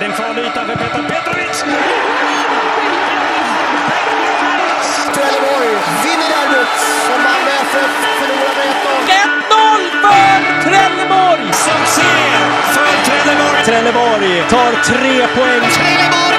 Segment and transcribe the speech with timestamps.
[0.00, 1.64] Det är en farlig yta för Petar Petrovic.
[5.14, 5.68] Trelleborg
[6.04, 6.74] vinner derbyt
[7.06, 9.00] som Malmö FF förlorar med 1-0.
[9.52, 11.52] 1-0 för Trelleborg!
[11.52, 12.10] Succé
[12.74, 13.64] för Trelleborg.
[13.64, 15.70] Trelleborg tar tre poäng.
[15.70, 16.36] Trelleborg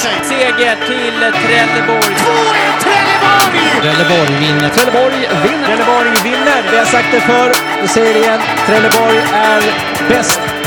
[0.00, 0.16] sig.
[0.22, 2.00] Seger till Trelleborg.
[2.00, 3.80] 2-1 Trelleborg!
[3.82, 4.68] Trelleborg vinner.
[4.68, 5.66] Trelleborg vinner.
[5.66, 6.62] Trelleborg vinner.
[6.70, 7.52] Vi har sagt det förr.
[7.82, 8.40] Vi säger det igen.
[8.66, 9.62] Trelleborg är
[10.08, 10.59] bäst.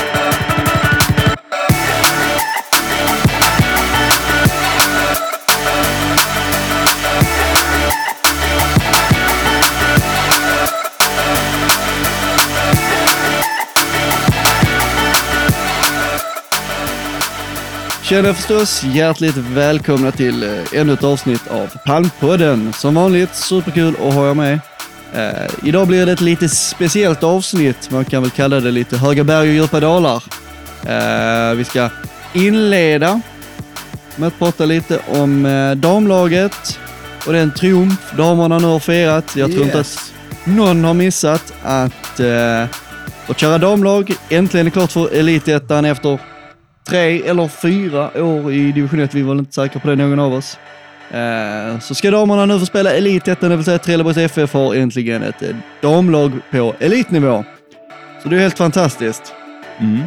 [18.13, 22.73] Tjena förstås, hjärtligt välkomna till eh, ännu ett avsnitt av Palmpodden.
[22.73, 24.59] Som vanligt superkul att ha er med.
[25.13, 29.23] Eh, idag blir det ett lite speciellt avsnitt, man kan väl kalla det lite höga
[29.23, 30.23] berg och djupa dalar.
[30.85, 31.89] Eh, vi ska
[32.33, 33.21] inleda
[34.15, 36.79] med att prata lite om eh, damlaget
[37.27, 39.35] och den triumf damerna nu har firat.
[39.35, 42.65] Jag tror inte att någon har missat att eh,
[43.27, 46.19] vårt kära damlag äntligen är klart för Elitettan efter
[46.85, 50.33] tre eller fyra år i division 1, vi var inte säkra på det någon av
[50.33, 50.57] oss.
[51.11, 55.23] Eh, så ska damerna nu få spela Elitettan, det vill säga Trelleborgs FF har äntligen
[55.23, 57.43] ett eh, damlag på elitnivå.
[58.23, 59.33] Så det är helt fantastiskt.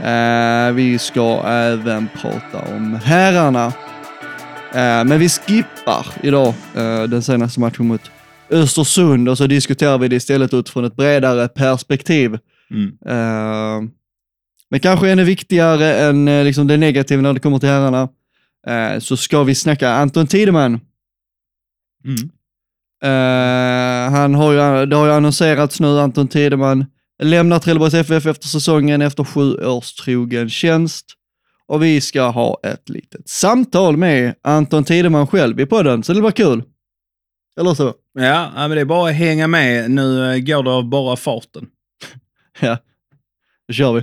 [0.05, 3.72] Eh, vi ska även prata om herrarna.
[5.05, 6.55] Men vi skippar idag
[7.08, 8.11] den senaste matchen mot
[8.50, 12.38] Östersund och så diskuterar vi det istället utifrån ett bredare perspektiv.
[13.06, 13.83] Eh,
[14.70, 18.09] men kanske ännu viktigare än eh, liksom det negativa när det kommer till herrarna,
[18.67, 20.81] eh, så ska vi snacka Anton Tideman.
[22.05, 22.31] Mm.
[23.03, 26.84] Eh, han har ju, det har ju annonserats nu, Anton Tideman
[27.23, 31.07] lämnar Trelleborgs FF efter säsongen efter sju års trogen tjänst.
[31.69, 36.20] Och vi ska ha ett litet samtal med Anton Tideman själv i podden, så det
[36.20, 36.63] blir kul.
[37.61, 37.95] Eller så?
[38.13, 39.90] Ja, men det är bara att hänga med.
[39.90, 41.67] Nu eh, går det av bara farten.
[42.61, 42.79] Ja,
[43.69, 44.02] då kör vi.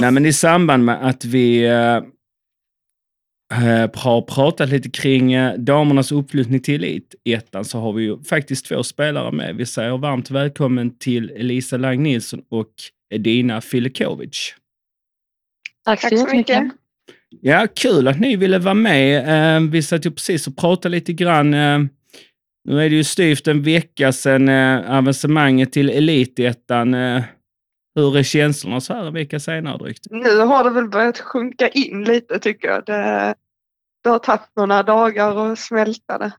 [0.00, 2.02] Nej, men i samband med att vi eh, eh,
[3.94, 8.82] har pratat lite kring eh, damernas uppflyttning till Elitettan så har vi ju faktiskt två
[8.82, 9.56] spelare med.
[9.56, 12.72] Vi säger varmt välkommen till Elisa Lang Nilsson och
[13.10, 14.54] Edina Filikovic.
[15.84, 16.62] Tack så Tack så jättemycket.
[16.62, 16.85] mycket.
[17.40, 19.56] Ja, kul att ni ville vara med.
[19.56, 21.54] Eh, vi satt ju precis och pratade lite grann.
[21.54, 21.78] Eh,
[22.64, 26.94] nu är det ju styvt en vecka sedan eh, avancemanget till Elitettan.
[26.94, 27.22] Eh,
[27.94, 30.06] hur är känslorna så här en vecka senare drygt?
[30.10, 32.84] Nu har det väl börjat sjunka in lite tycker jag.
[32.84, 33.34] Det,
[34.04, 36.32] det har tagit några dagar att smälta det.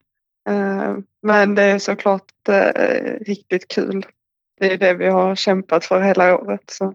[0.50, 4.06] Eh, Men det är såklart eh, riktigt kul.
[4.59, 6.63] Det är det vi har kämpat för hela året.
[6.72, 6.94] Så.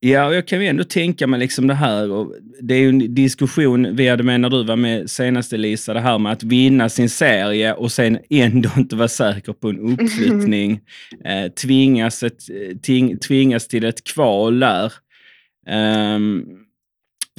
[0.00, 2.10] Ja, och jag kan ju ändå tänka mig liksom det här.
[2.10, 5.94] Och det är ju en diskussion vi hade med när du var med senast Elisa,
[5.94, 9.78] det här med att vinna sin serie och sen ändå inte vara säker på en
[9.78, 10.80] uppflyttning.
[11.24, 12.40] eh, tvingas, ett,
[12.82, 14.92] ting, tvingas till ett kval där.
[15.68, 16.44] Ehm,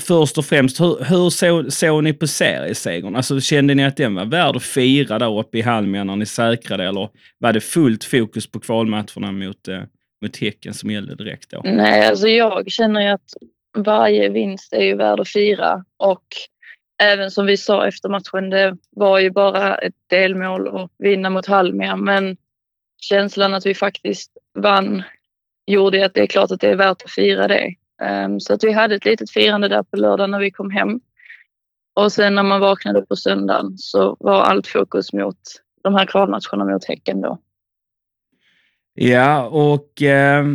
[0.01, 3.16] först och främst, hur, hur såg, såg ni på seriesegern?
[3.16, 6.25] Alltså, kände ni att den var värd att fira där uppe i Halmia när ni
[6.25, 9.81] säkrade eller var det fullt fokus på kvalmatcherna mot, eh,
[10.22, 11.61] mot Häcken som gällde direkt då?
[11.63, 13.33] Nej, alltså jag känner ju att
[13.78, 16.23] varje vinst är ju värd att fira och
[17.03, 21.45] även som vi sa efter matchen, det var ju bara ett delmål att vinna mot
[21.45, 22.38] Halmia men
[23.01, 25.03] känslan att vi faktiskt vann
[25.67, 27.75] gjorde att det är klart att det är värt att fira det.
[28.01, 30.99] Ehm, så att vi hade ett litet firande där på lördag när vi kom hem.
[31.94, 35.38] Och sen när man vaknade på söndagen så var allt fokus mot
[35.84, 37.39] de här kvalmatcherna mot Häcken då.
[39.00, 40.46] Ja, och eh,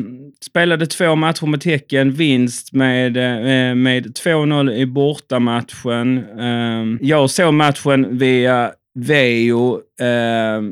[0.40, 6.18] spelade två matcher mot Häcken, vinst med, eh, med 2-0 i bortamatchen.
[6.38, 9.74] Eh, jag såg matchen via Veo.
[10.00, 10.62] Eh,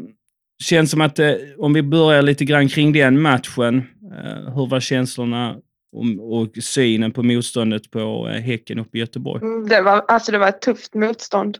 [0.62, 3.82] känns som att, eh, om vi börjar lite grann kring den matchen,
[4.12, 5.56] eh, hur var känslorna
[5.92, 9.42] och, och synen på motståndet på eh, Häcken uppe i Göteborg?
[9.42, 11.58] Mm, det var, alltså det var ett tufft motstånd.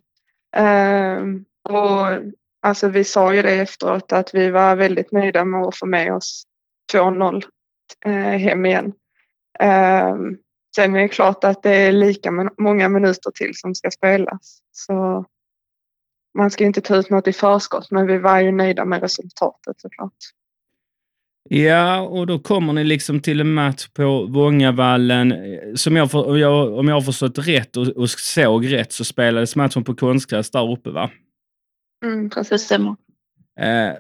[0.57, 2.07] Ehm, och
[2.63, 6.15] alltså vi sa ju det efteråt att vi var väldigt nöjda med att få med
[6.15, 6.45] oss
[6.93, 7.43] 2-0
[8.07, 8.93] eh, hem igen.
[9.59, 10.37] Ehm,
[10.77, 14.61] sen är det klart att det är lika många minuter till som ska spelas.
[14.73, 15.25] Så
[16.39, 19.81] man ska inte ta ut något i förskott men vi var ju nöjda med resultatet
[19.81, 20.15] såklart.
[21.49, 25.35] Ja, och då kommer ni liksom till en match på Vångavallen.
[25.77, 29.57] Som jag, för, jag, om jag har förstått rätt och, och såg rätt så spelades
[29.57, 31.11] matchen på konstgräs där uppe, va?
[32.05, 32.63] Mm, Det precis.
[32.63, 32.97] stämmer.
[33.61, 33.93] Eh,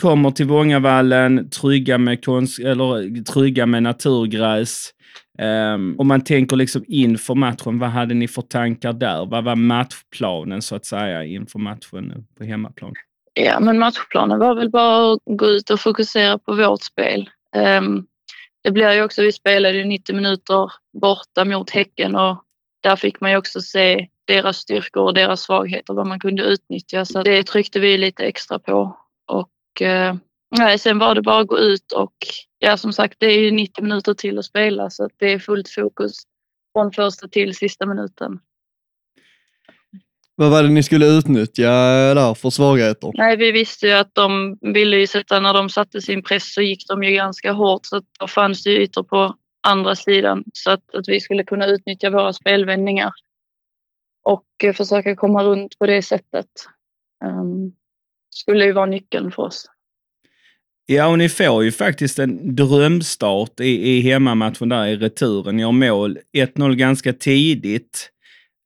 [0.00, 4.90] kommer till Vångavallen, trygga med, konst, eller, trygga med naturgräs.
[5.38, 9.26] Eh, om man tänker liksom inför matchen, vad hade ni för tankar där?
[9.26, 12.92] Vad var matchplanen så att säga inför matchen på hemmaplan?
[13.34, 17.30] Ja, men matchplanen var väl bara att gå ut och fokusera på vårt spel.
[17.56, 18.04] Ehm,
[18.64, 20.72] det blir ju också, vi spelade ju 90 minuter
[21.02, 22.42] borta mot Häcken och
[22.82, 27.04] där fick man ju också se deras styrkor och deras svagheter, vad man kunde utnyttja.
[27.04, 28.96] Så det tryckte vi lite extra på.
[29.26, 30.14] Och eh,
[30.58, 32.14] nej, sen var det bara att gå ut och
[32.58, 35.38] ja, som sagt, det är ju 90 minuter till att spela så att det är
[35.38, 36.12] fullt fokus
[36.72, 38.38] från första till sista minuten.
[40.34, 41.70] Vad var det ni skulle utnyttja
[42.14, 43.10] där för svagheter?
[43.14, 46.62] Nej, vi visste ju att de ville ju sätta, när de satte sin press så
[46.62, 50.70] gick de ju ganska hårt så att då fanns det ytor på andra sidan så
[50.70, 53.12] att, att vi skulle kunna utnyttja våra spelvändningar
[54.22, 56.46] och eh, försöka komma runt på det sättet.
[57.24, 57.72] Um,
[58.30, 59.66] skulle ju vara nyckeln för oss.
[60.86, 65.56] Ja, och ni får ju faktiskt en drömstart i, i hemmamatchen där i returen.
[65.56, 68.10] Ni har mål 1-0 ganska tidigt.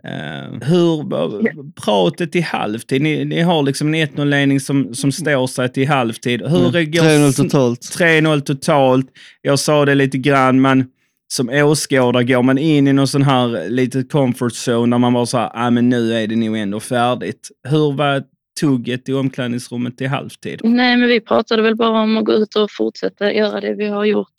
[0.05, 5.73] Eh, hur, pratet i halvtid, ni, ni har liksom en 1-0-ledning som, som står sig
[5.73, 6.43] till halvtid.
[6.43, 7.81] Hur Mm, går 3-0 totalt.
[7.81, 9.07] 3-0 totalt.
[9.43, 10.87] Jag sa det lite grann, men
[11.35, 15.27] som åskådare går man in i någon sån här lite comfort zone där man bara
[15.27, 17.51] så här, ah, men nu är det nog ändå färdigt.
[17.69, 18.25] Hur var
[18.61, 20.61] tugget i omklädningsrummet i halvtid?
[20.65, 23.87] Nej, men vi pratade väl bara om att gå ut och fortsätta göra det vi
[23.87, 24.35] har gjort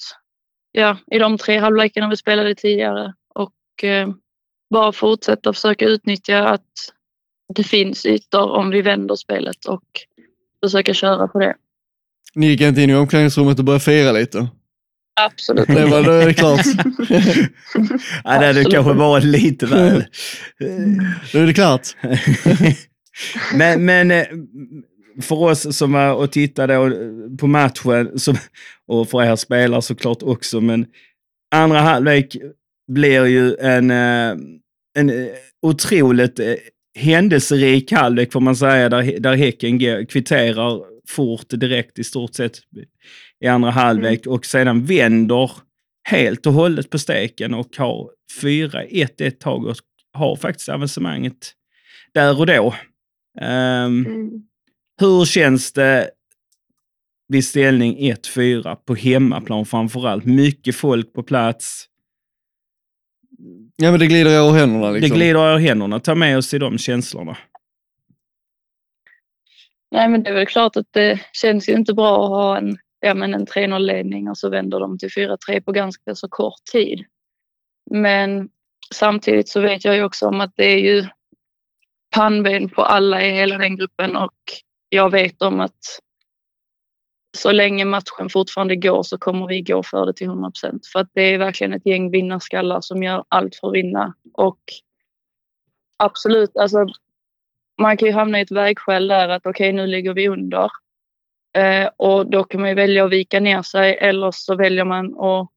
[0.71, 4.09] ja, i de tre halvlekarna vi spelade tidigare och eh,
[4.69, 6.62] bara fortsätta försöka utnyttja att
[7.56, 9.83] det finns ytor om vi vänder spelet och
[10.63, 11.56] försöka köra på det.
[12.36, 14.48] Ni gick inte in i omklädningsrummet och började fira lite?
[15.21, 15.67] Absolut.
[15.67, 16.65] Det var det klart.
[18.23, 20.03] ja, det hade kanske varit lite väl.
[21.33, 21.81] Då är det klart.
[23.56, 24.25] men, men eh,
[25.21, 26.94] för oss som var och tittade och-
[27.39, 28.38] på matchen, som,
[28.88, 30.85] och för er spelare såklart också, men
[31.56, 32.35] andra halvlek
[32.91, 34.35] blir ju en, eh,
[34.97, 35.27] en eh,
[35.62, 36.53] otroligt eh,
[37.00, 42.60] händelserik halvlek får man säga, där, där Häcken kvitterar fort direkt i stort sett
[43.40, 45.52] i andra halvlek och sedan vänder
[46.10, 48.10] helt och hållet på steken och har
[48.42, 49.75] 4-1 ett tag och
[50.13, 51.52] har faktiskt avancemanget
[52.13, 52.75] där och då.
[53.42, 54.30] Ehm, Mm.
[55.00, 56.10] hur känns det
[57.28, 60.25] vid ställning 1-4 på hemmaplan framför allt?
[60.25, 61.86] Mycket folk på plats.
[63.75, 65.10] Ja men det glider ur händerna liksom.
[65.10, 66.00] Det glider ur händerna.
[66.00, 67.38] Ta med oss i de känslorna.
[69.92, 72.78] Nej, men det är väl klart att det känns ju inte bra att ha en,
[73.00, 77.06] ja, men en 3-0-ledning och så vänder de till 4-3 på ganska så kort tid.
[77.92, 78.50] Men
[78.94, 81.06] samtidigt så vet jag ju också om att det är ju
[82.16, 84.34] pannben på alla i hela den gruppen och
[84.90, 86.00] jag vet om att
[87.38, 90.88] så länge matchen fortfarande går så kommer vi gå för det till 100 procent.
[90.88, 94.14] För att det är verkligen ett gäng vinnarskallar som gör allt för att vinna.
[94.34, 94.60] Och
[95.98, 96.86] absolut, alltså
[97.81, 100.69] man kan ju hamna i ett vägskäl där att okej, nu ligger vi under.
[101.57, 105.19] Eh, och då kan man ju välja att vika ner sig eller så väljer man
[105.19, 105.50] att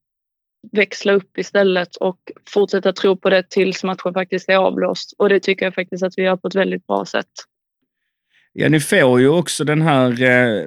[0.71, 2.19] växla upp istället och
[2.53, 5.13] fortsätta tro på det tills matchen faktiskt är avblåst.
[5.17, 7.27] Och det tycker jag faktiskt att vi gör på ett väldigt bra sätt.
[8.53, 10.23] Ja, ni får ju också den här...
[10.23, 10.65] Eh,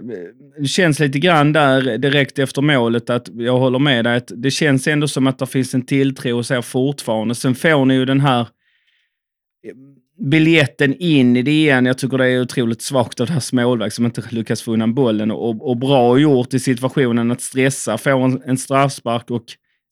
[0.59, 4.17] det känns lite grann där direkt efter målet att jag håller med dig.
[4.17, 7.35] Att det känns ändå som att det finns en tilltro hos er fortfarande.
[7.35, 9.75] Sen får ni ju den här eh,
[10.23, 11.87] biljetten in i det igen.
[11.87, 15.31] Jag tycker det är otroligt svagt av deras målvakt som inte lyckas få undan bollen
[15.31, 19.45] och, och bra gjort i situationen att stressa, få en, en straffspark och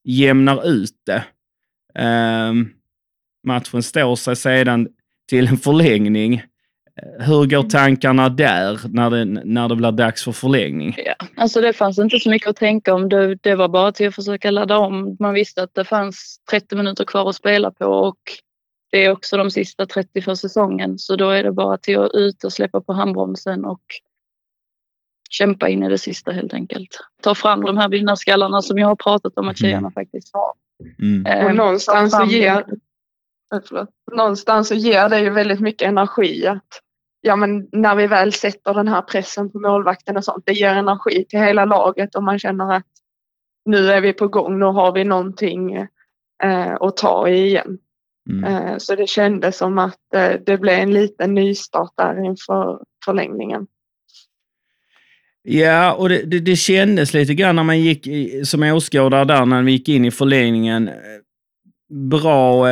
[0.05, 1.25] jämnar ut det.
[1.95, 2.69] Ehm,
[3.47, 4.89] matchen står sig sedan
[5.29, 6.43] till en förlängning.
[7.19, 10.95] Hur går tankarna där när det, när det blir dags för förlängning?
[11.05, 13.09] Ja, alltså det fanns inte så mycket att tänka om.
[13.09, 15.17] Det, det var bara till att försöka ladda om.
[15.21, 18.19] Man visste att det fanns 30 minuter kvar att spela på och
[18.91, 20.99] det är också de sista 30 för säsongen.
[20.99, 23.83] Så då är det bara till att ut och släppa på handbromsen och
[25.31, 26.99] kämpa in i det sista helt enkelt.
[27.23, 30.53] Ta fram de här vinnarskallarna som jag har pratat om att tjejerna faktiskt har.
[30.99, 31.27] Mm.
[31.27, 33.57] Eh, Och någonstans ta så ger, det.
[33.57, 33.89] Eh, förlåt.
[34.13, 36.81] någonstans så ger det ju väldigt mycket energi att
[37.21, 40.75] ja, men när vi väl sätter den här pressen på målvakten och sånt, det ger
[40.75, 42.87] energi till hela laget och man känner att
[43.65, 45.75] nu är vi på gång, nu har vi någonting
[46.43, 47.79] eh, att ta i igen.
[48.31, 48.45] Mm.
[48.45, 53.67] Eh, så det kändes som att eh, det blev en liten nystart där inför förlängningen.
[55.43, 58.09] Ja, och det, det, det kändes lite grann när man gick
[58.47, 60.89] som åskådare där, när vi gick in i förlängningen.
[60.89, 60.95] eh,
[61.93, 62.67] Bra.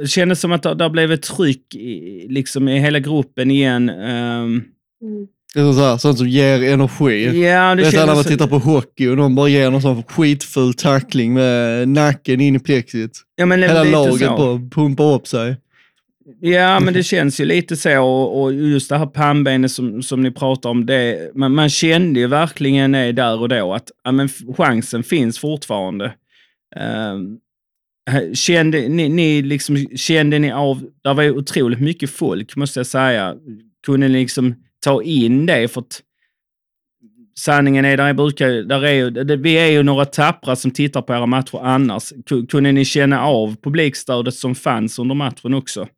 [0.00, 3.88] Det kändes som att det, det blev ett tryck i, liksom i hela gruppen igen.
[3.88, 4.64] ehm.
[5.00, 7.42] Det är så här, sånt som ger energi.
[7.42, 10.02] ja, det så här när man tittar på hockey och de bara ger någon sån
[10.02, 13.20] skitful tackling med nacken in i plexit.
[13.36, 14.36] ja, men Hela laget så.
[14.36, 15.56] på pumpar upp sig.
[16.40, 18.02] Ja, men det känns ju lite så.
[18.02, 22.20] Och, och just det här pannbenet som, som ni pratar om, det, man, man kände
[22.20, 26.12] ju verkligen det där och då att ja, men chansen finns fortfarande.
[27.12, 27.38] Um,
[28.34, 32.86] kände, ni, ni liksom, kände ni av, det var ju otroligt mycket folk måste jag
[32.86, 33.34] säga.
[33.86, 34.54] Kunde ni liksom
[34.86, 35.68] ta in det?
[35.68, 36.02] För att
[37.38, 41.12] sanningen är, där brukar, där är det, vi är ju några tappra som tittar på
[41.14, 42.12] era matcher annars.
[42.12, 45.88] Ku- Kunde ni känna av publikstödet som fanns under matchen också?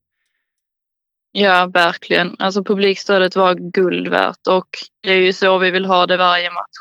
[1.32, 2.36] Ja, verkligen.
[2.38, 4.68] Alltså publikstödet var guld värt och
[5.02, 6.78] det är ju så vi vill ha det varje match.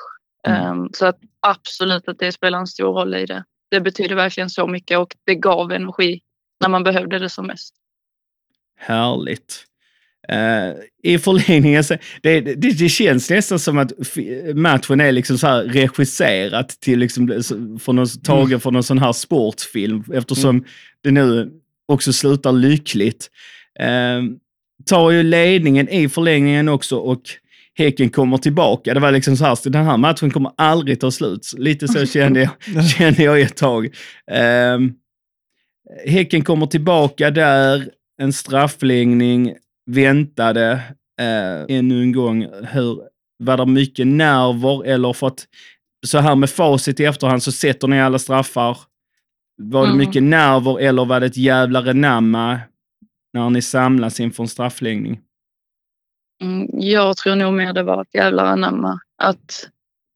[0.48, 3.44] Ehm, så att absolut att det spelar en stor roll i det.
[3.72, 6.22] Det betyder verkligen så mycket och det gav energi
[6.62, 7.76] när man behövde det som mest.
[8.80, 9.67] Härligt.
[10.30, 13.92] Eh, I förlängningen, så, det, det, det känns nästan som att
[14.56, 17.44] matchen är liksom så regisserat till liksom,
[17.82, 20.66] från någon, tagen från någon sån här sportfilm eftersom
[21.04, 21.52] det nu
[21.88, 23.30] också slutar lyckligt.
[23.80, 24.24] Eh,
[24.86, 27.22] tar ju ledningen i förlängningen också och
[27.78, 28.94] Häcken kommer tillbaka.
[28.94, 31.54] Det var liksom så här, den här matchen kommer aldrig ta slut.
[31.58, 33.86] Lite så kände jag, kände jag ett tag.
[34.32, 34.80] Eh,
[36.06, 37.90] Häcken kommer tillbaka där,
[38.22, 39.54] en straffläggning,
[39.88, 40.72] väntade
[41.22, 42.48] eh, ännu en gång.
[42.72, 43.02] Hur,
[43.44, 45.48] var det mycket nerver eller för att
[46.06, 48.78] så här med facit i efterhand så sätter ni alla straffar.
[49.62, 49.98] Var det Mm.
[49.98, 52.60] mycket nerver eller var det ett jävla renamma
[53.34, 55.20] när ni samlas inför en straffläggning?
[56.44, 59.00] Mm, jag tror nog mer det var ett jävla anamma.
[59.18, 59.70] Att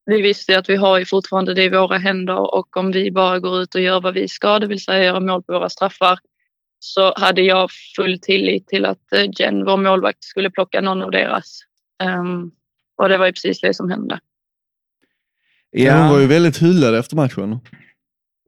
[0.05, 3.39] vi visste att vi har ju fortfarande det i våra händer och om vi bara
[3.39, 6.19] går ut och gör vad vi ska, det vill säga göra mål på våra straffar,
[6.83, 11.11] så hade jag full tillit till att eh, Jen, vår målvakt, skulle plocka någon av
[11.11, 11.59] deras.
[12.03, 12.51] Ehm,
[12.97, 14.19] och det var ju precis det som hände.
[15.69, 15.97] Ja.
[15.97, 17.59] Hon var ju väldigt hyllad efter matchen.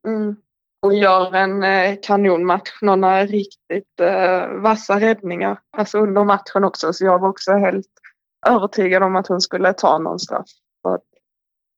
[0.08, 0.36] Mm.
[0.82, 5.60] Och gör en eh, kanonmatch, några riktigt eh, vassa räddningar.
[5.78, 7.92] Alltså under matchen också, så jag var också helt
[8.48, 10.50] övertygad om att hon skulle ta någon straff.
[10.82, 11.06] För att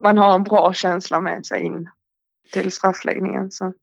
[0.04, 1.90] man har en bra känsla med sig in
[2.52, 3.52] till straffläggningen.
[3.52, 3.74] Så.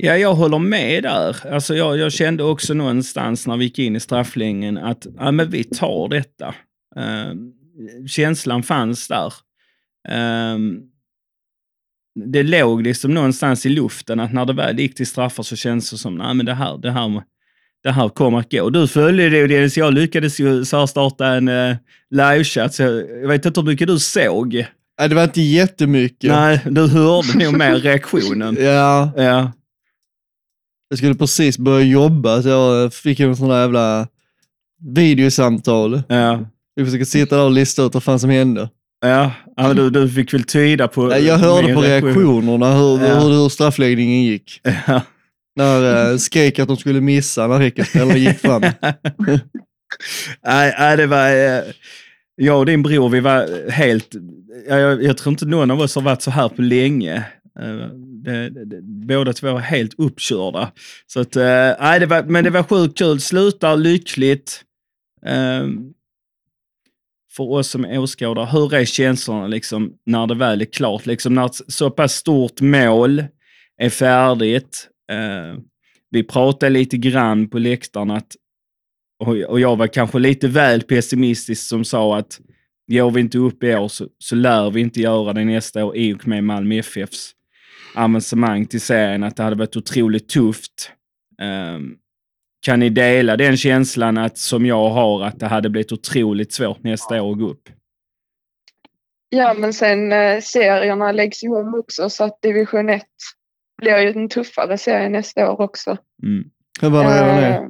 [0.00, 1.52] Ja, jag håller med där.
[1.52, 5.50] Alltså jag, jag kände också någonstans när vi gick in i strafflängden att ja, men
[5.50, 6.54] vi tar detta.
[6.98, 7.34] Uh,
[8.06, 9.32] känslan fanns där.
[10.08, 10.80] Ehm,
[12.32, 15.90] det låg liksom någonstans i luften att när det väl gick till straffar så kändes
[15.90, 17.22] det som nej, men det här, det här,
[17.82, 18.70] det här kommer att gå.
[18.70, 21.76] Du följde det och Dennis, jag lyckades ju så starta en uh,
[22.10, 24.54] livechatt, så jag, jag vet inte hur mycket du såg.
[24.98, 26.30] Nej, det var inte jättemycket.
[26.30, 28.56] Nej, du hörde nog mer reaktionen.
[28.60, 29.52] Ja, Ja.
[30.88, 34.08] Jag skulle precis börja jobba så jag fick en sån där jävla
[34.94, 36.02] videosamtal.
[36.08, 36.40] Ja.
[36.76, 38.68] Vi försöker sitta där och lista ut vad fan som hände.
[39.00, 41.06] Ja, ja du, du fick väl tyda på...
[41.06, 42.14] Nej, Jag hörde på reaktion.
[42.14, 43.20] reaktionerna hur, Ja.
[43.20, 44.60] hur, hur straffläggningen gick.
[44.86, 45.00] Ja.
[45.56, 48.62] När uh, skrek att de skulle missa när Häckenspelarna gick fram.
[50.46, 51.28] nej, nej, det var...
[51.28, 51.62] eh,
[52.36, 54.08] Jag och din bror, vi var helt...
[54.68, 57.24] Jag, jag tror inte någon av oss har varit så här på länge.
[57.58, 57.88] Eh,
[58.24, 60.72] det, det, det, båda två var helt uppkörda.
[61.06, 63.20] Så att, eh, det var, men det var sjukt kul.
[63.20, 64.64] Slutar lyckligt.
[65.26, 65.66] Eh,
[67.36, 71.06] för oss som åskådare, hur är känslorna liksom när det väl är klart?
[71.06, 73.24] Liksom när ett så pass stort mål
[73.76, 74.88] är färdigt.
[75.12, 75.60] Eh,
[76.10, 78.36] vi pratade lite grann på läktaren att,
[79.24, 82.40] och, och jag var kanske lite väl pessimistisk som sa att
[82.90, 85.96] går vi inte upp i år så, så lär vi inte göra det nästa år
[85.96, 87.34] i och med Malmö FFs
[87.98, 90.92] avancemang till serien, att det hade varit otroligt tufft.
[91.40, 91.96] Ehm,
[92.60, 96.82] kan ni dela den känslan att, som jag har, att det hade blivit otroligt svårt
[96.82, 97.68] nästa år att gå upp?
[99.28, 103.02] Ja, men sen eh, serierna läggs ju om också så att division 1
[103.82, 105.96] blir ju en tuffare serie nästa år också.
[106.22, 106.50] Mm.
[106.82, 107.62] Än vad det redan är.
[107.62, 107.68] Eh,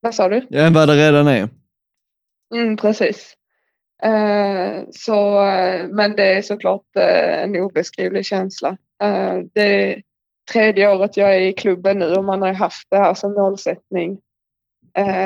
[0.00, 0.46] vad sa du?
[0.50, 1.48] Ja, än vad det redan är.
[2.54, 3.35] Mm, precis.
[4.02, 5.40] Eh, så,
[5.90, 8.76] men det är såklart eh, en obeskrivlig känsla.
[9.02, 10.02] Eh, det är
[10.52, 14.20] tredje året jag är i klubben nu och man har haft det här som målsättning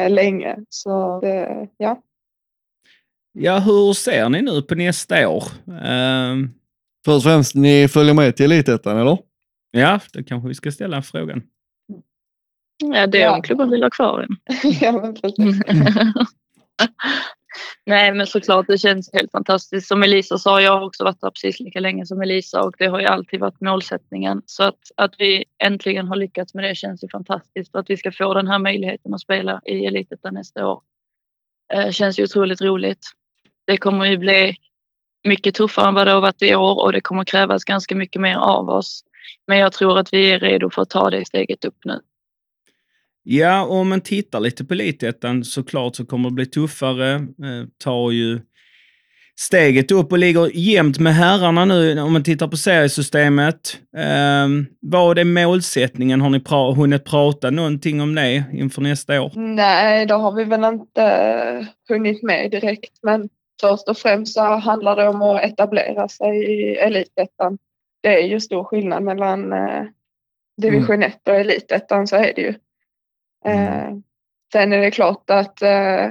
[0.08, 0.56] länge.
[0.68, 2.02] Så det, ja.
[3.32, 5.44] Ja, hur ser ni nu på nästa år?
[7.04, 9.18] Först och främst, ni följer med till Elitettan, eller?
[9.70, 11.42] ja, då kanske vi ska ställa frågan.
[12.84, 13.34] Ja, det är Ja.
[13.36, 14.36] om klubben vill ha kvar en.
[14.80, 15.62] ja men precis.
[17.87, 19.88] Nej, men såklart det känns helt fantastiskt.
[19.88, 22.87] Som Elisa sa, jag har också varit där precis lika länge som Elisa och det
[22.87, 24.42] har ju alltid varit målsättningen.
[24.47, 27.75] Så att, att vi äntligen har lyckats med det känns ju fantastiskt.
[27.75, 30.83] Och att vi ska få den här möjligheten att spela i Elitettan nästa år
[31.73, 33.07] eh, känns ju otroligt roligt.
[33.66, 34.57] Det kommer ju bli
[35.25, 38.23] mycket tuffare än vad det har varit i år och det kommer krävas ganska mycket
[38.23, 39.04] mer av oss.
[39.47, 42.00] Men jag tror att vi är redo för att ta det steget upp nu.
[43.22, 47.14] Ja, om man tittar lite på Elitettan såklart så kommer det bli tuffare.
[47.14, 48.40] Eh, tar ju
[49.40, 53.78] steget upp och ligger jämnt med herrarna nu om man tittar på seriesystemet.
[53.96, 54.48] Eh,
[54.80, 56.20] vad är målsättningen?
[56.20, 59.32] Har ni pra hunnit prata någonting om det inför nästa år?
[59.34, 62.98] Nej, då har vi väl inte eh, hunnit med direkt.
[63.02, 63.28] Men
[63.60, 67.58] först och främst så handlar det om att etablera sig i elitettan.
[68.02, 69.82] Det är ju stor skillnad mellan eh,
[70.62, 72.54] division 1 och elitettan så är det ju.
[73.44, 73.97] Eh,
[74.52, 76.04] sen är det klart att eh,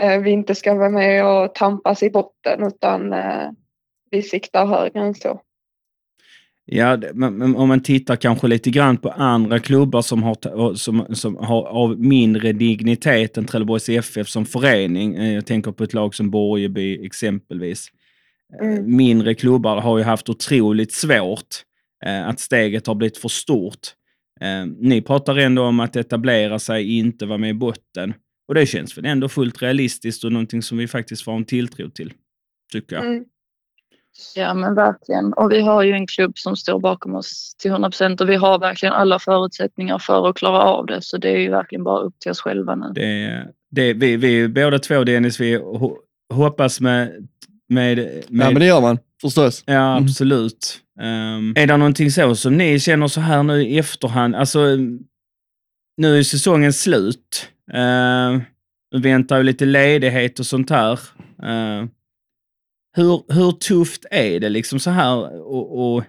[0.00, 3.14] eh, vi inte ska vara med och tampas i botten utan
[4.10, 5.40] vi siktar högre än så.
[6.66, 11.36] Ja, men, om man tittar kanske lite grann på andra klubbar som har, som, som
[11.36, 15.32] har av mindre dignitet än Trelleborgs FF som förening.
[15.34, 17.88] Jag tänker på ett lag som Borgeby exempelvis.
[18.60, 18.96] Mm.
[18.96, 21.64] Mindre klubbar har ju haft otroligt svårt
[22.26, 23.94] att steget har blivit för stort.
[24.40, 28.14] Eh, Ni pratar ändå om att etablera sig, inte vara med i botten.
[28.48, 31.90] Och det känns väl ändå fullt realistiskt och någonting som vi faktiskt får en tilltro
[31.90, 32.12] till,
[32.72, 33.06] tycker jag.
[33.06, 33.24] Mm.
[34.34, 35.32] Ja men verkligen.
[35.32, 38.34] Och vi har ju en klubb som står bakom oss till 100 procent och vi
[38.36, 41.02] har verkligen alla förutsättningar för att klara av det.
[41.02, 42.92] Så det är ju verkligen bara upp till oss själva nu.
[42.94, 45.96] Det, det, vi, vi båda två Dennis, vi ho,
[46.34, 47.28] hoppas med...
[47.68, 49.62] med, med Ja, men det gör man förstås.
[49.66, 50.04] Ja, Mm.
[50.04, 50.80] absolut.
[51.00, 54.34] Um, är det någonting så som ni känner så här nu i efterhand?
[54.34, 54.76] Alltså,
[55.96, 57.50] nu är säsongen slut.
[57.72, 58.42] Ehm, uh,
[58.92, 60.92] nu väntar ju lite ledighet och sånt här.
[61.42, 61.88] Uh,
[62.96, 66.04] hur, hur tufft är det liksom så här och, och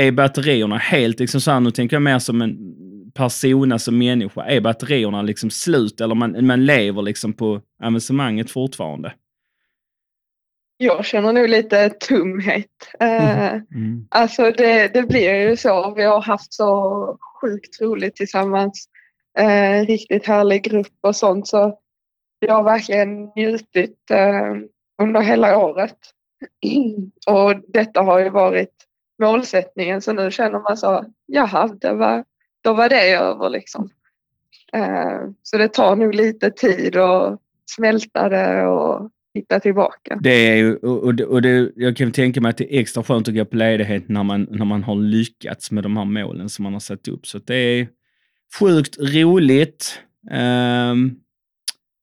[0.00, 2.74] är batterierna helt liksom så här, nu tänker jag mer som en
[3.14, 9.12] persona som människa, är batterierna liksom slut eller man, man lever liksom på avancemanget fortfarande?
[10.82, 12.66] Jag känner nog lite tumhet.
[13.00, 14.06] Eh, Mm.
[14.10, 15.94] Alltså det, det blir ju så.
[15.94, 18.88] Vi har haft så sjukt roligt tillsammans.
[19.38, 21.48] Eh, riktigt härlig grupp och sånt.
[21.48, 21.78] Så
[22.38, 24.54] jag har verkligen njutit eh,
[25.02, 25.96] under hela året.
[27.26, 28.74] Och detta har ju varit
[29.22, 30.02] målsättningen.
[30.02, 32.24] Så nu känner man så, jaha, det var,
[32.60, 33.90] då var det över liksom.
[34.72, 40.18] Eh, så det tar nog lite tid att smälta det och hitta tillbaka.
[40.22, 43.02] Det är ju, och, det, och det, jag kan tänka mig att det är extra
[43.02, 46.48] skönt att gå på ledighet när man, när man har lyckats med de här målen
[46.48, 47.26] som man har satt upp.
[47.26, 47.88] Så det är
[48.58, 50.02] sjukt roligt.
[50.30, 51.16] Um,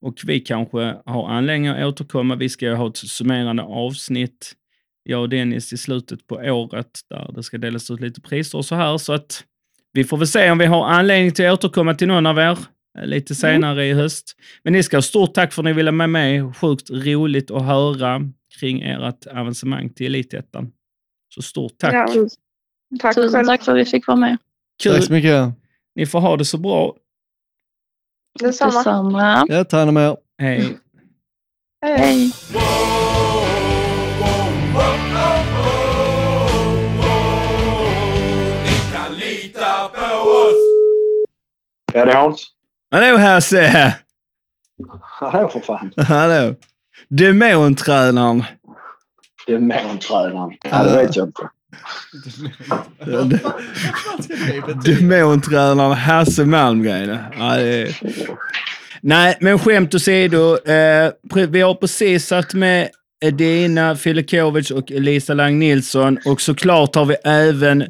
[0.02, 2.36] och vi kanske har anledning att återkomma.
[2.36, 4.54] Vi ska ju ha ett summerande avsnitt,
[5.04, 8.66] jag och Dennis, i slutet på året där det ska delas ut lite priser och
[8.66, 8.98] så här.
[8.98, 9.44] Så att
[9.94, 12.58] vi får väl se om vi har anledning till att återkomma till någon av er
[13.06, 14.36] lite senare i höst.
[14.64, 16.54] Men ni ska ha stort tack för att ni ville med mig.
[16.54, 18.22] Sjukt roligt att höra
[18.60, 20.72] kring ert avancemang till Elitettan.
[21.36, 21.94] Så stort tack.
[21.94, 22.28] Ja,
[23.00, 23.46] tack Tusen själv.
[23.46, 24.38] tack för att vi fick vara med.
[24.84, 24.94] Kul.
[24.94, 25.50] Tack så mycket.
[25.96, 26.96] Ni får ha det så bra.
[28.40, 28.72] Detsamma.
[28.72, 29.46] Detsamma.
[29.48, 30.18] Ja, ta hand om er.
[30.42, 30.78] Hej.
[31.82, 31.98] Hej.
[31.98, 32.32] Hej.
[41.94, 42.57] Ja, det är Hans.
[42.92, 43.96] Hallå Hasse!
[45.02, 45.92] Hallå för fan.
[45.98, 46.56] Hallå!
[47.10, 48.44] Demontränaren.
[49.48, 50.58] Demontränaren.
[50.72, 51.50] Ja, det vet jag inte.
[54.92, 57.18] Demontränaren Hasse Malmgren.
[57.38, 57.98] Ja, det är...
[59.02, 60.58] Nej, men skämt åsido.
[60.66, 61.12] Eh,
[61.50, 62.90] vi har precis satt med
[63.26, 67.84] Edina Filikovic och Elisa Lang Nilsson och såklart har vi även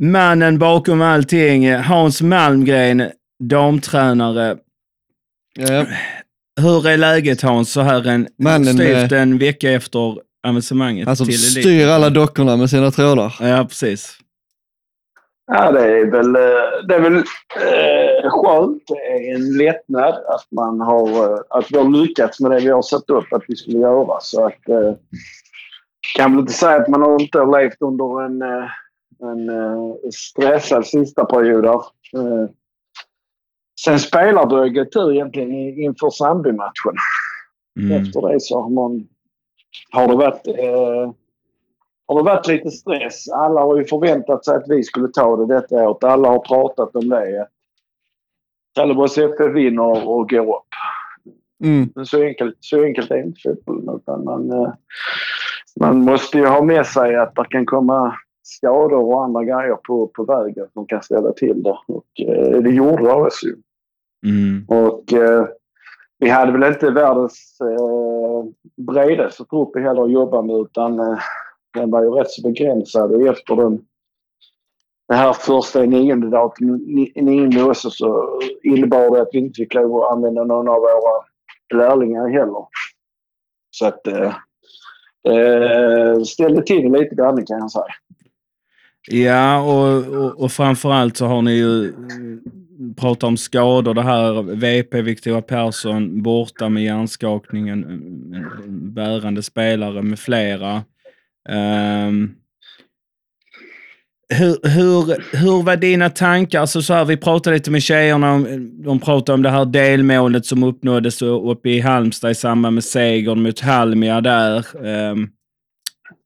[0.00, 3.10] mannen bakom allting, Hans Malmgren,
[3.42, 4.56] damtränare.
[5.54, 5.86] Ja,
[6.60, 11.26] Hur är läget Hans, så här en, Mannen, styvt en vecka efter avancemanget han som
[11.26, 11.64] till elit?
[11.64, 13.34] styr alla dockorna med sina trådar.
[13.40, 14.18] Ja, precis.
[15.46, 18.82] Ja, det är väl, eh, det är väl eh, skönt.
[18.86, 22.68] Det är en lättnad att, man har, eh, att vi har lyckats med det vi
[22.68, 24.20] har satt upp att vi skulle göra.
[24.20, 24.92] Så att, eh,
[26.16, 28.68] kan väl inte säga att man har inte har levt under en, eh,
[29.22, 31.64] en stressad sista period.
[31.64, 31.80] Eh,
[33.84, 36.94] sen spelardröget tur egentligen inför Sandby-matchen.
[37.80, 38.02] Mm.
[38.02, 39.08] Efter det så har man
[39.90, 41.12] har det varit eh,
[42.06, 43.28] har det varit lite stress.
[43.28, 46.04] Alla har ju förväntat sig att vi skulle ta det detta året.
[46.04, 47.48] Alla har pratat om det.
[48.76, 50.64] Trelleborgs FF vinner och går upp.
[51.64, 51.88] Mm.
[51.94, 53.96] Men så enkelt, så enkelt är inte fotbollen.
[53.96, 54.72] Utan man, eh,
[55.80, 60.06] man måste ju ha med sig att det kan komma skador och andra grejer på,
[60.06, 61.78] på vägen som kan ställa till det.
[61.86, 63.56] Och eh, det gjorde AIK ju.
[64.24, 64.64] Mm.
[64.68, 65.46] Och eh,
[66.18, 68.44] vi hade väl inte världens eh,
[68.76, 71.18] bredaste trupp heller att jobba med utan eh,
[71.74, 73.80] den var ju rätt så begränsad och efter den,
[75.08, 80.12] det här första nionde datumet, också så innebar det att vi inte fick lov att
[80.12, 81.24] använda någon av våra
[81.74, 82.66] lärlingar heller.
[83.70, 84.34] Så att eh,
[85.28, 87.84] eh, ställde till lite grann kan jag säga.
[89.10, 91.92] Ja, och, och, och framförallt så har ni ju
[92.96, 93.94] Pratar om skador.
[93.94, 98.02] Det här VP Victoria Persson borta med hjärnskakningen,
[98.94, 100.84] bärande spelare med flera.
[101.48, 102.34] Um,
[104.28, 106.60] hur, hur, hur var dina tankar?
[106.60, 108.44] Alltså så här, vi pratade lite med tjejerna,
[108.84, 113.42] de pratade om det här delmålet som uppnåddes uppe i Halmstad i samband med segern
[113.42, 114.64] mot Halmia där.
[114.86, 115.28] Um,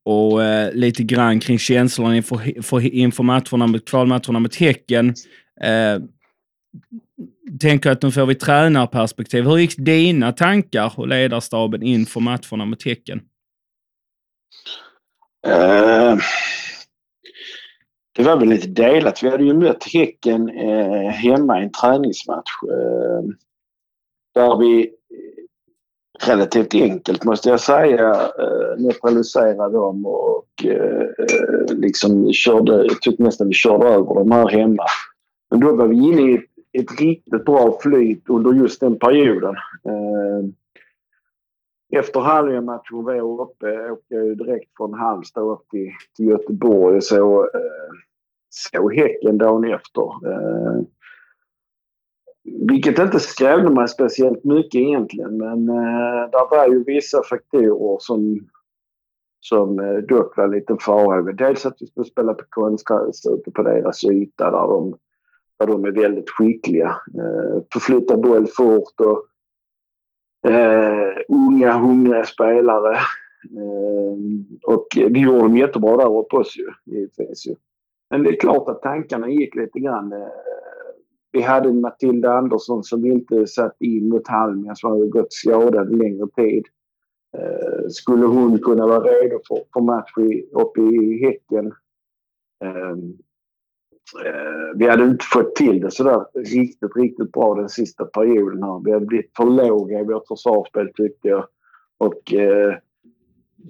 [0.05, 5.09] och uh, lite grann kring känslorna inför, inför matcherna, kvalmatcherna mot Häcken.
[5.65, 6.05] Uh,
[7.61, 9.45] tänker att nu får vi tränarperspektiv.
[9.45, 13.21] Hur gick dina tankar och ledarstaben inför matcherna mot Häcken?
[15.47, 16.19] Uh,
[18.17, 19.23] det var väl lite delat.
[19.23, 22.51] Vi hade ju mött Häcken uh, hemma i en träningsmatch.
[22.63, 23.31] Uh,
[24.35, 24.91] där vi
[26.27, 28.31] relativt enkelt måste jag säga
[28.77, 30.45] neutraliserade dem och
[31.69, 34.85] liksom körde, jag tyckte nästan vi körde över dem här hemma.
[35.51, 39.55] Men då var vi inne i ett, riktigt bra flyt under just den perioden.
[39.85, 40.45] Eh,
[41.99, 47.05] efter Halmstad-matchen var jag uppe, åkte jag direkt från Halmstad upp till, till Göteborg och
[47.05, 47.91] så, eh,
[48.51, 50.31] såg Häcken dagen efter.
[50.33, 50.83] Eh,
[52.45, 58.49] vilket inte skrämde mig speciellt mycket egentligen men eh, där var ju vissa faktorer som,
[59.41, 61.33] som eh, dock var lite farliga.
[61.33, 64.99] Dels att vi skulle spela på konstgräs ute på deras yta där de,
[65.59, 66.89] där de är väldigt skickliga.
[66.89, 69.27] Eh, förflytta boll fort och
[70.51, 72.95] eh, unga hungriga spelare.
[73.57, 74.19] Eh,
[74.63, 77.55] och det gjorde de jättebra där uppe också ju, givetvis ju.
[78.11, 80.29] Men det är klart att tankarna gick lite grann eh,
[81.33, 86.27] vi hade Matilda Andersson som inte satt in mot Halmia som hade gått skadad längre
[86.37, 86.67] tid.
[87.37, 91.67] Eh, skulle hon kunna vara redo för, för match i, uppe i Häcken?
[92.65, 92.97] Eh,
[94.27, 98.63] Eh, vi hade inte fått till det sådär riktigt, riktigt bra den sista perioden.
[98.63, 98.85] Här.
[98.85, 101.45] Vi hade blivit för låga i vårt försvarsspel tyckte jag.
[101.99, 102.75] Och eh,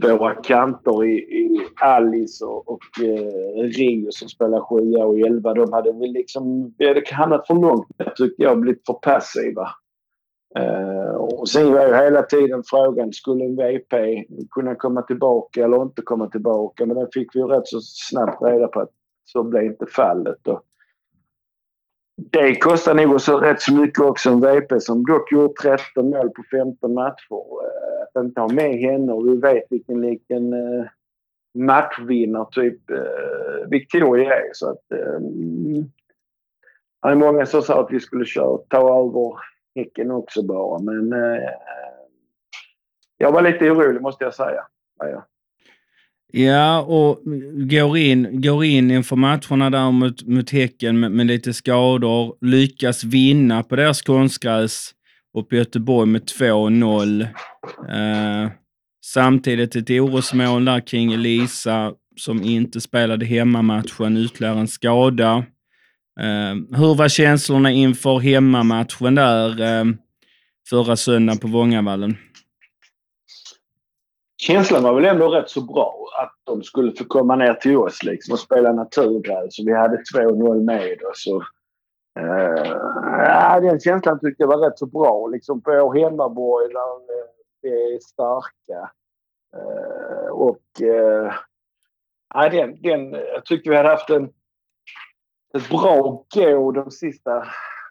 [0.02, 5.72] våra kanter i, i Alice och, och eh, Rio som spelar 7 och 11, de
[5.72, 9.68] hade väl liksom, vi hade hamnat för långt Jag tyckte jag, blivit för passiva.
[10.56, 15.82] Eh, och sen var ju hela tiden frågan, skulle en VP kunna komma tillbaka eller
[15.82, 16.86] inte komma tillbaka?
[16.86, 18.92] Men det fick vi ju rätt så snabbt reda på att
[19.28, 20.48] så blev inte fallet.
[20.48, 20.62] Och
[22.16, 26.30] det kostar nog också rätt så mycket också en VP som dock gjort 13 mål
[26.30, 27.32] på 15 matcher.
[27.32, 30.86] Eh, att inte ha med henne och vi vet vilken, vilken eh,
[31.54, 34.50] matchvinnartyp eh, Victoria är.
[34.52, 35.92] Så att, um,
[37.02, 39.34] det är många som sa att vi skulle köra, ta över
[39.74, 40.78] Häcken också bara.
[40.82, 41.48] Men uh,
[43.16, 44.66] jag var lite orolig måste jag säga.
[44.98, 45.26] Ja, Ja,
[46.32, 47.22] Ja, och
[47.70, 53.04] går in, går in inför matcherna där mot, mot Häcken med, med lite skador, lyckas
[53.04, 54.94] vinna på deras konstgräs
[55.38, 57.22] uppe i Göteborg med 2-0.
[57.22, 58.50] Eh,
[59.04, 65.36] samtidigt ett orosmål där kring Elisa som inte spelade hemmamatchen, ytterligare en skada.
[66.20, 69.84] Eh, hur var känslorna inför hemmamatchen där eh,
[70.70, 72.16] förra söndagen på Vångavallen?
[74.40, 78.02] Känslan var väl ändå rätt så bra att de skulle få komma ner till oss
[78.02, 79.58] liksom och spela naturgräs.
[79.66, 81.26] Vi hade 2-0 med oss.
[81.26, 81.42] Och,
[82.22, 82.72] eh,
[83.28, 85.26] ja, den känslan tyckte jag var rätt så bra.
[85.26, 87.28] Liksom på vår hemmaborg där eh,
[87.62, 88.90] vi är starka.
[89.56, 91.32] Eh, och eh,
[92.34, 94.24] ja, den, den, jag tyckte vi hade haft en,
[95.56, 97.44] ett bra gå de sista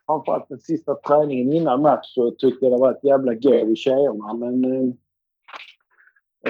[0.05, 3.75] framförallt den sista träningen innan match så tyckte jag det var ett jävla gå i
[3.75, 4.33] tjejerna.
[4.33, 4.93] Men Eh,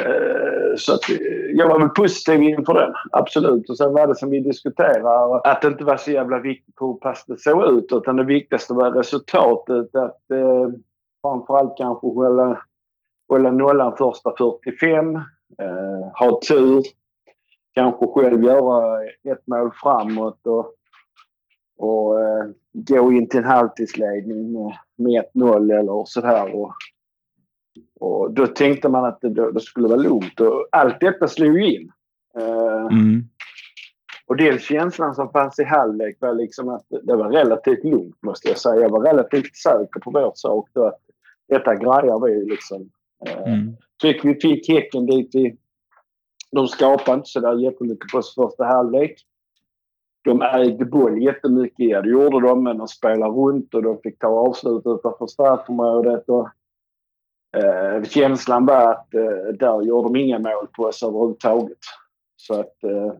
[0.06, 1.18] Eh, så att, eh,
[1.54, 3.70] jag var väl positiv inför den, absolut.
[3.70, 6.94] Och sen var det som vi diskuterar, att det inte var så jävla viktigt hur
[6.94, 9.96] pass det såg ut utan det viktigaste var resultatet.
[9.96, 10.70] Att eh,
[11.22, 12.62] framförallt kanske hålla,
[13.30, 15.22] hålla nollan första 45, eh,
[16.20, 16.84] ha tur,
[17.74, 20.74] kanske själv göra ett mål framåt och,
[21.78, 26.56] och eh, gå in till en halvtidsledning med, med 1-0 eller sådär.
[26.56, 26.74] Och,
[28.00, 30.40] och då tänkte man att det, det skulle vara lugnt.
[30.40, 31.92] Och allt detta slog ju in.
[32.40, 33.24] Eh, Mm.
[34.28, 38.48] och den känslan som fanns i halvlek var liksom att det var relativt lugnt måste
[38.48, 38.82] jag säga.
[38.82, 41.00] Jag var relativt säker på vår sak då att
[41.48, 42.90] detta grejar vi liksom.
[43.28, 43.76] Eh, Mm.
[44.04, 45.58] Vi fick Häcken dit vi...
[46.52, 49.16] De skapade inte sådär jättemycket på oss första halvlek.
[50.24, 54.20] De ägde boll jättemycket, ja det gjorde de, men de spelade runt och de fick
[54.20, 56.30] ta avslut utanför straffområdet.
[56.30, 56.50] Och,
[57.58, 61.78] eh, känslan var att eh, där gjorde de inga mål på oss överhuvudtaget.
[62.36, 63.14] Så att eh,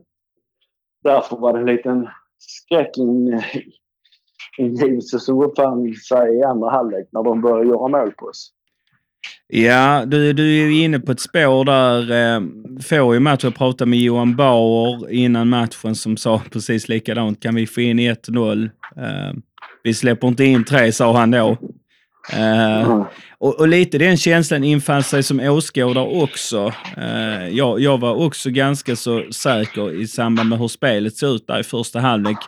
[1.04, 7.68] därför var det en liten skräckingivelse som uppfann sig i andra halvlek när de började
[7.68, 8.52] göra mål på oss.
[9.46, 12.10] Ja, du, du är ju inne på ett spår där.
[12.10, 12.40] Eh,
[12.82, 13.38] får ju matchen.
[13.42, 17.42] Jag pratade med Johan Bauer innan matchen som sa precis likadant.
[17.42, 18.70] Kan vi få in 1-0?
[18.96, 19.32] Eh,
[19.82, 21.56] vi släpper inte in tre, sa han då.
[22.32, 23.06] Eh,
[23.38, 26.72] och, och lite den känslan infann sig som åskådare också.
[26.96, 31.46] Eh, jag, jag var också ganska så säker i samband med hur spelet såg ut
[31.46, 32.38] där i första halvlek.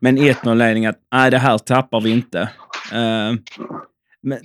[0.00, 2.40] Men 1-0-ledning att nej, det här tappar vi inte.
[2.92, 3.32] Eh,
[4.22, 4.38] men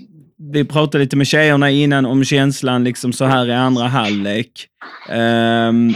[0.53, 4.67] vi pratade lite med tjejerna innan om känslan liksom så här i andra halvlek.
[5.09, 5.93] Ehm,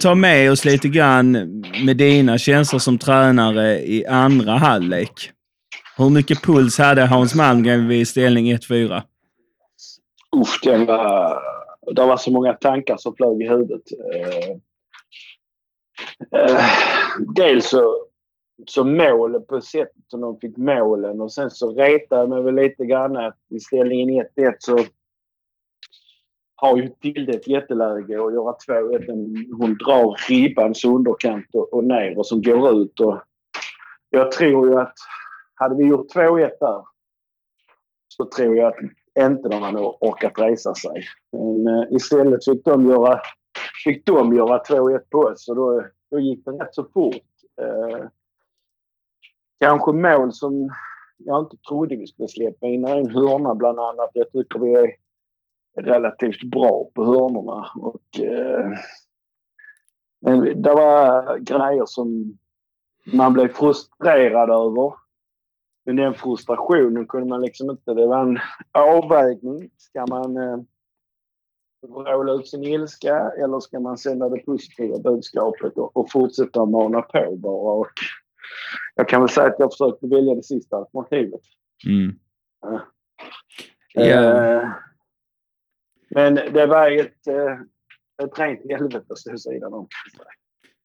[0.00, 5.30] ta med oss lite grann med dina känslor som tränare i andra halvlek.
[6.00, 9.02] Hur mycket puls hade Hans Malmgren vid ställning 1-4?
[10.36, 11.42] Usch, det var,
[11.94, 13.82] det var så många tankar som flög i huvudet.
[14.14, 14.50] Eh,
[16.40, 16.64] eh,
[17.34, 18.06] dels så,
[18.66, 22.54] så mål på sättet som de fick målen och sen så retade jag mig väl
[22.54, 24.78] lite grann att i ställningen 1-1 så
[26.54, 29.54] har ju Tilde ett jätteläge att göra 2-1.
[29.58, 33.00] Hon drar ribbans underkant och, och ner och som går ut.
[33.00, 33.22] Och
[34.10, 34.94] jag tror ju att
[35.60, 36.84] hade vi gjort 2-1 där
[38.08, 38.80] så tror jag att
[39.26, 41.04] inte de hade orkat resa sig.
[41.32, 43.20] Men eh, istället fick de göra,
[43.84, 47.14] fick de göra 2-1 på oss och då, då gick det rätt så fort.
[47.62, 48.06] Eh,
[49.60, 50.70] kanske mål som
[51.18, 52.84] jag inte trodde vi skulle släppa in.
[52.84, 54.10] En hörna bland annat.
[54.12, 54.94] Jag tycker vi är
[55.76, 57.70] relativt bra på hörnorna.
[57.76, 58.70] Och, eh,
[60.20, 62.38] men det var grejer som
[63.12, 64.94] man blev frustrerad över.
[65.90, 67.94] Men den frustrationen kunde man liksom inte...
[67.94, 68.38] Det var en
[68.72, 69.70] avvägning.
[69.76, 70.58] Ska man eh,
[71.88, 77.02] vråla ut sin ilska eller ska man sända det positiva budskapet och, och fortsätta mana
[77.02, 77.72] på bara?
[77.72, 77.92] Och
[78.94, 81.40] jag kan väl säga att jag försökte välja det sista alternativet.
[81.86, 82.14] Mm.
[83.94, 84.02] Ja.
[84.04, 84.68] Eh,
[86.10, 89.88] men det var ett, eh, ett rent helvete att stå sidan om.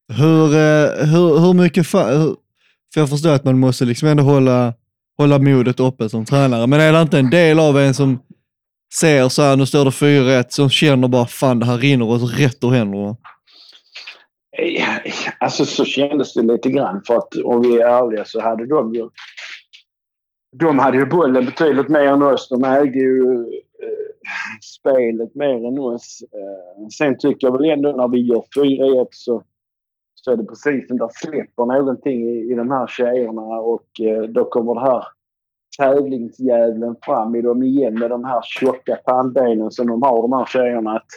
[0.07, 1.87] Hur, eh, hur, hur mycket...
[1.87, 4.73] För jag förstår att man måste liksom ändå hålla,
[5.17, 8.19] hålla modet uppe som tränare, men är det inte en del av en som
[8.93, 12.39] ser så här, nu står det 4-1, som känner bara fan det här rinner oss
[12.39, 13.17] rätt ur händerna?
[15.39, 18.93] Alltså så kändes det lite grann för att om vi är ärliga så hade de
[18.93, 19.09] ju...
[20.59, 22.49] De hade ju bollen betydligt mer än oss.
[22.49, 23.21] De ägde ju
[23.83, 24.15] eh,
[24.61, 26.23] spelet mer än oss.
[26.33, 29.43] Eh, sen tycker jag väl ändå när vi gör 4-1 så,
[30.25, 34.21] så är det precis som där släpper någonting i, i de här tjejerna och eh,
[34.23, 35.03] då kommer det här
[35.77, 40.45] tävlingsdjävulen fram i dem igen med de här tjocka pannbenen som de har de här
[40.45, 40.95] tjejerna.
[40.95, 41.07] Att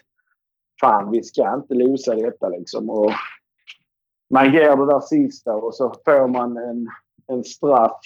[0.80, 2.90] fan, vi ska inte losa detta liksom.
[2.90, 3.10] Och
[4.34, 6.88] man ger det där sista och så får man en,
[7.26, 8.00] en straff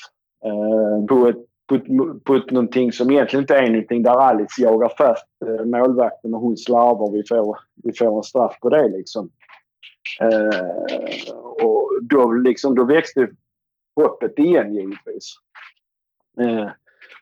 [0.45, 4.63] eh, på, ett, på, ett, på ett någonting som egentligen inte är någonting där Alice
[4.63, 7.13] jagar fast eh, målvakten och hon slarvar.
[7.13, 9.31] Vi får, vi får en straff på det liksom.
[10.21, 13.29] Eh, och då, liksom, då växte
[13.97, 15.35] hoppet igen givetvis.
[16.41, 16.69] Eh,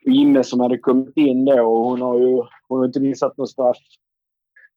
[0.05, 3.49] Imme som hade kommit in då och hon har ju hon har inte missat någon
[3.49, 3.77] straff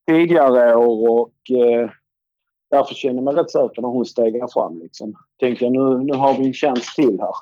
[0.08, 1.90] tidigare år och eh,
[2.70, 4.80] därför känner mig rätt säker när hon stegar fram.
[4.80, 5.16] Liksom.
[5.40, 7.34] Tänkte jag nu, nu har vi en chans till här.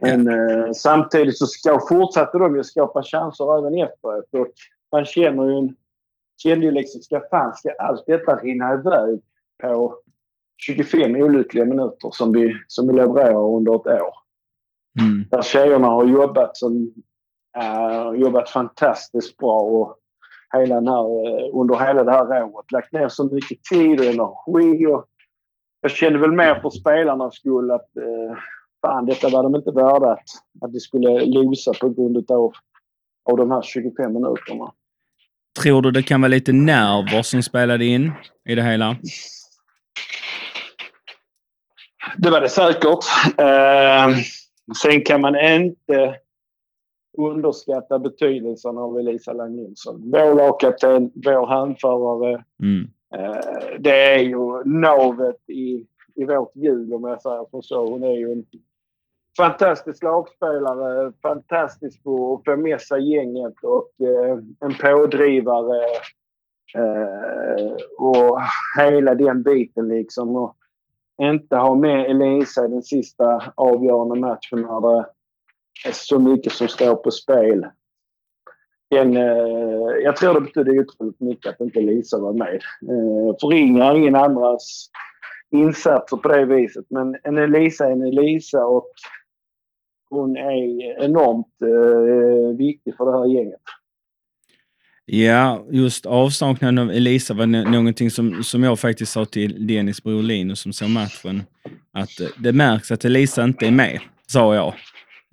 [0.00, 4.24] Men eh, samtidigt så ska, fortsatte de ju skapa chanser även efteråt.
[4.32, 4.46] Och
[4.92, 5.76] man känner ju, en-
[6.42, 9.20] kände ju liksom, ska fan ska allt detta rinna iväg
[9.62, 9.96] på
[10.66, 14.14] 25 olyckliga minuter som vi, som vi levererar under ett år?
[15.00, 15.24] Mm.
[15.30, 16.94] Där tjejerna har jobbat, som,
[17.58, 19.96] eh, jobbat fantastiskt bra och
[20.52, 24.06] hela den här, eh, under hela det här året lagt ner så mycket tid och
[24.06, 24.86] energi.
[24.86, 25.06] Och
[25.80, 28.36] jag kände väl mer för spelarnas skull att eh,
[28.86, 30.28] fan, detta var de inte värda att,
[30.60, 32.52] att vi skulle losa på grund av,
[33.30, 34.72] av de här 25 minuterna.
[35.58, 38.12] Tror du det kan vara lite nerver som spelade in
[38.48, 38.96] i det hela?
[42.16, 43.04] Det var det säkert.
[43.38, 44.16] Eh,
[44.82, 46.16] sen kan man inte
[47.18, 50.10] underskatta betydelsen av Elisa Lang Nilsson.
[50.10, 52.44] Vår lagkapten, vår handförare.
[52.62, 52.90] Mm.
[53.14, 57.86] Eh, det är ju navet i, i vårt hjul om jag säger så.
[57.86, 58.44] Hon är ju en
[59.36, 65.84] fantastisk lagspelare, fantastisk på att få med sig gänget och eh, en pådrivare.
[66.74, 68.40] Eh, och
[68.78, 70.36] hela den biten liksom.
[70.36, 70.56] Och
[71.22, 75.06] inte ha med Elisa i den sista avgörande matchen när det
[75.86, 77.66] är så mycket som står på spel.
[78.90, 82.60] Den, eh, jag tror det betyder otroligt mycket att inte Lisa var med.
[82.82, 84.90] Eh, förringar ingen andras
[85.50, 86.84] insatser på det viset.
[86.88, 88.92] Men en Elisa är en Elisa och
[90.10, 93.60] hon är enormt eh, viktig för det här gänget.
[95.06, 100.02] Ja, just avsaknaden av Elisa var nå- någonting som, som jag faktiskt sa till Dennis
[100.02, 101.42] bror Linus som såg matchen.
[101.92, 104.74] Att eh, det märks att Elisa inte är med, sa jag.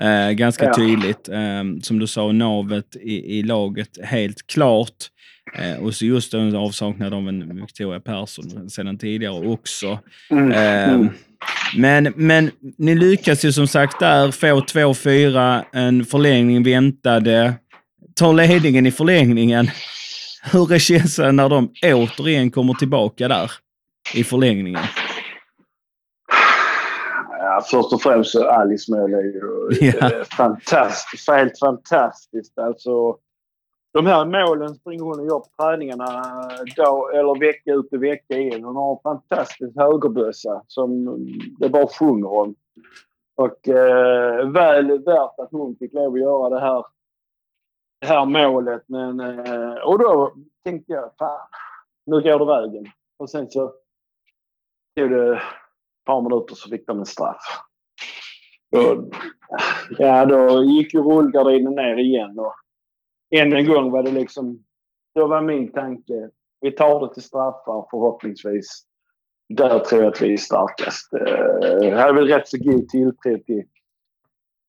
[0.02, 0.74] Eh, ganska Ja.
[0.76, 1.30] tydligt.
[1.30, 5.08] Eh, som du sa, navet i, i laget helt klart.
[5.54, 10.00] Eh, och så just en avsaknad av en Victoria Persson sedan tidigare också.
[10.30, 10.52] Mm.
[10.52, 11.10] Eh,
[11.78, 17.54] men, men ni lyckas ju som sagt där få 2-4, en förlängning väntade,
[18.16, 19.68] tar ledningen i förlängningen.
[20.52, 23.52] Hur är känslan när de återigen kommer tillbaka där
[24.14, 24.84] i förlängningen?
[27.40, 29.42] Ja, först och främst så Alice mål är ju
[30.00, 30.12] Ja.
[30.38, 31.30] fantastiskt.
[31.30, 32.58] Helt fantastiskt.
[32.58, 33.16] Alltså,
[33.94, 36.06] de här målen springer hon och gör på träningarna
[36.76, 38.64] dag, eller vecka ut och vecka in.
[38.64, 41.06] Hon har en fantastisk högerbössa som
[41.60, 42.56] det bara sjunger om.
[43.36, 46.86] Och eh, väl värt att hon fick lov att göra det här,
[48.02, 48.84] det här målet.
[48.88, 51.48] Men, eh, och då tänkte jag, fan,
[52.06, 52.86] nu går det vägen.
[53.20, 53.74] Och sen så
[55.00, 55.42] tog det ett
[56.06, 57.44] par minuter så fick de en straff.
[58.72, 59.14] Och,
[59.98, 62.40] ja, då gick ju rullgardinen ner igen.
[62.40, 62.54] Och
[63.36, 64.64] än en gång var det liksom...
[65.16, 66.30] Då var min tanke,
[66.62, 68.84] vi tar det till straffar förhoppningsvis.
[69.50, 71.14] Där tror jag att vi är starkast.
[71.14, 73.64] Eh, jag hade väl rätt så god tilltro till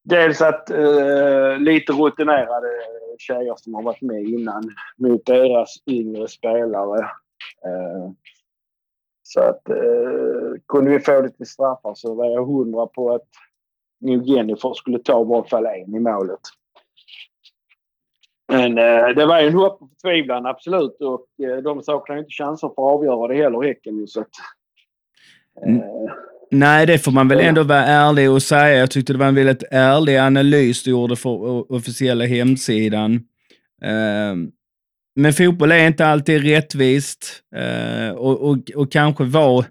[0.08, 2.68] dels att eh, lite rutinerade
[3.18, 4.62] tjejer som har varit med innan
[4.96, 6.98] mot deras yngre spelare.
[7.64, 8.10] Eh,
[9.22, 13.28] så att eh, kunde vi få det till straffar så var jag hundra på att
[14.00, 16.40] nog Jennifer skulle ta i varje fall en i målet.
[18.48, 20.96] Men eh, det var ju en hopp och förtvivlan, absolut.
[21.00, 24.06] Och eh, de saknar ju inte chanser för att avgöra det heller, Häcken.
[24.06, 24.28] Så att,
[25.66, 26.12] eh,
[26.50, 28.78] Nej, det får man väl ändå vara ärlig och säga.
[28.78, 33.14] Jag tyckte det var en väldigt ärlig analys du gjorde för officiella hemsidan.
[33.82, 34.34] Eh,
[35.16, 39.64] men fotboll är inte alltid rättvist eh, och, och, och kanske var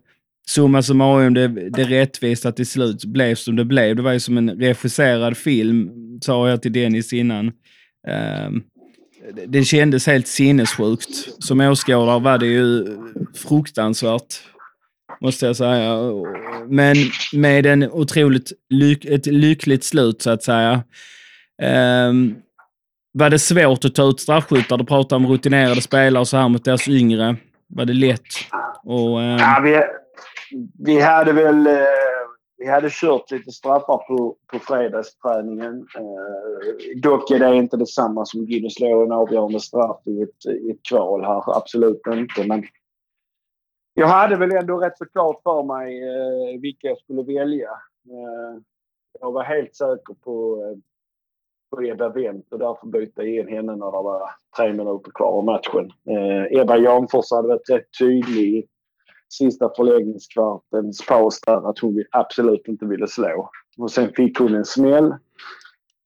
[0.47, 3.95] summa summarum det, det rättvist att till slut blev som det blev.
[3.95, 5.89] Det var ju som en regisserad film,
[6.21, 7.51] sa jag till Dennis innan.
[8.07, 8.61] Ehm,
[9.47, 11.43] det- kändes helt sinnessjukt.
[11.43, 12.85] Som åskådare var det ju
[13.47, 14.41] fruktansvärt
[15.21, 15.97] måste jag säga.
[16.69, 16.95] Men
[17.33, 20.83] med en otroligt lyck, ett lyckligt slut, så att säga.
[22.09, 22.35] Um,
[23.13, 24.77] var det svårt att ta ut straffskyttar?
[24.77, 27.35] Du pratar om rutinerade spelare och så här mot deras yngre.
[27.69, 28.21] Var det lätt?
[28.83, 29.81] Och, ehm, Ja, vi,
[30.85, 31.73] vi hade väl eh,
[32.57, 35.87] vi hade kört lite straffar på, på fredagsträningen.
[35.95, 40.71] Eh, dock är det inte detsamma som att slå en avgörande straff i ett, i
[40.71, 41.57] ett kval här.
[41.57, 42.47] Absolut inte.
[42.47, 42.63] Men
[43.93, 47.69] jag hade väl ändå rätt så klart för mig eh, vilka jag skulle välja.
[48.09, 48.61] Eh,
[49.19, 50.77] jag var helt säker på, eh,
[51.69, 55.27] på Ebba Wendt och därför bytte jag in henne när det var tre minuter kvar
[55.27, 55.91] av matchen.
[56.09, 58.67] Eh, Ebba Janfors hade varit rätt tydlig i
[59.29, 63.49] sista förläggningskvartens paus där att hon absolut inte ville slå.
[63.77, 65.15] Och sen fick hon en smäll.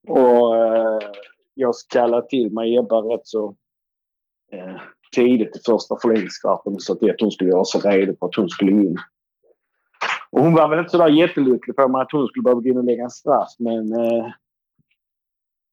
[0.08, 1.00] Och eh,
[1.54, 3.56] jag kallade till mig Ebba rätt så
[4.52, 4.82] eh,
[5.16, 8.72] tidigt i första förläggningskvarten så att hon skulle göra sig redo på att hon skulle
[8.72, 8.98] in.
[10.32, 12.78] Och hon var väl inte sådär jättelycklig på mig att hon skulle behöva gå in
[12.78, 14.28] och lägga en straff men eh,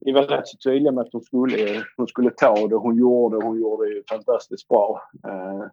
[0.00, 2.76] vi var rätt så tydliga med att hon skulle, hon skulle ta det.
[2.76, 3.44] Hon gjorde det.
[3.44, 5.03] Hon gjorde det ju fantastiskt bra.
[5.26, 5.66] Eh,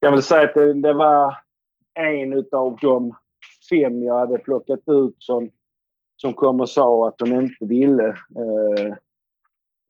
[0.00, 1.36] jag vill säga att det, det var
[1.94, 3.14] en av de
[3.70, 5.50] fem jag hade plockat ut som,
[6.16, 8.06] som kom och sa att de inte ville.
[8.08, 8.94] Eh,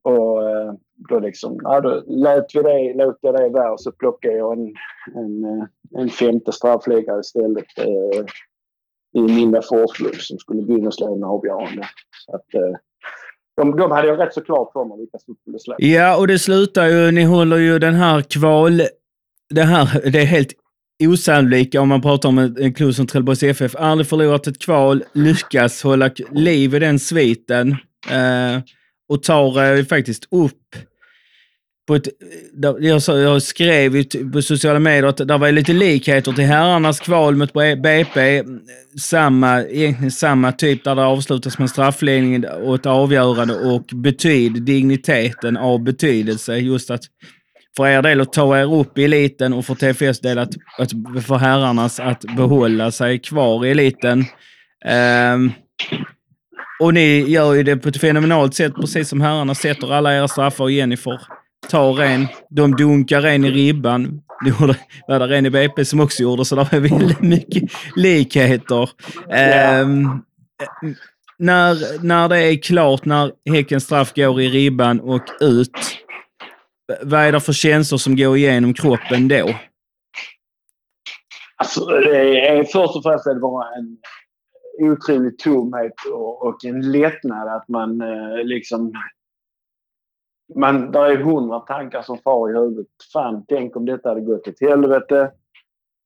[0.02, 0.72] och eh,
[1.08, 4.52] då liksom, ja, då lät vi det, lät jag det vara och så plockade jag
[4.52, 4.74] en,
[5.14, 5.66] en, eh,
[6.00, 7.78] en femte straffläggare istället.
[7.78, 8.24] Eh,
[9.22, 11.82] I Linda Forslund som skulle gå in och slå en avgörande.
[12.26, 12.78] Så att, eh,
[13.56, 15.74] de, de hade jag rätt så klart för mig vilka som skulle slå.
[15.78, 18.80] Ja, och det slutar ju, ni håller ju den här kval...
[19.54, 20.52] Det här, det är helt
[21.04, 23.76] osannolika om man pratar om en, klubb som Trelleborgs FF.
[23.76, 27.76] Aldrig förlorat ett kval, lyckas hålla liv i den sviten.
[28.10, 28.60] Eh,
[29.08, 30.76] och tar eh, faktiskt upp
[31.86, 36.32] på ett, eh, jag, jag skrev ju på sociala medier att det var lite likheter
[36.32, 38.42] till herrarnas kval mot BP.
[39.00, 45.56] Samma, egentligen samma typ där det avslutas med straffledning och ett avgörande och betyd, digniteten
[45.56, 46.56] av betydelse.
[46.56, 47.02] Just att
[47.78, 50.90] för er del att ta er upp i eliten och för TFS del att, att
[51.26, 54.24] för herrarnas att behålla sig kvar i eliten.
[55.34, 55.52] Um,
[56.80, 60.28] och ni gör ju det på ett fenomenalt sätt, precis som herrarna sätter alla era
[60.28, 61.20] straffar och Jennifer
[61.70, 62.26] tar en.
[62.50, 64.20] De dunkar en i ribban.
[64.44, 64.76] Det gjorde,
[65.08, 67.62] var det en i BP som också gjorde, så det var väldigt mycket
[67.96, 68.90] likheter.
[69.82, 70.22] Um,
[71.38, 75.70] när, när det är klart, när Häckens straff går i ribban och ut,
[77.02, 79.54] vad är det för känslor som går igenom kroppen då?
[81.56, 83.98] Alltså, det är, först och främst är det bara en
[84.78, 88.92] otrolig tomhet och, och en lättnad att man eh, liksom...
[90.54, 92.86] Man, där är hundra tankar som far i huvudet.
[93.12, 95.32] Fan, tänk om detta hade gått åt helvete.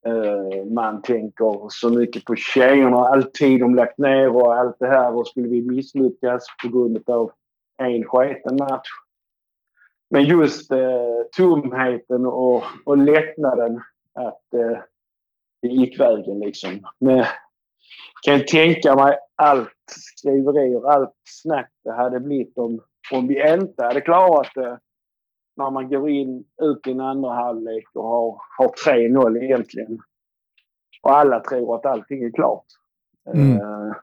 [0.07, 4.87] Eh, man tänker så mycket på tjejerna, all tid de lagt ner och allt det
[4.87, 5.17] här.
[5.17, 7.33] Och skulle vi misslyckas på grund av
[7.79, 8.89] en sketen match?
[10.13, 13.77] Men just eh, tomheten och, och lättnaden
[14.15, 14.79] att eh,
[15.63, 16.71] det gick vägen liksom.
[16.99, 17.25] Men
[18.23, 22.81] kan jag tänka mig allt skriverier, allt snack det hade blivit om,
[23.13, 24.79] om vi inte hade klarat det
[25.57, 29.99] när man går in ut i en andra halvlek och har, har 3-0 egentligen.
[31.03, 32.67] Och alla tror att allting är klart.
[33.35, 33.57] Mm.
[33.57, 33.97] Eh,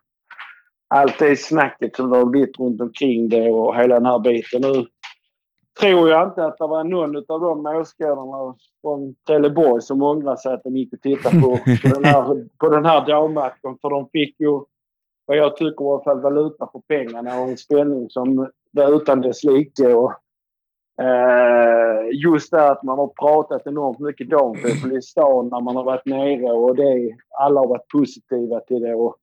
[0.87, 4.61] allt det snacket som det har blivit runt omkring det och hela den här biten.
[4.61, 4.85] Nu
[5.79, 10.53] tror jag inte att det var någon av de åskådarna från Trelleborg som ångrade sig
[10.53, 13.77] att de gick och tittade på, på den här, på den här dammatchen.
[13.81, 14.61] För de fick ju,
[15.25, 19.21] vad jag tycker i alla fall, valuta för pengarna och en spänning som var utan
[19.21, 19.93] dess like.
[19.93, 20.11] Och,
[21.01, 25.83] eh, just det att man har pratat enormt mycket damfotboll i stan när man har
[25.83, 28.95] varit nere och det, alla har varit positiva till det.
[28.95, 29.15] Och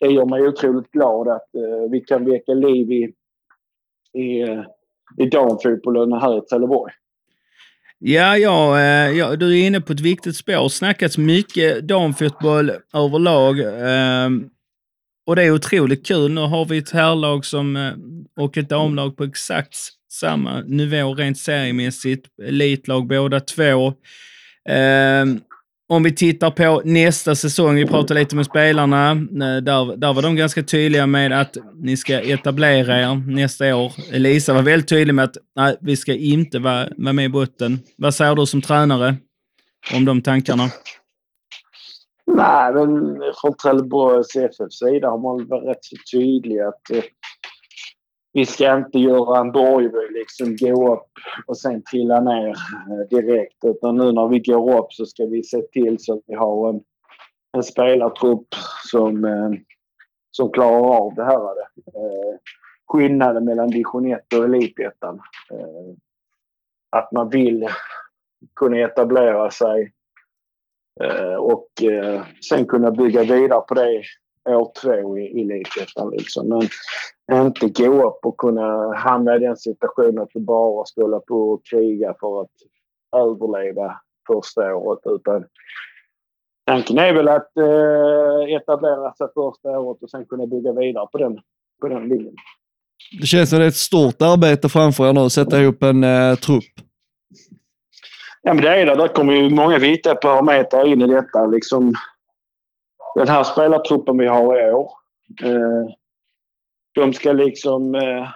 [0.00, 3.14] det gör mig otroligt glad att eh, vi kan väcka liv i,
[4.12, 4.62] i, eh,
[5.16, 6.92] i damfotbollen här i Trelleborg.
[8.00, 10.68] Ja, ja, eh, ja, du är inne på ett viktigt spår.
[10.68, 13.60] Snackats mycket damfotboll överlag.
[13.60, 14.48] Ehm,
[15.26, 16.30] och det är otroligt kul.
[16.30, 17.92] Nu har vi ett herrlag som, eh,
[18.44, 19.76] och ett damlag på exakt
[20.10, 22.26] samma nivå rent seriemässigt.
[22.42, 23.92] Elitlag båda två.
[24.68, 25.40] Ehm,
[25.90, 30.22] om vi tittar på nästa säsong, vi pratade lite med spelarna, eh, där, där var
[30.22, 33.92] de ganska tydliga med att ni ska etablera er nästa år.
[34.12, 37.78] Elisa var väldigt tydlig med att nej, vi ska inte vara, vara med i botten.
[37.96, 39.16] Vad säger du som tränare
[39.94, 40.64] om de tankarna?
[42.26, 47.02] Nej, men från Trelleborgs FF-sida har man varit rätt så tydlig att eh,
[48.32, 51.10] vi ska inte göra en Borgeby, liksom gå upp
[51.46, 53.64] och sen trilla ner eh, direkt.
[53.64, 56.68] Utan nu när vi går upp så ska vi se till så att vi har
[56.68, 56.80] en,
[57.52, 58.48] en spelartrupp
[58.90, 59.50] som, eh,
[60.30, 61.58] som klarar av det här.
[61.94, 62.38] Eh,
[62.86, 65.20] skillnaden mellan division 1 och elitettan.
[65.52, 65.94] Eh,
[66.90, 67.68] att man vill
[68.54, 69.92] kunna etablera sig
[71.00, 74.02] Eh, och eh, sen kunna bygga vidare på det
[74.46, 76.10] år två i, i elitettan.
[76.10, 76.48] Liksom.
[76.48, 76.62] Men
[77.32, 81.50] inte gå upp och kunna hamna i den situationen att du bara ska hålla på
[81.50, 82.50] och kriga för att
[83.16, 85.00] överleva första året.
[85.04, 85.44] Utan
[86.66, 91.18] tanken är väl att eh, etablera sig första året och sen kunna bygga vidare på
[91.18, 91.38] den,
[91.80, 92.34] på den linjen.
[93.20, 96.04] Det känns som det är ett stort arbete framför er nu, att sätta ihop en
[96.04, 96.64] eh, trupp.
[98.42, 98.94] Ja, men det är det.
[98.94, 101.46] Där kommer ju många viktiga parametrar in i detta.
[101.46, 101.94] Liksom,
[103.14, 104.90] den här spelartruppen vi har i år.
[105.44, 105.94] Eh,
[106.98, 107.94] de ska liksom...
[107.94, 108.28] Eh,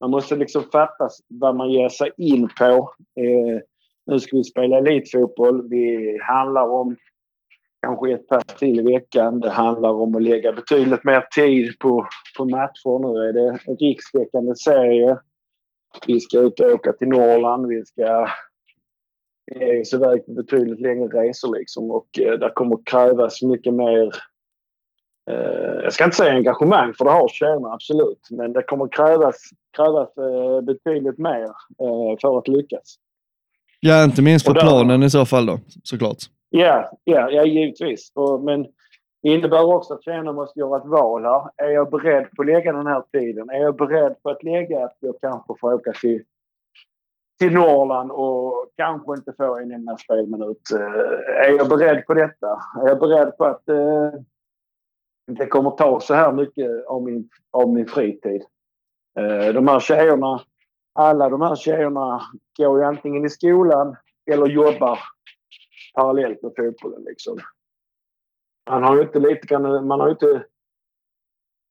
[0.00, 2.94] man måste liksom fatta vad man ger sig in på.
[3.20, 3.60] Eh,
[4.06, 5.68] nu ska vi spela elitfotboll.
[5.68, 6.96] Det handlar om
[7.82, 9.40] kanske ett pass till i veckan.
[9.40, 12.06] Det handlar om att lägga betydligt mer tid på,
[12.38, 12.98] på matcher.
[12.98, 15.18] Nu är det en rikstäckande serie.
[16.06, 17.66] Vi ska ut och åka till Norrland.
[17.66, 18.28] Vi ska
[19.54, 21.90] ge oss iväg på betydligt längre resor liksom.
[21.90, 24.10] Och eh, där kommer krävas mycket mer
[25.82, 28.28] jag ska inte säga engagemang, för det har tjejerna absolut.
[28.30, 29.36] Men det kommer krävas,
[29.76, 31.44] krävas eh, betydligt mer
[31.82, 32.96] eh, för att lyckas.
[33.80, 36.18] Ja, inte minst på planen i så fall då, såklart.
[36.50, 38.12] Ja, ja, ja givetvis.
[38.42, 38.62] Men
[39.22, 41.50] det innebär också att tjejerna måste göra ett val här.
[41.56, 43.50] Är jag beredd på att lägga den här tiden?
[43.50, 46.22] Är jag beredd på att lägga att jag kanske får åka till,
[47.38, 50.72] till Norrland och kanske inte få en enda spelminut?
[50.74, 52.46] Eh, är jag beredd på detta?
[52.82, 54.10] Är jag beredd på att eh,
[55.34, 58.42] det kommer ta så här mycket av min, av min fritid?
[59.18, 60.40] Eh, de här tjejerna,
[60.92, 62.22] alla de här tjejerna
[62.58, 63.96] går ju antingen i skolan
[64.30, 64.98] eller jobbar
[65.94, 67.04] parallellt med fotbollen.
[67.04, 67.38] Liksom.
[68.70, 70.44] Man har ju inte lite man har inte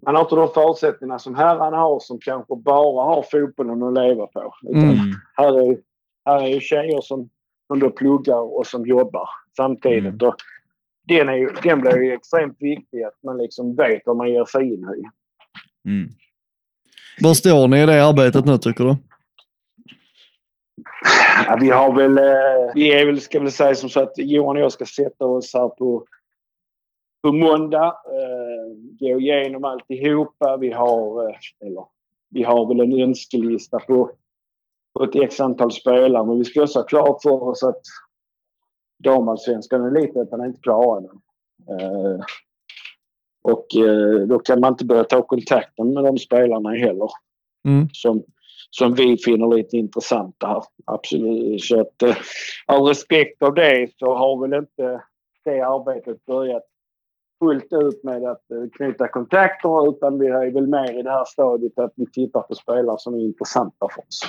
[0.05, 4.27] man har inte de förutsättningarna som herrarna har som kanske bara har fotbollen att leva
[4.27, 4.53] på.
[4.73, 4.95] Mm.
[5.37, 5.77] här, är,
[6.25, 7.29] här är ju tjejer som,
[7.67, 10.23] som då pluggar och som jobbar samtidigt.
[10.23, 10.35] Och
[11.07, 14.45] den, är ju, den blir ju extremt viktig att man liksom vet vad man ger
[14.45, 15.03] sig in i.
[15.89, 16.09] Mm.
[17.21, 18.95] Var står ni i det arbetet nu tycker du?
[21.47, 24.55] Ja, vi har väl, eh, vi är väl, ska väl säga som så att Johan
[24.55, 26.05] och jag ska sätta oss här på,
[27.23, 27.87] på måndag.
[27.87, 30.57] Eh, gå igenom alltihopa.
[30.57, 31.35] Vi har, eh,
[31.65, 31.85] eller,
[32.29, 34.11] vi har väl en önskelista på,
[34.93, 36.25] på ett x antal spelare.
[36.25, 37.81] Men vi ska också ha klart för oss att
[39.03, 41.09] damallsvenskan och elitettan är inte klara ännu.
[41.69, 42.19] Eh,
[43.43, 47.09] och eh, då kan man inte börja ta kontakten med de spelarna heller
[47.65, 47.87] Mm.
[47.93, 48.23] som,
[48.69, 50.63] som vi finner lite intressanta här.
[50.85, 51.63] Absolut.
[51.63, 52.15] Så att eh,
[52.67, 55.01] av respekt av det så har väl inte
[55.45, 56.63] det arbetet börjat
[57.39, 58.43] fullt ut med att
[58.77, 62.55] knyta kontakter utan vi är väl mer i det här stadiet att vi tittar på
[62.55, 64.21] spelare som är intressanta för oss.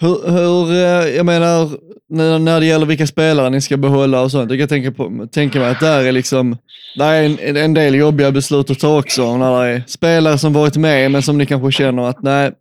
[0.00, 1.68] Hur, hur, eh, jag menar,
[2.08, 5.26] när, när det gäller vilka spelare ni ska behålla och sånt, jag kan tänka, på,
[5.32, 6.56] tänka mig att där är liksom,
[6.98, 10.52] där är en, en del jobbiga beslut att ta också, när det är spelare som
[10.52, 12.52] varit med men som ni kanske känner att nej,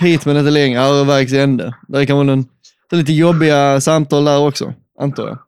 [0.00, 1.74] hit men inte längre, här är vägs ände.
[1.88, 2.42] Det är kanske en,
[2.90, 5.38] det är lite jobbiga samtal där också, antar jag.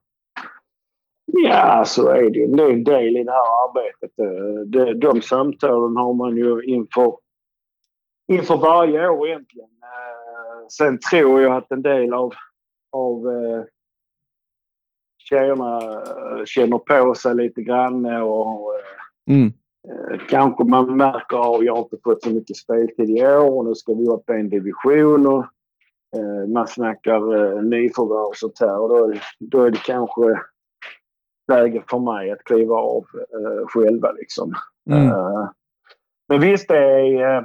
[1.33, 2.47] Ja, så är det ju.
[2.47, 4.19] Det är en del i det här arbetet.
[4.19, 7.13] Eh, de, de samtalen har man ju inför,
[8.33, 9.69] inför varje år egentligen.
[10.69, 12.33] Eh, Sen tror jag att en del av,
[12.93, 13.65] av eh,
[15.19, 18.75] tjejerna eh, känner på sig lite grann och
[19.31, 19.47] Mm.
[19.89, 23.65] eh, kanske man märker att jag har inte fått så mycket speltid i år och
[23.65, 25.45] nu ska vi upp en division och
[26.17, 30.41] eh, man snackar eh, nyförvärv och sånt här och då, då är det kanske
[31.53, 34.55] läge för mig att kliva av eh, själva liksom.
[34.91, 35.09] Mm.
[35.09, 35.49] Eh,
[36.29, 37.43] men visst, det är, eh,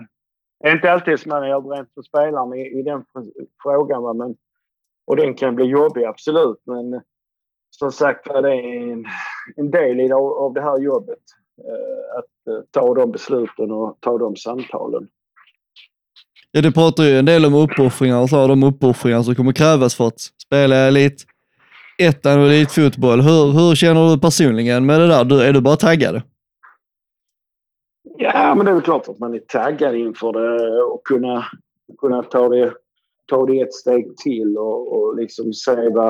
[0.64, 3.04] det är inte alltid som man är överens med spelarna i, i den
[3.64, 4.04] frågan.
[4.04, 4.14] Va?
[4.14, 4.36] Men,
[5.08, 6.62] och den kan bli jobbig, absolut.
[6.66, 7.02] Men
[7.70, 9.06] som sagt var, det är en,
[9.56, 11.20] en del i, av, det här jobbet.
[11.58, 15.08] eh, att eh, ta de besluten och ta de samtalen.
[16.52, 19.96] Ja, du pratar ju en del om uppoffringar och så, de uppoffringar som kommer krävas
[19.96, 21.26] för att spela elit
[21.98, 23.22] ettan och elitfotboll.
[23.22, 25.24] Hur, hur känner du personligen med det där?
[25.24, 26.22] Du, är du bara taggad?
[28.24, 31.46] Ja, men det är väl klart att man är taggad inför det och kunna,
[31.98, 32.74] kunna ta, det,
[33.26, 36.08] ta det ett steg till och, och liksom se vad,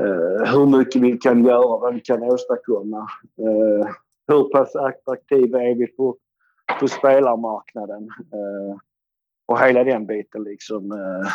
[0.00, 2.98] eh, hur mycket vi kan göra, vad vi kan åstadkomma.
[3.38, 3.88] Eh,
[4.26, 6.16] hur pass attraktiva är vi på,
[6.80, 8.02] på spelarmarknaden?
[8.32, 8.76] Eh,
[9.46, 10.92] och hela den biten liksom.
[10.92, 11.30] Eh,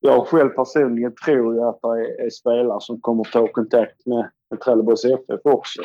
[0.00, 4.30] jag själv personligen tror ju att det är, är spelare som kommer ta kontakt med,
[4.50, 5.82] med Trelleborgs FF också.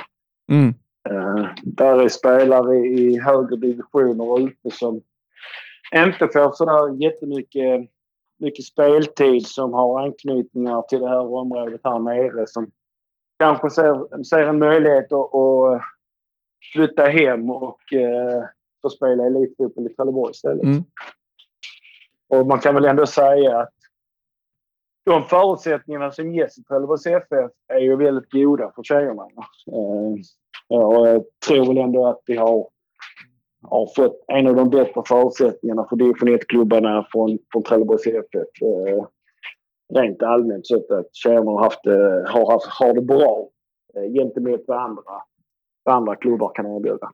[0.51, 0.73] Mm.
[1.09, 5.01] Eh, där är spelare i högre divisioner ute som
[5.95, 7.89] inte får sådär jättemycket
[8.43, 12.71] mycket speltid som har anknytningar till det här området här nere som
[13.39, 15.81] kanske ser, ser en möjlighet att, att
[16.73, 18.43] flytta hem och eh,
[18.81, 20.63] få spela elitfotboll i Trelleborg istället.
[20.63, 20.83] Mm.
[22.27, 23.73] Och man kan väl ändå säga att
[25.05, 29.27] de förutsättningarna som ges i Trelleborgs FF är ju väldigt goda för tjejerna.
[30.73, 32.67] Eh, och jag tror väl ändå att vi har,
[33.69, 38.61] har fått en av de bättre förutsättningarna för division 1-klubbarna från, från Trelleborgs FF.
[38.61, 39.05] Eh,
[39.99, 43.47] rent allmänt så att tjejerna har, haft, det- har, haft, har det bra
[43.95, 45.03] eh, gentemot vad andra,
[45.83, 47.11] vad andra klubbar kan erbjuda.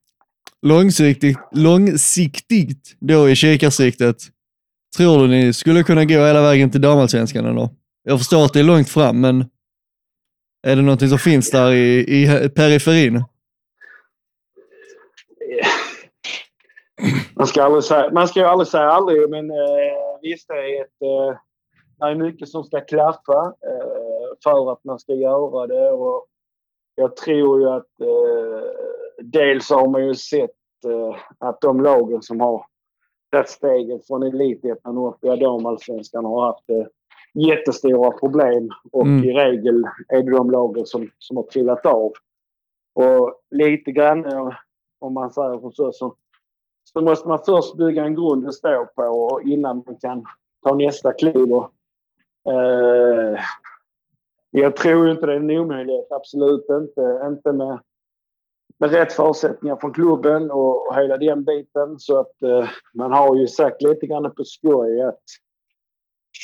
[0.61, 4.15] Långsiktigt, långsiktigt då i kikarsiktet,
[4.97, 7.69] tror du ni skulle kunna gå hela vägen till damallsvenskan ändå?
[8.03, 9.45] Jag förstår att det är långt fram, men
[10.67, 13.23] är det någonting som finns där i, i periferin?
[17.35, 19.57] Man ska, aldrig säga, man ska ju aldrig säga aldrig, men eh,
[20.21, 21.01] visst det är ett...
[21.01, 21.37] Eh,
[21.99, 25.91] det är mycket som ska klaffa eh, för att man ska göra det.
[25.91, 26.25] Och
[26.95, 28.69] jag tror ju att eh,
[29.21, 32.65] dels har man ju sett eh, att de lagen som har
[33.31, 36.85] tagit steget från elitettan och upp i damallsvenskan har haft eh,
[37.33, 38.69] jättestora problem.
[38.91, 39.23] Och Mm.
[39.23, 42.11] i regel är det de lagen som, som har trillat av.
[42.95, 44.49] Och lite grann, eh,
[44.99, 46.15] om man säger som så, så
[46.93, 50.25] så måste man först bygga en grund att stå på och innan man kan
[50.63, 51.53] ta nästa kliv.
[51.53, 51.71] Och,
[52.53, 53.39] eh,
[54.51, 56.11] jag tror inte det är en omöjlighet.
[56.11, 57.21] Absolut inte.
[57.27, 57.79] Inte med,
[58.77, 61.99] med rätt förutsättningar från klubben och, och hela den biten.
[61.99, 65.23] Så att eh, man har ju sagt lite grann på skoj att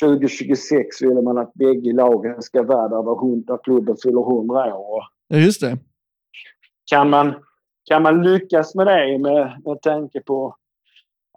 [0.02, 5.02] 2026 vill man att bägge lagen ska vara där, där, klubben fyller 100 år.
[5.28, 5.78] Ja, just det.
[6.90, 7.34] kan man,
[7.86, 10.56] kan man lyckas med det med, med tanke på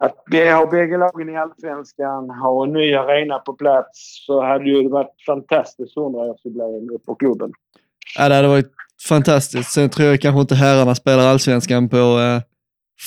[0.01, 0.15] att
[0.53, 4.89] ha bägge lagen i Allsvenskan, har en ny arena på plats, så hade ju det
[4.89, 7.51] varit fantastiskt 100-årsjubileum för klubben.
[8.17, 8.71] Ja, det hade varit
[9.07, 9.71] fantastiskt.
[9.71, 12.41] Sen tror jag kanske inte herrarna spelar allsvenskan på eh,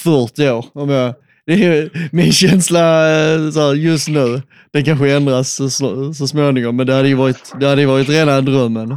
[0.04, 0.64] 40 år.
[0.72, 1.14] Om jag,
[1.46, 2.80] det är min känsla
[3.10, 4.42] eh, så här, just nu.
[4.70, 5.70] Den kanske ändras så,
[6.14, 8.96] så, småningom, men det hade ju varit, det hade varit rena drömmen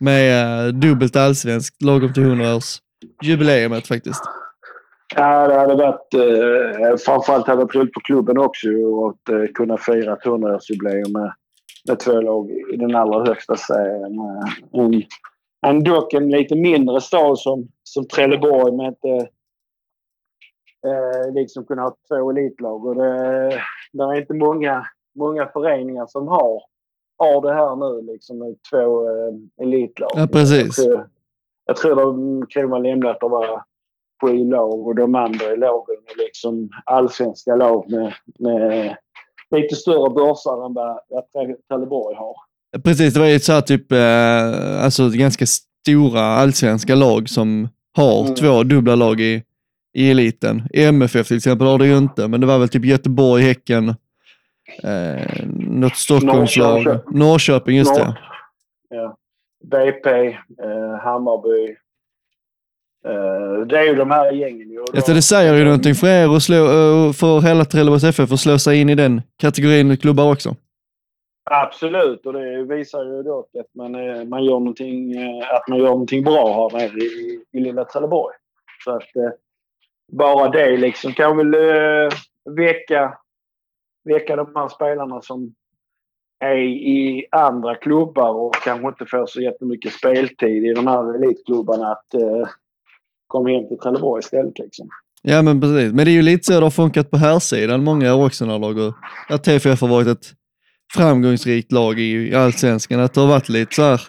[0.00, 2.78] med eh, dubbelt allsvenskt lagom till 100 års
[3.22, 4.22] jubileumet faktiskt.
[5.16, 6.14] Ja, det hade varit...
[6.14, 8.68] Eh, framförallt hade det varit roligt för klubben också
[9.06, 11.32] att eh, kunna fira ett 100-årsjubileum med,
[11.88, 14.18] med två lag i den allra högsta serien.
[14.72, 15.02] En,
[15.66, 19.28] en dock en lite mindre stad som, som Trelleborg med inte
[20.86, 22.86] eh, liksom kunna ha två elitlag.
[22.86, 23.48] Och det,
[23.92, 26.62] det är inte många, många föreningar som har,
[27.18, 30.10] har det här nu liksom med två eh, elitlag.
[30.14, 30.76] Ja, precis.
[30.76, 31.08] Tror,
[31.70, 31.96] jag tror
[32.72, 33.62] de lämnat att det var
[34.22, 38.96] sju lag och de andra lagen är liksom allsvenska lag med, med
[39.56, 41.24] lite större börsar än vad vad
[41.68, 42.34] Trelleborg har.
[42.84, 48.20] Precis, det var ju så här typ, eh, alltså ganska stora allsvenska lag som har
[48.22, 48.34] Mm.
[48.34, 49.42] två dubbla lag i,
[49.94, 50.62] i eliten.
[50.74, 53.88] MFF till exempel har det ju inte, men det var väl typ Göteborg, Häcken,
[54.82, 56.84] eh, något Stockholmslag.
[56.84, 57.18] Norrköping.
[57.18, 58.02] Norrköping, just det.
[58.04, 58.14] Norr-
[58.92, 59.16] Ja.
[59.64, 60.26] BP,
[60.62, 61.76] eh, Hammarby.
[63.04, 64.70] Eh, det är ju de här gängen.
[64.70, 64.84] ju.
[64.94, 68.40] Alltså det säger ju någonting för er och slå, eh, för hela Trelleborgs FF att
[68.40, 70.54] slå sig in i den kategorin klubbar också.
[71.50, 75.78] Absolut, och det visar ju dock att man, eh, man, gör, någonting, eh, att man
[75.78, 78.36] gör någonting bra här nere i, i lilla Trelleborg.
[78.84, 79.30] Så att eh,
[80.12, 82.12] bara det liksom kan väl eh,
[82.56, 83.18] väcka,
[84.04, 85.54] väcka de här spelarna som
[86.40, 91.92] är i andra klubbar och kanske inte får så jättemycket speltid i de här elitklubbarna
[91.92, 92.48] att eh,
[93.26, 94.58] komma hem till Trelleborg istället.
[94.58, 94.88] Liksom.
[95.22, 97.84] Ja men precis, men det är ju lite så det har funkat på här sidan
[97.84, 98.94] många år också när lag och
[99.28, 100.26] att TFF har varit ett
[100.94, 103.00] framgångsrikt lag i, allsvenskan.
[103.00, 104.00] Att det har varit lite så här,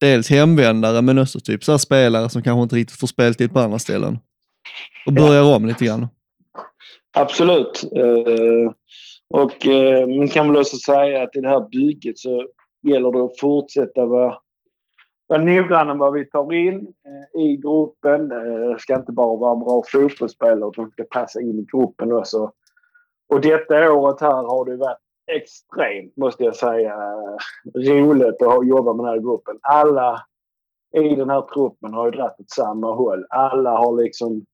[0.00, 3.60] dels hemvändare men också typ så här spelare som kanske inte riktigt får speltid på
[3.60, 4.18] andra ställen.
[5.06, 6.08] Och börjar om lite grann.
[7.16, 7.84] Absolut.
[7.96, 8.72] Eh,
[9.30, 12.46] och eh, man kan väl också säga att i det här bygget så
[12.82, 14.36] gäller det att fortsätta vara,
[15.26, 16.94] vara noggranna med vad vi tar in
[17.36, 18.32] eh, i gruppen.
[18.32, 22.52] Eh, det ska inte bara vara bra fotbollsspelare utan ska passa in i gruppen också.
[23.28, 24.98] Och detta året här har det varit
[25.32, 26.94] extremt, måste jag säga,
[27.74, 29.58] eh, roligt att jobba med den här gruppen.
[29.62, 30.22] Alla
[30.96, 33.26] i den här truppen har ju dragit åt samma håll.
[33.30, 34.44] Alla har liksom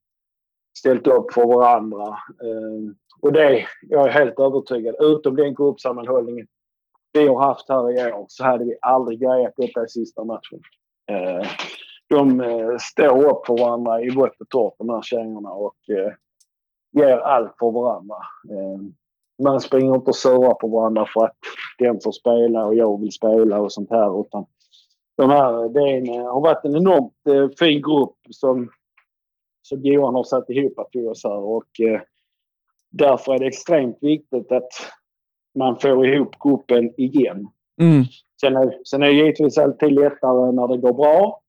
[0.79, 2.07] ställt upp för varandra.
[2.43, 2.93] Eh,
[3.27, 6.47] och det, jag är helt övertygad, utom den gruppsammanhållningen
[7.13, 10.61] vi har haft här i år så hade vi aldrig grejat detta i sista matchen.
[11.11, 11.49] Eh,
[12.09, 16.13] de eh, står upp för varandra i vått och torrt, de här tjejerna, och eh,
[16.93, 18.17] ger allt för varandra.
[18.51, 18.81] Eh,
[19.43, 21.37] man springer inte och surar på varandra för att
[21.79, 24.21] den får spela och jag vill spela och sånt här.
[24.21, 24.47] Utan
[25.17, 28.71] de här, det en, eh, har varit en enormt eh, fin grupp som,
[29.63, 31.39] som Johan har satt ihop till oss här.
[31.39, 32.01] Och, eh,
[32.91, 34.69] därför är det extremt viktigt att
[35.59, 37.49] man får ihop gruppen igen.
[37.81, 38.05] Mm.
[38.41, 41.41] Sen är, sen är det givetvis alltid lättare när det går bra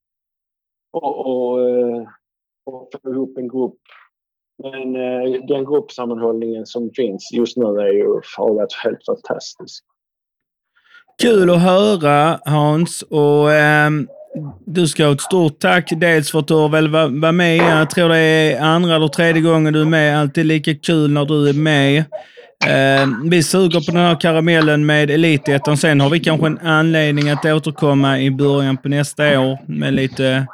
[0.92, 1.60] och, och,
[2.66, 3.80] och få ihop en grupp.
[4.64, 9.86] Men eh, den gruppsammanhållningen som finns just nu är ju, har varit helt fantastisk.
[11.22, 14.08] Kul att höra Hans och ehm,
[14.66, 15.90] du ska ha ett stort tack.
[15.92, 17.58] Dels för att du har väl varit med.
[17.58, 20.20] Jag tror det är andra eller tredje gången du är med.
[20.20, 22.06] Alltid lika kul när du är med.
[22.66, 25.78] Eh, vi suger på den här karamellen med Elitettan.
[25.78, 30.48] Sen har vi kanske en anledning att återkomma i början på nästa år med lite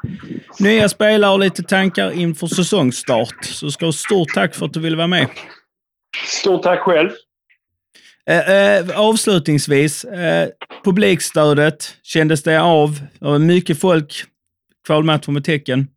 [0.60, 3.46] nya spelare och lite tankar inför säsongsstart.
[3.46, 5.28] Så ska du ha stort tack för att du ville vara med.
[6.28, 7.10] Stort tack själv.
[8.30, 10.50] Eh, eh, avslutningsvis, eh,
[10.84, 12.90] publikstödet, kändes det av?
[13.40, 14.24] Mycket folk
[14.88, 15.88] kvalmatchen med tecken.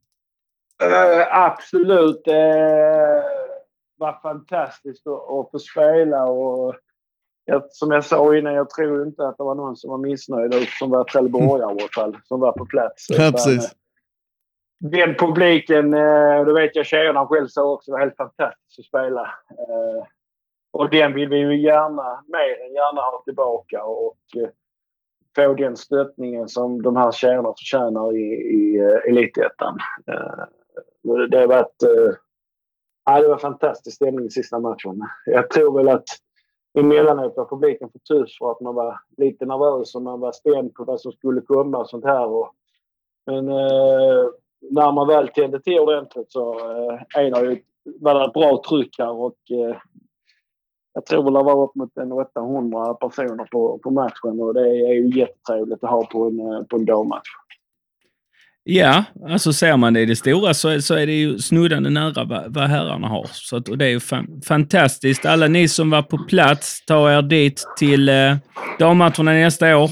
[0.82, 2.22] Eh, absolut.
[2.24, 3.22] Det uh,
[3.96, 6.24] var fantastiskt att, få spela.
[6.24, 6.74] Och,
[7.44, 10.68] jag, som jag sa innan, jag tror inte att det var någon som var missnöjd
[10.78, 13.06] som var trelleborgare i alla fall, som var på plats.
[13.08, 13.64] Ja, precis.
[13.64, 13.70] eh,
[14.78, 19.30] Den publiken, eh, det vet jag tjejerna själv sa också, var helt fantastiskt att spela.
[20.76, 24.48] Och den vill vi ju gärna, mer än gärna ha tillbaka och eh,
[25.36, 29.78] få den stöttningen som de här tjejerna förtjänar i, i eh, Elitettan.
[30.06, 30.44] Eh,
[31.30, 31.82] det har varit...
[33.04, 35.00] Ja, det var fantastisk stämning i sista matchen.
[35.26, 36.08] Jag tror väl att
[36.78, 40.74] emellanåt var publiken för tyst för att man var lite nervös och man var spänd
[40.74, 42.26] på vad som skulle komma och sånt här.
[42.26, 42.50] Och,
[43.26, 44.26] men eh,
[44.60, 47.62] när man väl tände till ordentligt så eh, är det ju,
[48.00, 49.76] var det ett bra tryck här och eh,
[50.96, 54.94] jag tror det var upp mot en 800 personer på, på matchen och det är
[54.94, 57.28] ju jättetrevligt att ha på en, eh, på en dammatch.
[58.64, 62.24] Ja, alltså ser man det i det stora så, så är det ju snuddande nära
[62.24, 63.26] vad, vad herrarna har.
[63.32, 65.26] Så att, och det är ju fan, fantastiskt.
[65.26, 68.36] Alla ni som var på plats, ta er dit till eh,
[68.78, 69.90] dammatcherna nästa år.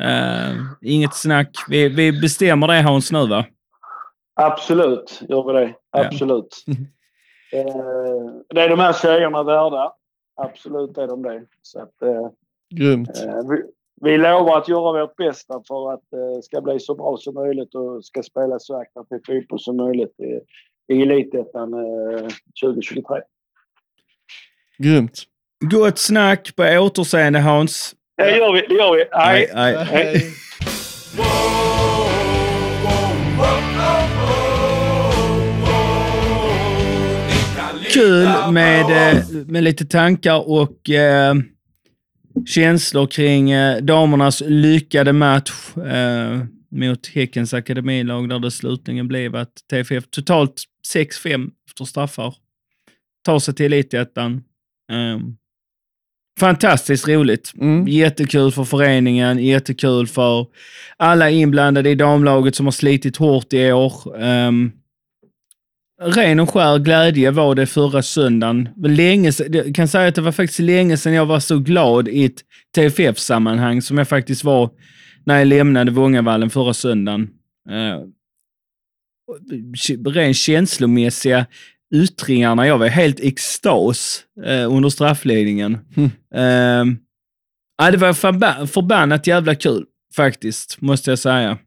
[0.00, 1.50] Eh, inget snack.
[1.68, 3.44] Vi, vi bestämmer det Hans nu va?
[4.40, 5.74] Absolut, gör vi det.
[5.90, 6.64] Absolut.
[7.52, 9.92] eh, det är de här tjejerna värda.
[10.34, 11.42] Absolut är de det.
[11.62, 12.28] Så att, eh,
[12.74, 13.08] Grymt.
[13.08, 13.62] eh, vi,
[14.00, 17.34] vi lovar att göra vårt bästa för att det eh, ska bli så bra som
[17.34, 20.40] möjligt och ska spela så attraktiv fotboll som möjligt i,
[20.94, 22.28] i Elitettan eh,
[22.62, 23.02] 2023.
[24.78, 25.22] Grymt.
[25.70, 27.94] Gott snack på återseende Hans.
[28.16, 28.60] Det gör vi.
[28.68, 29.04] Det gör vi.
[29.10, 29.50] Hej.
[29.54, 29.84] Hej, hej.
[29.84, 31.61] Hej.
[37.94, 41.34] Kul med, eh, med lite tankar och eh,
[42.46, 49.52] känslor kring eh, damernas lyckade match eh, mot Häckens akademilag där det slutligen blev att
[49.70, 50.64] TFF totalt
[50.94, 52.34] 6-5 efter straffar
[53.24, 54.32] tar sig till elitettan.
[54.92, 55.18] Eh,
[56.40, 57.52] fantastiskt roligt.
[57.60, 57.88] Mm.
[57.88, 60.46] Jättekul för föreningen, jättekul för
[60.96, 64.22] alla inblandade i damlaget som har slitit hårt i år.
[64.22, 64.72] Um,
[66.04, 68.68] ren och skär glädje var det förra söndagen.
[68.76, 72.24] Länge, jag kan säga att det var faktiskt länge sedan jag var så glad i
[72.24, 72.40] ett
[72.74, 74.70] TFF-sammanhang som jag faktiskt var
[75.24, 77.28] när jag lämnade Vångavallen förra söndagen.
[77.70, 78.06] Uh,
[80.06, 81.46] ren känslomässiga
[81.94, 82.66] yttringarna.
[82.66, 85.78] Jag var helt extas eh, under straffledningen.
[85.96, 86.10] Mm.
[86.34, 86.96] Eh,
[87.78, 89.84] ja, det var förba förbannat jävla kul
[90.16, 91.58] faktiskt, måste jag säga.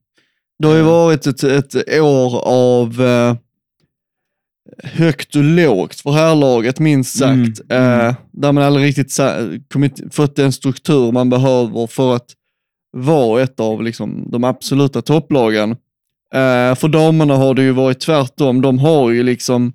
[0.59, 3.35] Det har ju varit ett, ett år av eh,
[4.83, 7.61] högt och lågt för herrlaget, minst sagt.
[7.69, 9.17] Mm, Eh, där man aldrig riktigt
[9.73, 12.25] kommit, fått den struktur man behöver för att
[12.97, 15.71] vara ett av liksom, de absoluta topplagen.
[16.33, 18.61] Eh, för damerna har det ju varit tvärtom.
[18.61, 19.73] De har ju liksom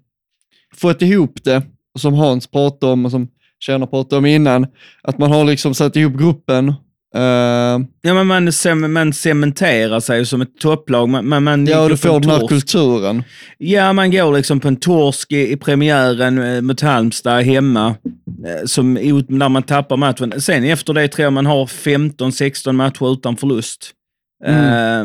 [0.77, 1.63] fått ihop det,
[1.99, 3.29] som Hans pratade om och som
[3.59, 4.67] tjejerna pratade om innan,
[5.03, 6.75] att man har liksom satt ihop gruppen.
[7.15, 7.21] Eh,
[8.03, 11.09] Ja, men man, cem- man cementerar sig som ett topplag.
[11.09, 13.23] Man, man, man ja, du får den här kulturen.
[13.59, 17.87] Ja, man går liksom på en torsk i, i premiären eh, mot Halmstad hemma,
[18.47, 18.95] eh, som,
[19.29, 20.41] där man tappar matchen.
[20.41, 23.91] Sen efter det tror jag man har 15-16 matcher utan förlust.
[24.45, 25.05] Eh,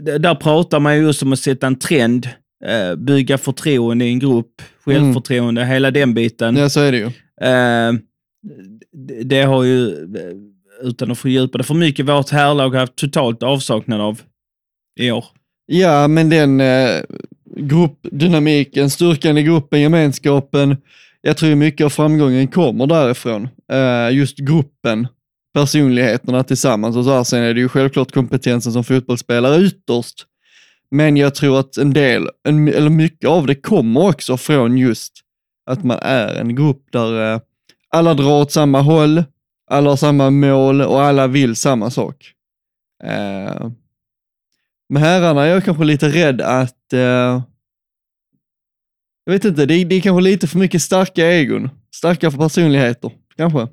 [0.00, 2.28] d- där pratar man ju just om att sätta en trend,
[2.66, 6.56] eh, bygga förtroende i en grupp, självförtroende, hela den biten.
[6.56, 7.10] Ja, så är det ju.
[9.24, 10.06] Det, har ju,
[10.82, 14.20] utan att fördjupa det för mycket, vårt härlag har haft totalt avsaknad av
[15.00, 15.24] i år.
[15.66, 17.00] Ja, men den eh,
[17.56, 20.76] gruppdynamiken, styrkan i gruppen, gemenskapen.
[21.20, 23.48] Jag tror mycket av framgången kommer därifrån.
[23.72, 25.08] Eh, just gruppen,
[25.54, 27.24] personligheterna tillsammans och så här.
[27.24, 30.26] Sen är det ju självklart kompetensen som fotbollsspelare ytterst.
[30.90, 35.12] Men jag tror att en del, en, eller mycket av det kommer också från just
[35.66, 37.40] att man är en grupp där eh,
[37.90, 39.24] alla drar åt samma håll,
[39.70, 42.32] alla har samma mål och alla vill samma sak.
[43.04, 43.70] Eh,
[44.88, 47.42] med herrarna är jag kanske lite rädd att, eh,
[49.24, 53.12] jag vet inte, det är, det är kanske lite för mycket starka egon, starka personligheter,
[53.36, 53.68] kanske.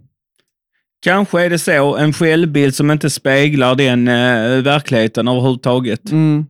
[1.01, 6.11] Kanske är det så, en självbild som inte speglar den eh, verkligheten överhuvudtaget.
[6.11, 6.45] Mm.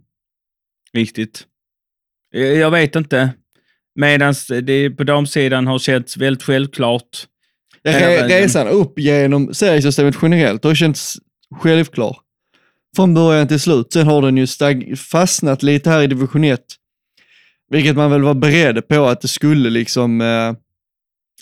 [0.93, 1.45] Riktigt.
[2.31, 3.29] Jag, jag vet inte.
[3.95, 4.33] Medan
[4.63, 7.27] det på damsidan har känts väldigt självklart.
[7.83, 11.17] Re, resan upp genom seriesystemet generellt har känts
[11.61, 12.17] självklar.
[12.95, 13.93] Från början till slut.
[13.93, 14.47] Sen har den ju
[14.95, 16.61] fastnat lite här i division 1.
[17.69, 20.49] Vilket man väl var beredd på att det skulle liksom, eh,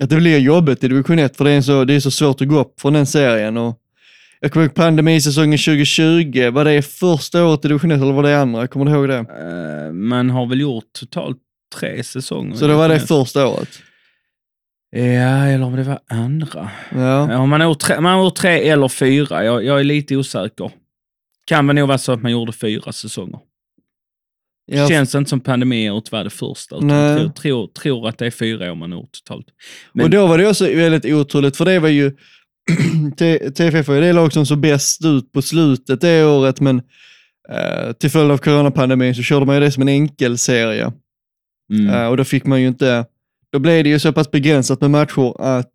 [0.03, 2.41] att det blir jobbigt i division 1 för det är, så, det är så svårt
[2.41, 3.57] att gå upp från den serien.
[3.57, 3.79] Och
[4.39, 8.41] jag kommer ihåg pandemisäsongen 2020, var det första året i division 1 eller var det
[8.41, 8.67] andra?
[8.67, 9.17] Kommer du ihåg det?
[9.17, 11.37] Eh, man har väl gjort totalt
[11.79, 12.55] tre säsonger.
[12.55, 13.69] Så det var det första året?
[14.97, 16.69] Ja, eller om det var andra.
[16.91, 17.31] Ja.
[17.31, 19.43] Ja, man, har tre, man tre eller fyra.
[19.45, 20.71] Jag, jag är lite osäker.
[21.47, 23.39] Kan väl nog vara så att man gjorde fyra säsonger.
[24.65, 26.75] Ja, Känns inte som pandemiåret var det första.
[26.75, 27.17] Utan Nej.
[27.19, 29.47] tror, tror, tror att det är fyra år man har gjort totalt.
[29.93, 32.11] Men- Och då var det också väldigt otroligt, för det var ju,
[33.57, 36.81] TFF var ju det lag som såg bäst ut på slutet det året, men
[37.49, 40.91] eh, till följd av coronapandemin så körde man ju det som en enkel serie.
[41.73, 41.89] Mm.
[41.95, 43.05] Eh, och då fick man ju inte,
[43.55, 45.73] då blev det ju så pass begränsat med matcher att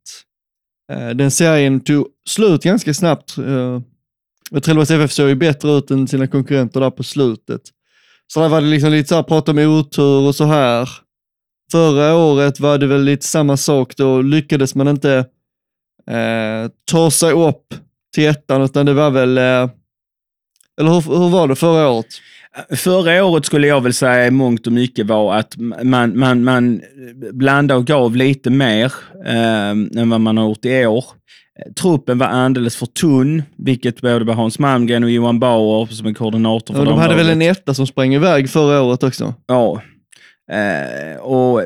[0.93, 3.39] eh, den serien tog slut ganska snabbt.
[3.39, 3.81] Uh,
[4.63, 7.61] Trelleborgs FF såg ju bättre ut än sina konkurrenter där på slutet.
[8.27, 10.89] Så där var det liksom lite så här, prata om otur och så här.
[11.73, 15.15] Förra året var det väl lite samma sak, då lyckades man inte
[16.11, 17.75] eh, ta sig upp
[18.15, 19.71] till ettan, utan det var väl, eh,
[20.81, 22.07] eller hur, hur var det förra året?
[22.77, 26.81] Förra året skulle jag väl säga i mångt och mycket var att man, man, man
[27.33, 28.93] blandade och gav lite mer
[29.27, 31.05] eh, än vad man har gjort i år.
[31.81, 36.75] Truppen var alldeles för tunn, vilket både Hans Malmgren och Johan Bauer som är koordinator
[36.75, 37.37] för Ja, de hade väl laget.
[37.37, 39.35] en etta som sprang iväg förra året också.
[39.47, 39.83] Ja.
[40.53, 41.61] Eh, och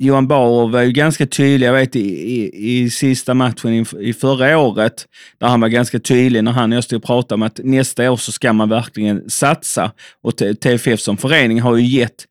[0.00, 4.12] Johan Bauer var ju ganska tydlig, jag vet i, i, i sista matchen i, i
[4.12, 5.06] förra året,
[5.38, 8.10] där han var ganska tydlig när han och jag stod och pratade om att nästa
[8.12, 9.92] år så ska man verkligen satsa.
[10.22, 12.24] Och TFF som förening har ju gett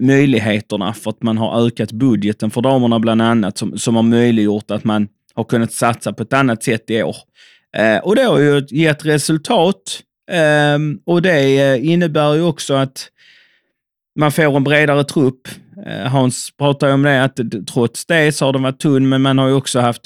[0.00, 4.70] möjligheterna för att man har ökat budgeten för damerna bland annat, som, som har möjliggjort
[4.70, 7.16] att man har kunnat satsa på ett annat sätt i år.
[7.76, 10.00] Eh, och det har ju gett resultat.
[10.30, 13.08] Eh, och det eh, innebär ju också att
[14.18, 15.48] man får en bredare trupp.
[15.86, 17.40] Eh, Hans pratar om det, att
[17.72, 20.02] trots det så har den varit tunn, men man har ju också haft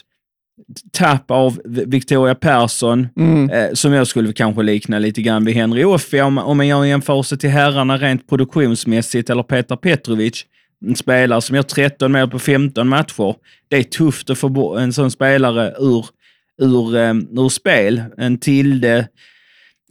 [0.92, 3.50] tapp av Victoria Persson, Mm.
[3.50, 6.82] eh, som jag skulle kanske likna lite grann vid Henry Offi om, om man gör
[6.82, 10.44] en jämförelse till herrarna rent produktionsmässigt, eller Petar Petrovic,
[10.86, 13.34] en spelare som gör 13 mål på 15 matcher.
[13.68, 16.06] Det är tufft att få en sån spelare ur,
[16.62, 18.02] ur, eh, ur spel.
[18.16, 19.08] En Tilde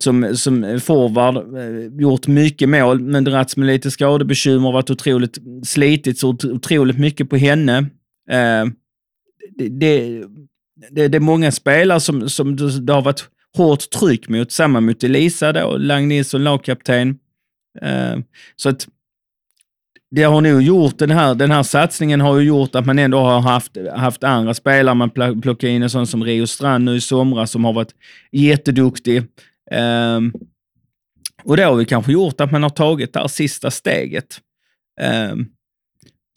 [0.01, 6.19] som, som forward, eh, gjort mycket mål, men dragits med lite skadebekymmer, varit otroligt slitit
[6.19, 7.77] så otroligt mycket på henne.
[8.29, 8.65] Eh,
[9.57, 10.23] det, det,
[10.91, 14.81] det, det är många spelare som, som det, det har varit hårt tryck mot, samma
[14.81, 17.19] mot Elisa då, Lang Nilsson, lagkapten.
[17.81, 18.17] Eh,
[18.55, 18.87] så att
[20.11, 23.17] det har nog gjort, den här, den här satsningen har ju gjort att man ändå
[23.17, 24.95] har haft, haft andra spelare.
[24.95, 25.09] Man
[25.41, 27.95] plockar in en sån som Rio Strand nu i somras som har varit
[28.31, 29.23] jätteduktig.
[29.71, 30.33] Um,
[31.43, 34.39] och det har vi kanske gjort att man har tagit det här sista steget.
[35.31, 35.47] Um,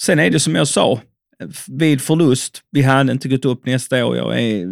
[0.03, 1.01] sen är det som jag sa,
[1.69, 4.17] vid förlust, vi hade inte gått upp nästa år.
[4.17, 4.67] Jag är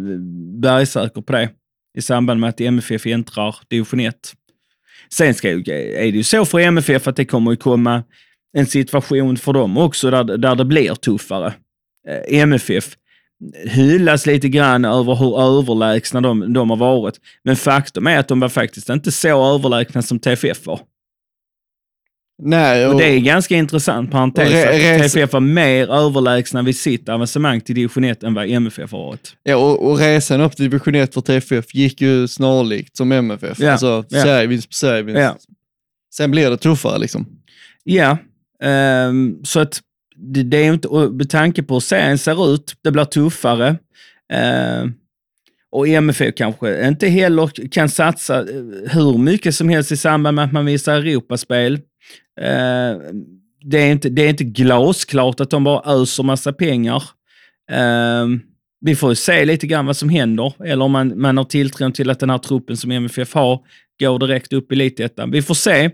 [0.61, 1.49] bergsäker på det
[1.97, 4.33] i samband med att MFF äntrar division 1.
[5.13, 8.03] Sen ska, är det ju så för MFF att det kommer att komma
[8.57, 11.53] en situation för dem också där, där det blir tuffare.
[12.07, 12.95] Ehm, MFF
[13.65, 17.15] hyllas lite grann över hur överlägsna de, de har varit.
[17.43, 20.79] Men faktum är att de var faktiskt inte så överlägsna som TFF var.
[22.43, 24.49] Nej, Och och, det är ganska intressant parentes.
[24.49, 28.99] re- TFF var mer överlägsna vid sitt avancemang till division 1 än vad MFF har
[28.99, 29.35] varit.
[29.43, 33.59] ja, och, och resan upp till division 1 för TFF gick ju snarlikt som MFF.
[33.59, 34.21] Ja, Alltså ja.
[34.23, 35.19] serievinst på serievinst.
[35.21, 35.37] Ja.
[36.15, 37.25] Sen blir det tuffare liksom.
[37.83, 38.17] Ja,
[38.63, 39.81] ehm, så att
[40.23, 43.77] det, det är inte, med tanke på hur serien ser ut, det blir tuffare.
[44.33, 44.85] Eh,
[45.71, 48.45] och MFF kanske inte heller kan satsa eh,
[48.91, 51.73] hur mycket som helst i samband med att man visar Europaspel.
[52.41, 52.97] Eh,
[53.61, 57.03] det, är inte, det är inte glasklart att de bara öser massa pengar.
[57.71, 58.41] Ehm,
[58.85, 62.09] vi får se lite grann vad som händer, eller om man, man har tilltron till
[62.09, 63.59] att den här truppen som MFF har
[63.99, 65.31] går direkt upp i elitettan.
[65.31, 65.91] Vi får se.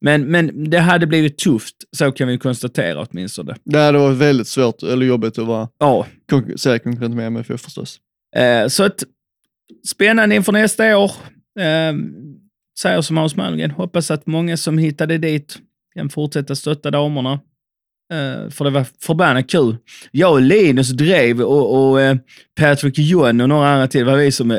[0.00, 3.56] Men, men det hade blivit tufft, så kan vi konstatera åtminstone.
[3.64, 6.06] Det hade varit väldigt svårt eller jobbigt att vara Ja,
[6.56, 7.98] seriekonkurrent med MFF förstås.
[8.36, 9.04] eh, så att
[9.88, 11.10] spännande inför nästa år.
[11.60, 11.94] Eh,
[12.80, 15.58] säger som Hans Malmgren, hoppas att många som hittade dit
[15.94, 17.40] kan fortsätta stötta damerna.
[18.12, 19.76] Eh, för det var förbannat kul.
[20.10, 22.16] Jag och Linus drev och, och eh,
[22.60, 24.58] Patrick John och några andra till var vi som eh,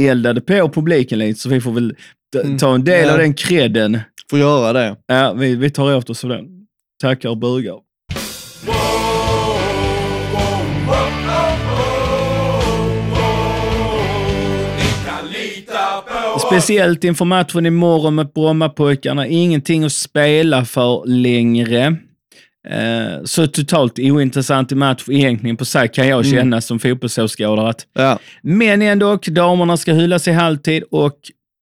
[0.00, 1.94] eldade på publiken lite, så vi får väl
[2.32, 2.74] ta- Mm.
[2.74, 3.12] en del Ja.
[3.12, 3.98] av den credden.
[4.30, 4.96] Får göra det.
[5.06, 6.44] Ja, vi, vi tar åt oss av den.
[7.02, 7.76] Tackar och bugar.
[16.46, 19.26] Speciellt inför matchen imorgon med Brommapojkarna.
[19.26, 21.96] Ingenting att spela för längre.
[22.68, 26.38] Eh, så totalt ointressant i match egentligen på sig kan jag Mm.
[26.38, 27.74] känna som fotbollsåskådare.
[27.92, 28.18] Ja.
[28.42, 31.18] men ändå, damerna ska hyllas i halvtid och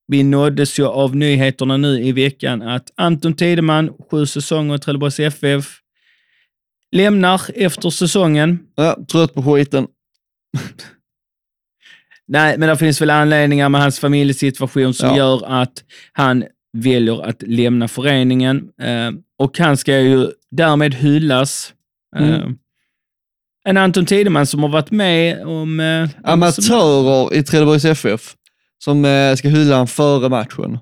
[0.07, 5.19] vi nåddes ju av nyheterna nu i veckan att Anton Tideman, sju säsonger i Trelleborgs
[5.19, 5.79] FF,
[6.95, 8.59] lämnar efter säsongen.
[8.75, 9.87] ja, trött på skiten.
[12.27, 15.17] Nej, men det finns väl anledningar med hans familjesituation som Ja.
[15.17, 15.83] gör att
[16.13, 16.43] han
[16.77, 18.69] väljer att lämna föreningen.
[18.81, 21.73] Eh, och han ska ju därmed hyllas.
[22.17, 22.55] Mm.
[23.65, 25.79] En Anton Tideman som har varit med om...
[25.79, 28.35] Eh, Amatörer i Trelleborgs FF
[28.83, 30.79] som eh, ska hylla han före matchen.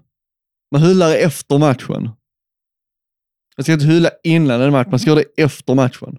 [0.72, 2.04] Man hyllar efter matchen.
[3.58, 6.18] Man ska inte hylla innan en match, man ska göra det efter matchen.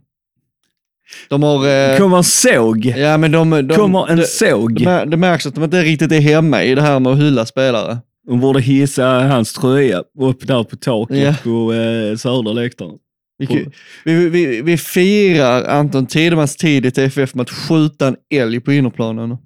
[1.28, 1.68] De har...
[1.68, 2.84] Eh, Kommer en såg.
[2.86, 4.84] ja, men de, de, Kommer en det, såg.
[4.84, 7.46] det, det märks att de inte riktigt är hemma i det här med att hylla
[7.46, 7.98] spelare.
[8.26, 11.34] De borde hissa hans tröja upp där på taket Ja.
[11.44, 12.98] på eh, södra läktaren.
[13.38, 13.66] Vi,
[14.04, 18.72] vi, vi, vi firar Anton Tidemans tid i TFF med att skjuta en älg på
[18.72, 19.36] innerplanen.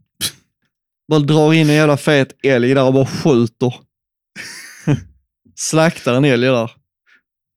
[1.09, 3.75] Bara drar in en jävla fet älg där och bara skjuter.
[5.57, 6.71] Slaktar en älg där.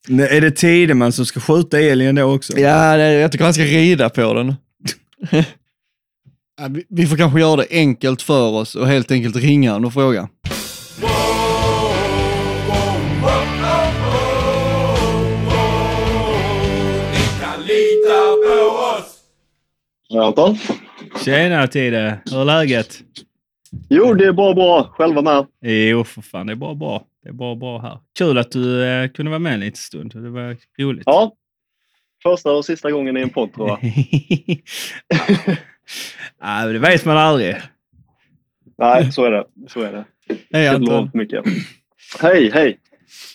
[0.08, 2.60] Nej, Är det Tideman som ska skjuta älgen då också?
[2.60, 4.56] Ja, det, jag tycker han ska rida på den.
[6.90, 10.30] Vi får kanske göra det enkelt för oss och helt enkelt ringa honom och fråga.
[20.14, 20.58] Anton?
[21.26, 22.99] Tjena Tide, hur är läget?
[23.89, 24.84] Jo, det är bara bra.
[24.84, 25.45] Själva med.
[25.62, 27.06] Jo, för fan, det är bara bra.
[27.24, 27.99] Det är bara bra här.
[28.18, 30.12] Kul att du eh, kunde vara med en liten stund.
[30.14, 31.03] Det var roligt.
[31.06, 31.36] Ja.
[32.24, 33.80] Första och sista gången i en podd tror jag.
[36.41, 37.56] ja, det vet man aldrig.
[38.78, 39.45] Nej, så är det.
[39.68, 40.06] Så är det.
[40.51, 41.45] Hej Anton, mycket.
[42.22, 42.80] Hej, hej.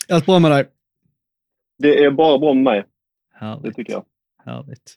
[0.09, 0.67] allt bra med dig?
[1.79, 2.85] Det är bara bra med mig.
[3.41, 3.77] Det Härligt.
[3.77, 4.05] tycker jag.
[4.45, 4.95] härligt.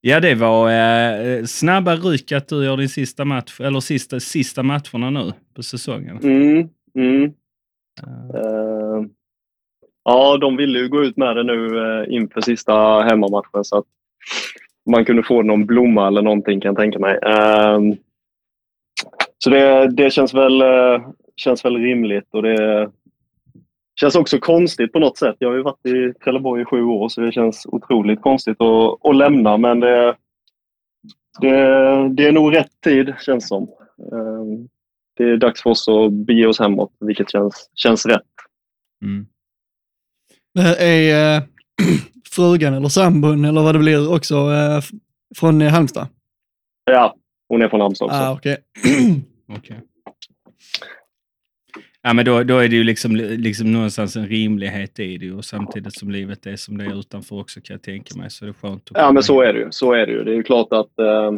[0.00, 4.62] Ja, det var eh, snabba ryck att du gör din sista match, eller sista, sista
[4.62, 6.18] matcherna nu på säsongen.
[6.22, 7.24] Mm, mm.
[8.34, 9.06] Eh,
[10.04, 13.84] ja, de ville ju gå ut med det nu eh, inför sista hemmamatchen så att
[14.90, 17.18] man kunde få någon blomma eller någonting kan jag tänka mig.
[17.22, 17.80] Eh,
[19.38, 20.62] så det, det känns, väl,
[21.36, 22.90] känns väl rimligt och det
[24.00, 25.36] känns också konstigt på något sätt.
[25.38, 29.06] Jag har ju varit i Trelleborg i sju år så det känns otroligt konstigt att,
[29.06, 30.16] att lämna men det,
[31.40, 31.54] det,
[32.14, 33.62] det är nog rätt tid känns som.
[34.12, 34.68] Eh,
[35.16, 38.22] det är dags för oss att bege oss hemåt, vilket känns, känns rätt.
[39.02, 39.26] mm.
[40.78, 41.42] Är eh,
[42.30, 44.34] frugan eller sambon eller vad det blir också
[44.78, 44.90] f-
[45.36, 46.06] från Halmstad?
[46.84, 47.14] Ja,
[47.48, 48.16] hon är från Halmstad också.
[48.18, 48.56] Ah, okej.
[49.58, 49.80] Okej.
[52.08, 55.44] Ja, men då, då är det ju liksom, liksom någonstans en rimlighet i det och
[55.44, 58.46] samtidigt som livet är som det är utanför också kan jag tänka mig så är
[58.46, 59.68] det skönt att Ja, men så är det ju.
[59.70, 60.24] Så är det ju.
[60.24, 61.32] Det är ju klart att eh,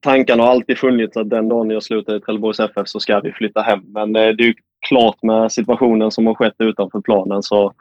[0.00, 3.32] tankarna har alltid funnits att den dagen jag slutar i Trelleborgs FF så ska vi
[3.32, 3.80] flytta hem.
[3.86, 4.54] Men eh, det är ju
[4.88, 7.72] klart med situationen som har skett utanför planen så,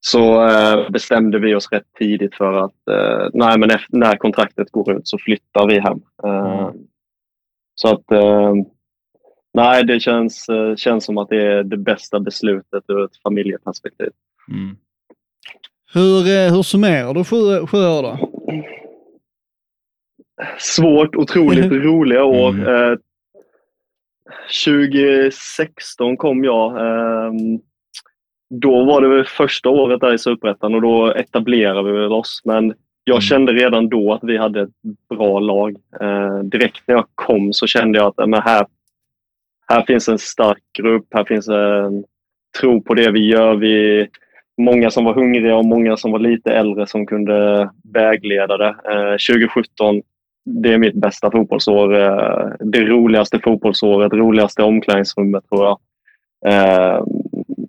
[0.00, 4.96] så eh, bestämde vi oss rätt tidigt för att eh, nej, men när kontraktet går
[4.96, 6.00] ut så flyttar vi hem.
[6.24, 6.74] Eh, Mm.
[7.74, 8.52] Så att eh,
[9.54, 14.10] nej, det känns, eh, känns som att det är det bästa beslutet ur ett familjeperspektiv.
[14.48, 14.76] Mm.
[15.94, 18.18] Hur, eh, hur summerar du sju, sju år då?
[20.58, 22.48] svårt, otroligt roliga år.
[22.50, 22.92] Mm.
[22.92, 22.98] Eh,
[24.64, 26.70] 2016 kom jag.
[26.76, 27.32] Eh,
[28.50, 32.42] då var det väl första året där i Superettan och då etablerade vi oss.
[32.44, 32.74] Men
[33.04, 33.20] jag Mm.
[33.20, 34.70] kände redan då att vi hade ett
[35.08, 35.76] bra lag.
[36.00, 38.66] Eh, direkt när jag kom så kände jag att men här,
[39.72, 41.06] här finns en stark grupp.
[41.14, 42.04] Här finns en
[42.60, 43.54] tro på det vi gör.
[43.54, 44.08] Vi,
[44.58, 48.68] många som var hungriga och många som var lite äldre som kunde vägleda det.
[48.68, 50.02] Eh, 2017
[50.44, 51.94] det är mitt bästa fotbollsår.
[51.94, 55.78] eh, Det roligaste fotbollsåret, roligaste omklädningsrummet tror jag.
[56.46, 57.04] Eh,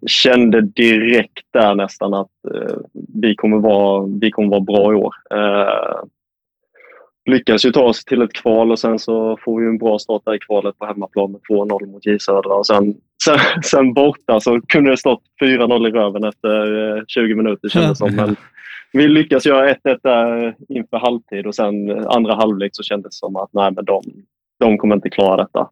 [0.07, 2.75] Kände direkt där nästan att eh,
[3.13, 5.13] vi kommer vara, vi kommer vara bra i år.
[5.31, 6.03] Eh,
[7.27, 9.99] Eh, Lyckades ju ta oss till ett kval och sen så får vi en bra
[9.99, 12.55] start där i kvalet på hemmaplan med 2-0 mot J Södra.
[12.55, 17.35] Och sen, sen, sen borta så kunde det stått 4-0 i röven efter eh, 20
[17.35, 18.15] minuter kändes det som.
[18.15, 18.35] Men
[18.93, 23.17] vi lyckas göra 1-1 där inför halvtid och sen eh, andra halvlek så kändes det
[23.17, 24.01] som att nej, men de,
[24.59, 25.69] de kommer inte klara detta.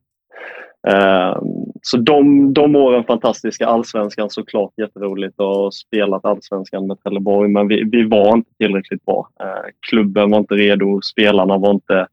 [0.88, 1.41] Eh,
[1.82, 3.67] så de, de åren fantastiska.
[3.67, 9.29] Allsvenskan såklart jätteroligt och spelat allsvenskan med Trelleborg men vi, vi var inte tillräckligt bra.
[9.39, 12.07] Eh, klubben var inte redo, spelarna var inte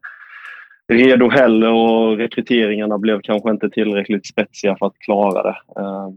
[0.87, 5.57] redo heller och rekryteringarna blev kanske inte tillräckligt spetsiga för att klara det.
[5.81, 6.09] Eh,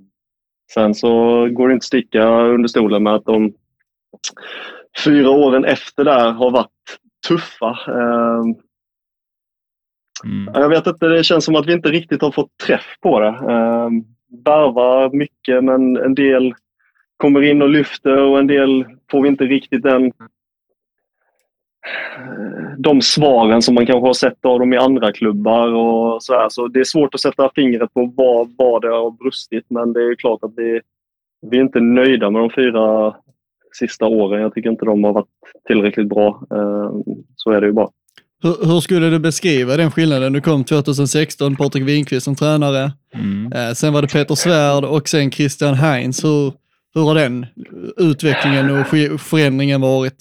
[0.74, 1.09] sen så
[1.48, 3.53] går det inte att sticka under stolen med att de
[5.05, 6.98] fyra åren efter där har varit
[7.28, 7.70] tuffa.
[7.70, 8.42] Eh,
[10.25, 10.55] Mm.
[10.55, 13.29] jag vet inte, det känns som att vi inte riktigt har fått träff på det.
[13.29, 13.89] Eh,
[14.45, 16.55] värvar mycket men en del
[17.16, 20.12] kommer in och lyfter och en del får vi inte riktigt den
[22.79, 25.68] de svaren som man kanske har sett av dem i andra klubbar.
[25.68, 26.49] och så, här.
[26.49, 30.01] så Det är svårt att sätta fingret på vad, vad det har brustit men det
[30.01, 30.81] är klart att vi,
[31.51, 33.16] vi är inte nöjda med de fyra
[33.79, 34.43] sista åren.
[34.43, 35.27] Jag tycker inte de har varit
[35.66, 36.47] tillräckligt bra.
[36.51, 37.03] Ehm,
[37.37, 37.89] så är det ju bara.
[38.43, 40.32] Hur, hur skulle du beskriva den skillnaden?
[40.32, 42.93] Du kom 2016, Patrik Winqvist som tränare.
[43.14, 43.53] Mm.
[43.53, 46.24] Eh, sen var det Peter Svärd och sen Christian Heinz.
[46.24, 46.53] Hur,
[46.95, 47.47] hur har den
[47.97, 48.86] utvecklingen och
[49.20, 50.16] förändringen varit?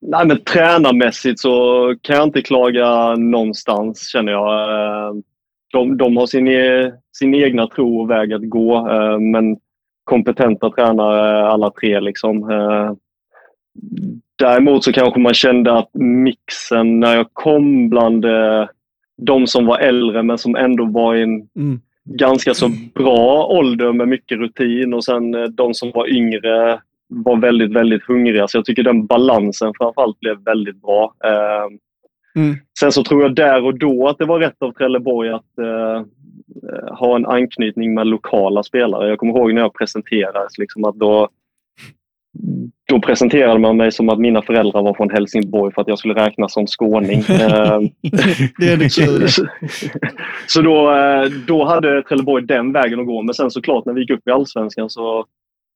[0.00, 4.70] Nej, men tränarmässigt så kan jag inte klaga någonstans känner jag.
[4.70, 5.14] Eh,
[5.72, 9.56] De, de har sin, e- sin egna tro och väg att gå, eh, men
[10.04, 12.00] kompetenta tränare alla tre.
[12.00, 12.50] Liksom.
[14.38, 18.66] Däremot så kanske man kände att mixen när jag kom bland eh,
[19.22, 21.80] de som var äldre men som ändå var i en Mm.
[22.04, 27.36] ganska så bra ålder med mycket rutin och sen eh, de som var yngre var
[27.36, 28.48] väldigt, väldigt hungriga.
[28.48, 31.14] Så jag tycker den balansen framförallt blev väldigt bra.
[31.24, 31.68] Eh,
[32.34, 32.56] Mm.
[32.80, 36.02] Sen så tror jag där och då att det var rätt av Trelleborg att eh,
[36.98, 39.08] ha en anknytning med lokala spelare.
[39.08, 41.28] Jag kommer ihåg när jag presenterades liksom att då,
[42.88, 46.14] då presenterade man mig som att mina föräldrar var från Helsingborg för att jag skulle
[46.14, 47.20] räknas som skåning.
[47.28, 47.80] Eh,
[48.58, 48.90] Det är det
[49.30, 49.46] så,
[50.46, 53.22] så då, eh, då hade Trelleborg den vägen att gå.
[53.22, 55.24] Men sen såklart när vi gick upp i Allsvenskan så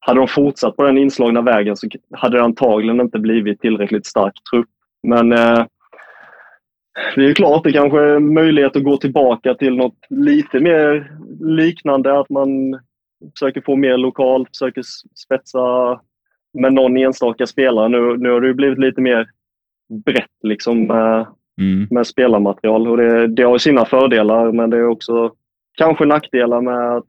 [0.00, 4.34] hade de fortsatt på den inslagna vägen så hade det antagligen inte blivit tillräckligt stark
[4.50, 4.68] trupp.
[5.02, 5.64] Men eh,
[7.16, 12.18] det är klart, det kanske är möjlighet att gå tillbaka till något lite mer liknande.
[12.18, 12.48] Att man
[13.38, 14.82] försöker få mer lokalt, försöker
[15.24, 16.00] spetsa
[16.54, 17.88] med någon enstaka spelare.
[17.88, 19.28] Nu, nu har det blivit lite mer
[20.04, 21.26] brett liksom, med,
[21.60, 21.86] Mm.
[21.90, 22.88] med spelarmaterial.
[22.88, 25.32] Och det, det har sina fördelar, men det är också
[25.78, 27.04] kanske nackdelar med att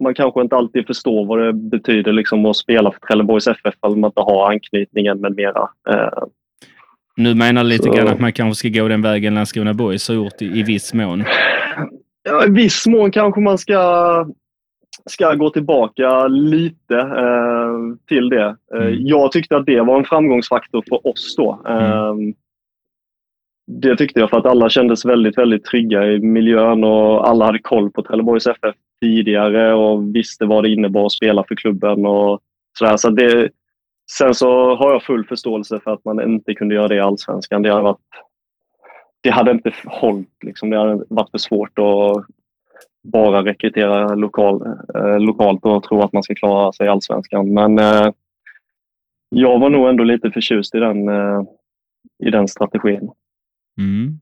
[0.00, 4.00] man kanske inte alltid förstår vad det betyder liksom, att spela för Trelleborgs FF om
[4.00, 5.68] man inte har anknytningen med mera.
[5.90, 6.22] Eh,
[7.16, 10.14] Nu menar lite Så- grann att man kanske ska gå den vägen Landskrona Boys har
[10.14, 11.24] gjort i, i viss mån.
[12.22, 13.76] Ja, I viss mån kanske man ska,
[15.06, 18.56] ska gå tillbaka lite eh, till det.
[18.74, 18.94] Eh, Mm.
[19.06, 21.62] Jag tyckte att det var en framgångsfaktor för oss då.
[21.68, 22.14] Eh,
[23.66, 27.58] Det tyckte jag för att alla kändes väldigt, väldigt trygga i miljön och alla hade
[27.58, 32.40] koll på Trelleborgs FF tidigare och visste vad det innebar att spela för klubben och
[32.78, 32.96] sådär.
[32.96, 33.50] Så det,
[34.10, 37.62] sen så har jag full förståelse för att man inte kunde göra det i Allsvenskan.
[37.62, 37.98] Det hade varit
[39.22, 40.44] det hade inte hållit.
[40.44, 40.70] Liksom.
[40.70, 42.24] Det hade varit för svårt att
[43.02, 44.62] bara rekrytera lokal,
[44.94, 47.54] eh, lokalt och tro att man ska klara sig i Allsvenskan.
[47.54, 48.12] Men eh,
[49.28, 51.42] jag var nog ändå lite förtjust i den, eh,
[52.26, 53.10] i den strategin.
[53.78, 54.18] Mm.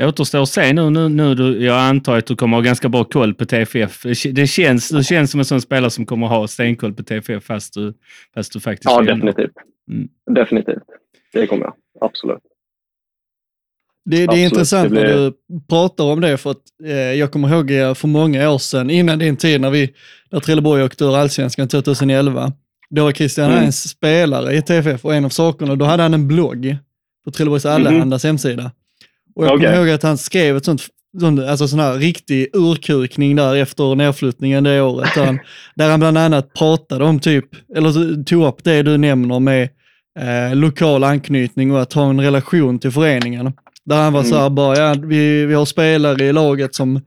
[0.00, 3.04] Återstår att se nu, nu, nu du, jag antar att du kommer ha ganska bra
[3.04, 4.02] koll på TFF.
[4.32, 7.74] Det känns, du känns som en sån spelare som kommer ha stenkoll på TFF fast
[7.74, 7.94] du,
[8.34, 9.52] fast du faktiskt Ja, definitivt.
[9.90, 10.08] Mm.
[10.30, 10.82] Definitivt.
[11.32, 11.74] Det kommer jag.
[12.00, 12.42] Absolut.
[14.10, 15.32] Det, det är Absolut, intressant det blir- när du
[15.68, 19.18] pratar om det, för att eh, jag kommer ihåg eh, för många år sedan, innan
[19.18, 19.90] din tid när vi,
[20.30, 22.52] när Trelleborg åkte ur allsvenskan 2011,
[22.90, 23.58] då var Christian Mm.
[23.58, 26.76] Heinz spelare i TFF och en av sakerna, då hade han en blogg
[27.24, 28.70] på Trelleborgs Allehandas hemsida.
[29.34, 29.78] Och jag kommer Okej.
[29.78, 30.82] ihåg att han skrev ett sånt,
[31.20, 35.38] sånt alltså sån här riktig urkukning där efter nedflyttningen det året, där han,
[35.74, 37.44] där han bland annat pratade om typ,
[37.76, 39.68] eller tog upp det du nämner med
[40.20, 43.52] eh, lokal anknytning och att ha en relation till föreningen.
[43.88, 44.30] Där han var Mm.
[44.30, 47.00] så här bara, ja, vi, vi har spelare i laget som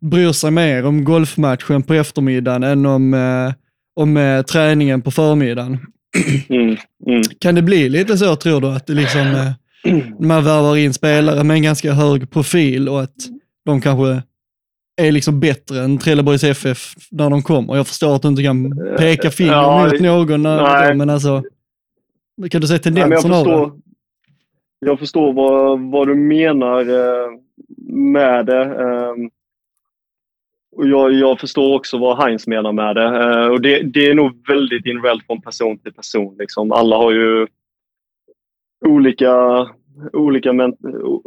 [0.00, 3.52] bryr sig mer om golfmatchen på eftermiddagen än om, eh,
[3.96, 5.78] om eh, träningen på förmiddagen.
[6.48, 6.76] Mm.
[7.06, 7.22] Mm.
[7.40, 9.52] Kan det bli lite så tror du att det liksom, eh,
[10.20, 13.14] man värvar in spelare med en ganska hög profil och att
[13.64, 14.22] de kanske
[14.96, 17.76] är liksom bättre än Trelleborgs FF när de kommer?
[17.76, 20.94] Jag förstår att du inte kan peka finger Ja, mot någon, nej.
[20.94, 21.42] men alltså,
[22.50, 23.70] kan du se tendenserna av det?
[24.80, 27.30] Jag förstår vad, vad du menar eh,
[27.92, 28.64] med det.
[28.64, 29.30] Ehm,
[30.76, 33.04] och jag, jag förstår också vad Heinz menar med det.
[33.04, 36.36] Eh, och det, det är nog väldigt individuellt från person till person.
[36.38, 36.72] Liksom.
[36.72, 37.46] Alla har ju
[38.86, 39.66] olika,
[40.12, 40.76] olika men,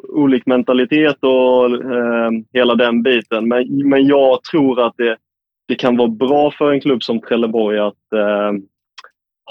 [0.09, 3.47] olik mentalitet och eh, hela den biten.
[3.47, 5.17] Men, men jag tror att det,
[5.67, 8.51] det kan vara bra för en klubb som Trelleborg att eh,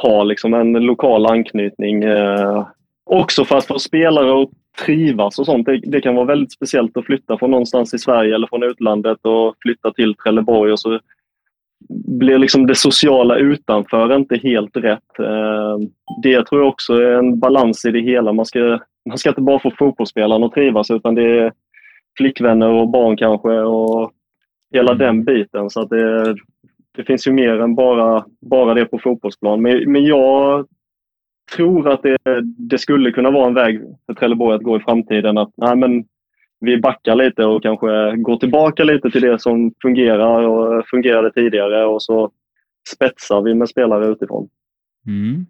[0.03, 2.05] ha liksom en lokal anknytning.
[2.05, 2.67] Eh,
[3.13, 4.51] också för att få spelare att
[4.87, 5.67] trivas och sånt.
[5.67, 9.19] Det, det kan vara väldigt speciellt att flytta från någonstans i Sverige eller från utlandet
[9.23, 11.01] och flytta till Trelleborg och så
[12.07, 15.19] blir liksom det sociala utanför inte helt rätt.
[15.19, 15.79] Eh,
[16.23, 18.33] det tror jag också är en balans i det hela.
[18.33, 18.79] Man ska,
[19.09, 21.53] man ska inte bara få fotbollsspelaren att trivas utan det är
[22.17, 24.13] flickvänner och barn kanske och
[24.75, 25.71] hela den biten.
[25.71, 26.37] Så att det,
[26.97, 29.63] det finns ju mer än bara, bara det på fotbollsplan.
[29.63, 30.67] Men, men jag
[31.57, 32.19] tror att det,
[32.59, 35.39] det skulle kunna vara en väg för Trelleborg att gå i framtiden.
[35.39, 36.05] Att nej, men
[36.61, 41.85] vi backar lite och kanske går tillbaka lite till det som fungerar och fungerade tidigare
[41.85, 42.31] och så
[42.95, 44.49] spetsar vi med spelare utifrån.
[45.07, 45.47] Mm.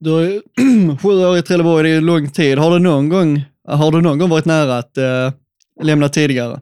[0.00, 0.40] Du har ju
[1.02, 2.58] sju år i Trelleborg, det är lång tid.
[2.58, 5.32] Har du någon gång, har du någon gång varit nära att eh,
[5.82, 6.60] lämna tidigare?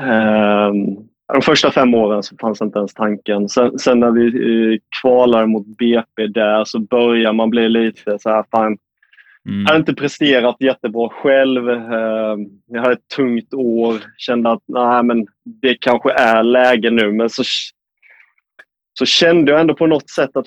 [0.00, 0.96] Ehm,
[1.32, 3.48] de första fem åren så fanns inte ens tanken.
[3.48, 4.26] Sen, sen när vi
[4.74, 8.78] eh, kvalar mot BP där så börjar man bli lite så här, fan,
[9.48, 9.62] Mm.
[9.62, 11.70] jag har inte presterat jättebra själv.
[11.70, 12.36] Eh,
[12.66, 13.94] Jag hade ett tungt år.
[14.16, 17.12] Kände att nej, men det kanske är läge nu.
[17.12, 17.42] Men så,
[18.98, 20.46] så kände jag ändå på något sätt att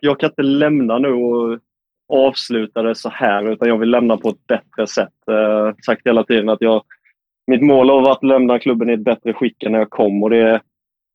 [0.00, 1.58] jag kan inte lämna nu och
[2.12, 3.50] avsluta det så här.
[3.52, 5.28] Utan jag vill lämna på ett bättre sätt.
[5.30, 6.82] Eh, sagt hela tiden att jag,
[7.46, 10.22] mitt mål har varit att lämna klubben i ett bättre skick än när jag kom.
[10.22, 10.60] Och det,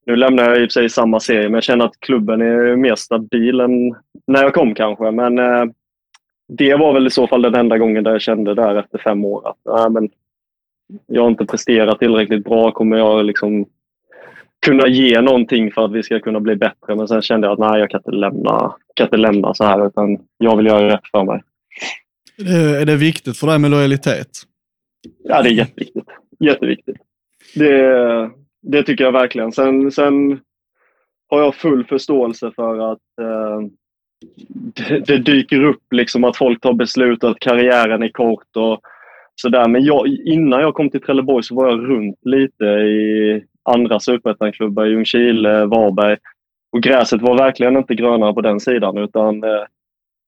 [0.06, 2.76] nu lämnar jag i och för sig samma serie, men jag känner att klubben är
[2.76, 3.96] mer stabil än
[4.28, 5.12] när jag kom kanske.
[5.12, 5.66] Men eh,
[6.48, 9.26] det var väl i så fall den enda gången där jag kände där efter fem
[9.26, 10.10] år att nej, men
[11.08, 12.72] jag har inte presterat tillräckligt bra.
[12.72, 13.66] Kommer jag liksom
[14.66, 16.96] kunna ge någonting för att vi ska kunna bli bättre?
[16.96, 19.88] Men sen kände jag att nej, jag kan inte lämna, kan inte lämna så här
[19.88, 21.42] utan jag vill göra rätt för mig.
[22.82, 24.28] Är det viktigt för dig med lojalitet?
[25.24, 26.08] Ja, det är jätteviktigt.
[26.42, 26.98] Jätteviktigt.
[27.56, 28.32] Det,
[28.62, 29.52] det tycker jag verkligen.
[29.52, 30.40] Sen, sen
[31.30, 33.62] har jag full förståelse för att eh,
[34.76, 38.82] det, det dyker upp liksom att folk tar beslut och att karriären är kort och
[39.36, 39.68] sådär.
[39.68, 44.86] Men jag, innan jag kom till Trelleborg så var jag runt lite i andra superettanklubbar,
[44.86, 46.18] Ljungskile, Varberg.
[46.72, 49.64] Och gräset var verkligen inte grönare på den sidan utan eh,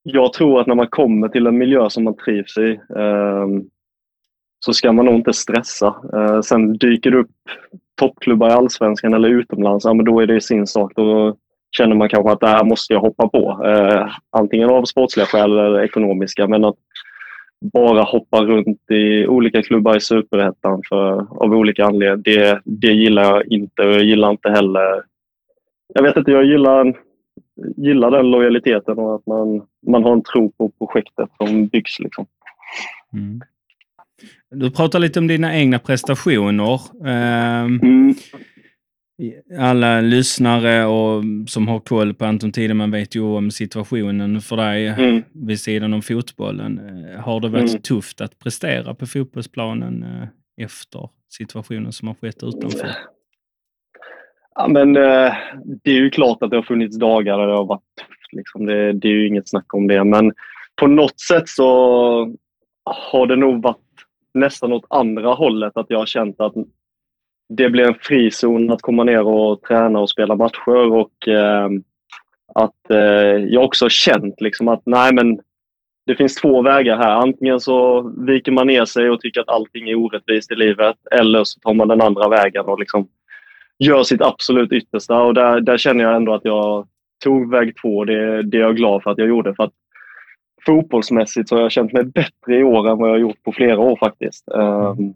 [0.04, 3.48] jag tror att när man kommer till en miljö som man trivs i eh,
[4.66, 5.96] så ska man nog inte stressa.
[6.14, 7.30] Eh, sen dyker det upp
[7.96, 10.92] toppklubbar i allsvenskan eller utomlands, ja, men då är det sin sak.
[10.96, 11.36] Då
[11.78, 13.66] känner man kanske att det här måste jag hoppa på.
[13.66, 16.48] Eh, antingen av sportsliga skäl eller ekonomiska.
[16.48, 16.76] Men att
[17.74, 20.82] bara hoppa runt i olika klubbar i superettan
[21.30, 23.82] av olika anledningar, det, det gillar jag inte.
[23.82, 25.04] Jag gillar inte heller...
[25.94, 26.94] Jag vet inte, jag gillar,
[27.78, 32.00] gillar den lojaliteten och att man, man har en tro på projektet som byggs.
[32.00, 32.26] Liksom.
[33.14, 33.42] Mm.
[34.52, 36.80] Du pratar lite om dina egna prestationer.
[37.08, 38.14] Ehm, Mm.
[39.60, 44.88] Alla lyssnare och som har koll på Anton Tideman vet ju om situationen för dig
[44.88, 45.24] Mm.
[45.34, 46.80] vid sidan om fotbollen.
[46.80, 47.82] Eh, Har det varit Mm.
[47.82, 50.28] tufft att prestera på fotbollsplanen eh,
[50.66, 52.90] efter situationen som har skett utanför?
[54.56, 55.34] Ja, men, eh,
[55.84, 58.34] det är ju klart att det har funnits dagar där det har varit tufft.
[58.34, 58.66] Liksom.
[58.66, 60.04] Det, det är ju inget snack om det.
[60.04, 60.34] Men
[60.76, 61.66] på något sätt så
[62.86, 63.78] har det nog varit
[64.34, 65.78] nästan åt andra hållet.
[65.78, 66.54] Att jag har känt att
[67.50, 70.92] det blir en frizon att komma ner och träna och spela matcher.
[70.92, 71.70] Och eh,
[72.56, 72.98] att eh,
[73.50, 75.40] jag också har känt liksom att nej men
[76.06, 77.12] det finns två vägar här.
[77.12, 80.96] Antingen så viker man ner sig och tycker att allting är orättvist i livet.
[81.12, 83.08] Eller så tar man den andra vägen och liksom
[83.80, 85.22] gör sitt absolut yttersta.
[85.22, 86.88] Och där, där känner jag ändå att jag
[87.24, 88.06] tog väg två.
[88.06, 89.56] Det, det är jag glad för att jag gjorde.
[89.56, 89.74] För att
[90.66, 93.52] fotbollsmässigt så har jag känt mig bättre i år än vad jag har gjort på
[93.52, 94.48] flera år faktiskt.
[94.48, 95.14] Ehm,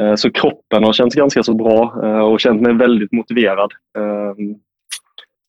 [0.00, 3.72] eh, så kroppen har känts ganska så bra eh, och känt mig väldigt motiverad.
[3.98, 4.54] Ehm,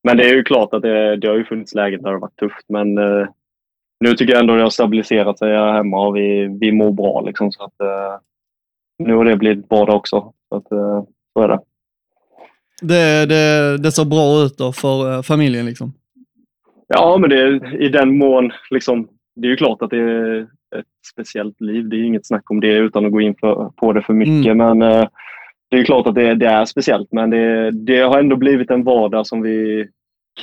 [0.04, 2.22] men det är ju klart att det, det har ju funnits lägen där det har
[2.22, 2.66] varit tufft.
[2.70, 3.28] Men eh,
[4.00, 7.22] nu tycker jag ändå det har stabiliserat sig här hemma och vi, vi mår bra.
[7.22, 7.74] Liksom, så att,
[8.98, 10.34] nu har det blivit bra det också.
[10.50, 10.68] Så, att,
[11.34, 11.60] så är det.
[12.82, 15.94] Det, det, det ser bra ut då för familjen liksom.
[16.88, 20.42] Ja, men det, i den mån, liksom, det är ju klart att det är
[20.76, 21.90] ett speciellt liv.
[21.90, 24.58] Det är inget snack om det utan att gå in för, på det för mycket.
[24.58, 25.08] Men eh,
[25.70, 27.12] det är klart att det, det är speciellt.
[27.12, 29.88] Men det, det har ändå blivit en vardag som vi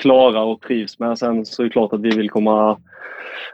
[0.01, 1.19] klarar och trivs med.
[1.19, 2.79] Sen så är det klart att vi vill komma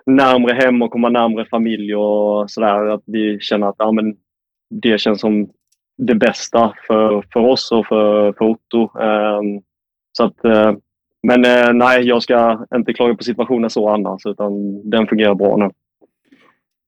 [0.06, 2.86] närmre hem och komma närmre familj och sådär.
[2.86, 4.16] Att vi känner att ja, men
[4.70, 5.48] det känns som
[5.98, 8.98] det bästa för, för oss och för, för Otto.
[9.00, 9.62] Ehm,
[10.12, 10.72] så att, eh,
[11.26, 14.52] men eh, nej, jag ska inte klaga på situationen så annars, utan
[14.90, 15.70] den fungerar bra nu.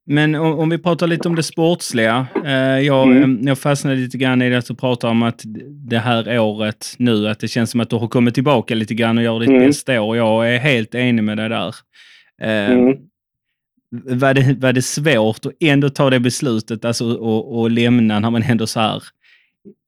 [0.06, 2.26] Men om, om vi pratar lite om det sportsliga.
[2.44, 3.38] Eh, jag, Mm.
[3.40, 5.42] eh, jag fastnade lite grann i det att du pratar om att
[5.88, 9.18] det här året nu, att det känns som att du har kommit tillbaka lite grann
[9.18, 9.66] och gör ditt Mm.
[9.66, 10.16] bästa år.
[10.16, 11.74] Jag är helt enig med dig där.
[12.42, 12.96] Eh, Mm.
[14.18, 18.30] var, det, var det svårt att ändå ta det beslutet alltså, och, och lämna när
[18.30, 19.02] man ändå så här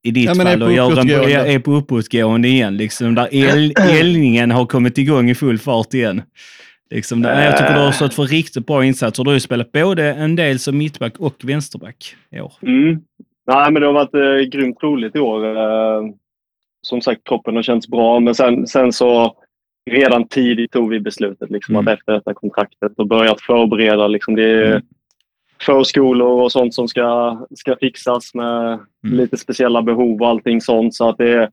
[0.04, 1.52] i ditt Ja, fall och gör en, uppåtgående.
[1.52, 2.76] är på uppåtgående igen.
[2.76, 6.22] Liksom, där el, eldningen har kommit igång i full fart igen.
[6.90, 9.24] Liksom, där, jag tycker du har stått för riktigt bra insatser.
[9.24, 12.52] Du har ju spelat både en del som mittback och vänsterback i år.
[12.62, 13.00] Mm.
[13.46, 15.46] Nej, men det har varit eh, grymt roligt i år.
[15.56, 16.02] Eh,
[16.82, 19.34] som sagt, kroppen har känts bra, men sen, sen så
[19.90, 21.88] redan tidigt tog vi beslutet liksom, Mm.
[21.88, 24.08] att efter detta kontraktet och börjat förbereda.
[24.08, 24.82] Liksom, det är Mm.
[25.62, 29.16] Förskolor och sånt som ska, ska fixas med Mm.
[29.16, 30.94] lite speciella behov och allting sånt.
[30.94, 31.50] Så att det,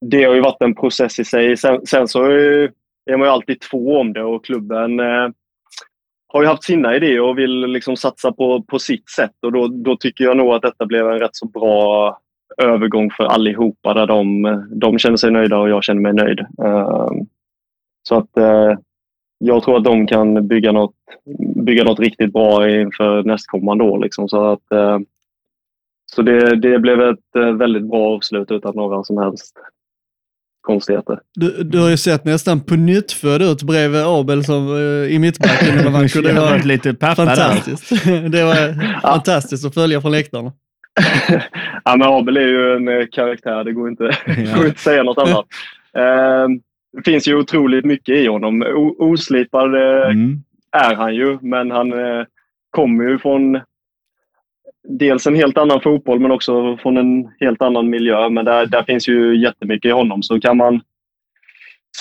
[0.00, 1.56] det har ju varit en process i sig.
[1.56, 2.24] Sen, sen så
[3.10, 5.28] är man ju alltid två om det och klubben eh,
[6.28, 9.34] har ju haft sina idéer och vill liksom satsa på, på sitt sätt.
[9.42, 12.18] Och då, då tycker jag nog att detta blev en rätt så bra
[12.62, 16.40] övergång för allihopa där de, de känner sig nöjda och jag känner mig nöjd.
[16.40, 17.10] Eh,
[18.02, 18.72] så att eh,
[19.44, 20.94] jag tror att de kan bygga något,
[21.56, 23.98] bygga något riktigt bra inför nästkommande år.
[23.98, 24.28] Liksom.
[24.28, 24.98] Så, att, eh,
[26.12, 29.56] så det, det blev ett eh, väldigt bra avslut utan några som helst
[30.60, 31.18] konstigheter.
[31.34, 35.18] Du, du har ju sett nästan på nytt född ut bredvid Abel som, eh, i
[35.18, 35.76] mittbacken.
[35.84, 37.36] Det var, Jag har varit lite pappa där.
[37.36, 38.04] fantastiskt.
[38.32, 40.52] Det var fantastiskt att följa från läktarna.
[41.84, 45.02] ja, men Abel är ju en karaktär, det går inte, det går inte att säga
[45.02, 45.46] något annat.
[46.92, 48.62] Det finns ju otroligt mycket i honom.
[48.62, 50.42] O, oslipad eh, Mm.
[50.72, 52.24] är han ju, men han eh,
[52.70, 53.60] kommer ju från
[54.88, 58.28] dels en helt annan fotboll men också från en helt annan miljö.
[58.28, 60.22] Men där, där finns ju jättemycket i honom.
[60.22, 60.80] Så kan man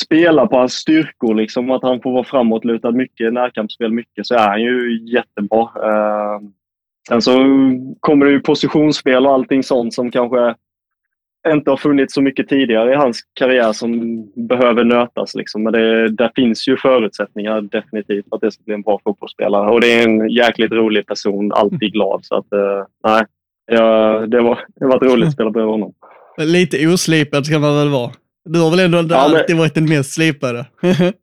[0.04, 4.48] spela på hans styrkor, liksom, att han får vara framåtlutad mycket, närkampsspel mycket, så är
[4.48, 5.62] han ju jättebra.
[5.62, 6.40] Eh,
[7.08, 7.32] sen så
[8.00, 10.56] kommer det ju positionsspel och allting sånt som kanske
[11.48, 13.92] inte har funnits så mycket tidigare i hans karriär som
[14.48, 15.36] behöver nötas.
[15.36, 15.64] Liksom.
[15.64, 19.72] Men det, där finns ju förutsättningar definitivt för att det ska bli en bra fotbollsspelare.
[19.72, 22.20] Och det är en jäkligt rolig person, alltid glad.
[22.26, 23.26] Så att, eh, nej,
[23.72, 25.94] ja, det, var, det var ett roligt att spela bredvid honom.
[26.38, 28.12] Lite oslipad ska man väl vara.
[28.46, 30.66] Du har väl ändå Ja, men- alltid varit den mest slipade?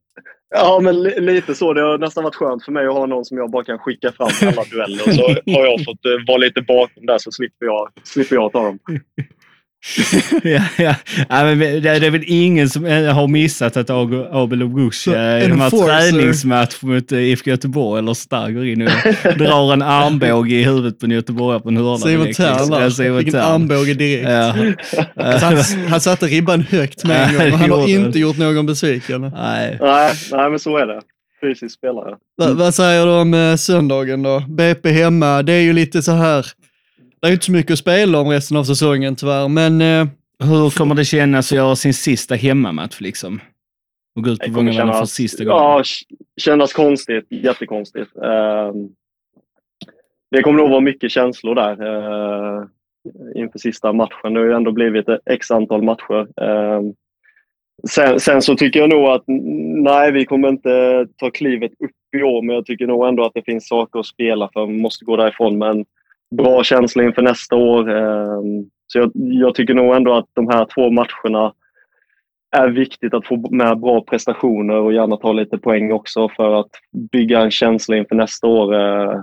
[0.50, 1.72] Ja, men li- lite så.
[1.72, 4.12] Det har nästan varit skönt för mig att ha någon som jag bara kan skicka
[4.12, 5.12] fram i alla dueller.
[5.12, 5.22] Så
[5.52, 8.78] har jag fått eh, vara lite bakom där så slipper jag, slipper jag ta dem.
[10.42, 10.94] ja, ja.
[11.28, 15.44] ja, men det, är väl ingen som eh, har missat att Abel Ogush Så, eh,
[15.44, 16.10] i de här enforcer.
[16.10, 18.88] träningsmatch mot eh, IFK Göteborg eller där går in och
[19.38, 22.78] drar en armbåge i huvudet på en göteborgare på en hörna.
[22.78, 22.90] Där.
[22.90, 24.28] Simon Fick en armbåge direkt.
[24.28, 24.54] Ja.
[25.40, 25.56] Han,
[25.88, 29.20] han satte ribban högt med en gång och han har inte gjort någon besviken.
[29.20, 29.78] Nej.
[29.80, 31.00] Nej, nej, men så är det.
[31.40, 32.16] Fysisk spelare.
[32.38, 34.42] Va, vad säger du om eh, söndagen då?
[34.48, 36.46] BP hemma, det är ju lite så här,
[37.20, 40.06] det är inte så mycket att spela om resten av säsongen tyvärr, men eh,
[40.44, 43.40] Hur kommer det kännas att göra sin sista hemmamatch liksom?
[44.16, 45.62] Och gå ut på Vångavallen för sista gången?
[45.62, 45.82] ja,
[46.36, 47.26] kännas konstigt.
[47.30, 48.16] Jättekonstigt.
[48.16, 48.88] Ehm,
[50.30, 52.64] det kommer nog vara mycket känslor där uh,
[53.34, 54.34] inför sista matchen.
[54.34, 56.42] Det har ju ändå blivit ett x antal matcher.
[56.42, 56.94] Ehm,
[57.88, 59.24] sen, sen så tycker jag nog att
[59.84, 63.34] nej, vi kommer inte ta klivet upp i år, men jag tycker nog ändå att
[63.34, 64.66] det finns saker att spela för.
[64.66, 65.84] Vi måste gå därifrån med en
[66.36, 67.90] bra känsla inför nästa år.
[67.90, 71.52] Ehm, så jag, jag tycker nog ändå att de här två matcherna
[72.56, 76.70] är viktigt att få med bra prestationer och gärna ta lite poäng också för att
[77.12, 78.74] bygga en känsla inför nästa år.
[78.74, 79.20] Eh,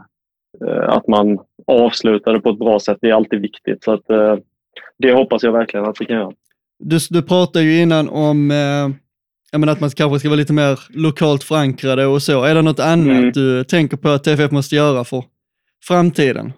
[0.68, 3.84] eh, att man avslutar det på ett bra sätt, det är alltid viktigt.
[3.84, 4.36] Så att, eh,
[4.98, 6.32] det hoppas jag verkligen att vi kan göra.
[6.80, 8.86] du, du pratade ju innan om eh,
[9.69, 12.44] att man kanske ska vara lite mer lokalt förankrade och så.
[12.44, 13.32] Är det något annat Mm.
[13.32, 15.23] du tänker på att TFF måste göra för
[15.88, 16.53] framtiden?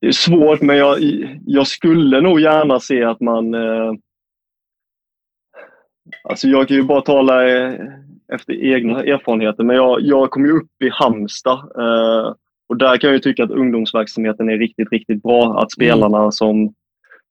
[0.00, 0.98] Det är svårt, men jag,
[1.46, 3.54] jag skulle nog gärna se att man...
[3.54, 3.92] Eh,
[6.24, 7.74] alltså jag kan ju bara tala eh,
[8.32, 11.58] efter egna erfarenheter, men jag, jag kom ju upp i Halmstad.
[11.58, 12.34] Eh,
[12.68, 15.58] och där kan jag ju tycka att ungdomsverksamheten är riktigt, riktigt bra.
[15.62, 16.74] Att spelarna som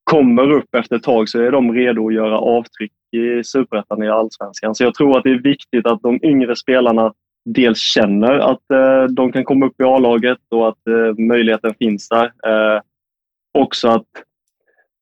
[0.03, 4.10] kommer upp efter ett tag så är de redo att göra avtryck i Superettan i
[4.10, 4.76] Allsvenskan.
[4.76, 7.14] Så jag tror att det är viktigt att de yngre spelarna
[7.53, 12.10] dels känner att eh, de kan komma upp i A-laget och att eh, möjligheten finns
[12.10, 12.26] där.
[12.26, 12.82] Eh,
[13.53, 14.07] också att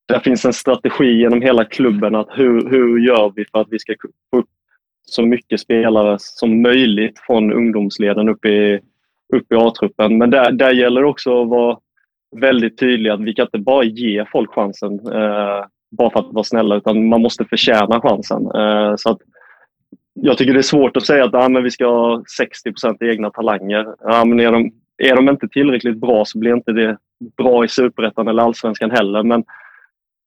[0.05, 3.79] det finns en strategi genom hela klubben att hur, hur gör vi för att vi
[3.79, 3.93] ska
[4.31, 4.49] få upp
[5.05, 8.79] så mycket spelare som möjligt från ungdomsleden upp i,
[9.33, 10.17] upp i A-truppen.
[10.17, 11.77] Men där, där gäller det också att vara
[12.35, 16.43] väldigt tydlig att vi kan inte bara ge folk chansen eh, bara för att vara
[16.43, 18.45] snälla utan man måste förtjäna chansen.
[18.55, 19.19] Eh, så att
[20.21, 23.29] jag tycker det är svårt att säga att ah, men vi ska ha 60% egna
[23.29, 23.95] talanger.
[23.99, 26.97] Ah, men är, de, är de inte tillräckligt bra så blir inte det
[27.37, 29.23] bra i Superettan eller Allsvenskan heller.
[29.23, 29.43] Men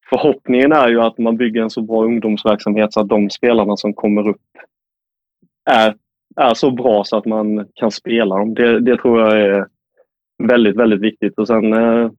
[0.09, 3.93] förhoppningen är ju att man bygger en så bra ungdomsverksamhet så att de spelarna som
[3.93, 4.41] kommer upp
[5.69, 5.95] är,
[6.35, 8.53] är så bra så att man kan spela dem.
[8.53, 9.67] Det, det tror jag är
[10.43, 11.39] väldigt, väldigt viktigt.
[11.39, 12.11] Och sen eh,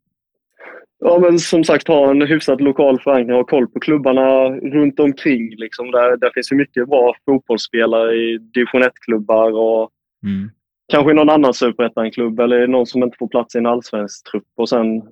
[1.01, 5.55] Ja, men som sagt ha en hyfsat lokal förankring och koll på klubbarna runt omkring.
[5.57, 5.91] Liksom.
[5.91, 9.91] Där, där finns ju mycket bra fotbollsspelare i division 1-klubbar och
[10.23, 10.51] Mm.
[10.93, 14.45] kanske i någon annan superettan-klubb eller någon som inte får plats i en allsvensk trupp.
[14.57, 15.03] Och sen,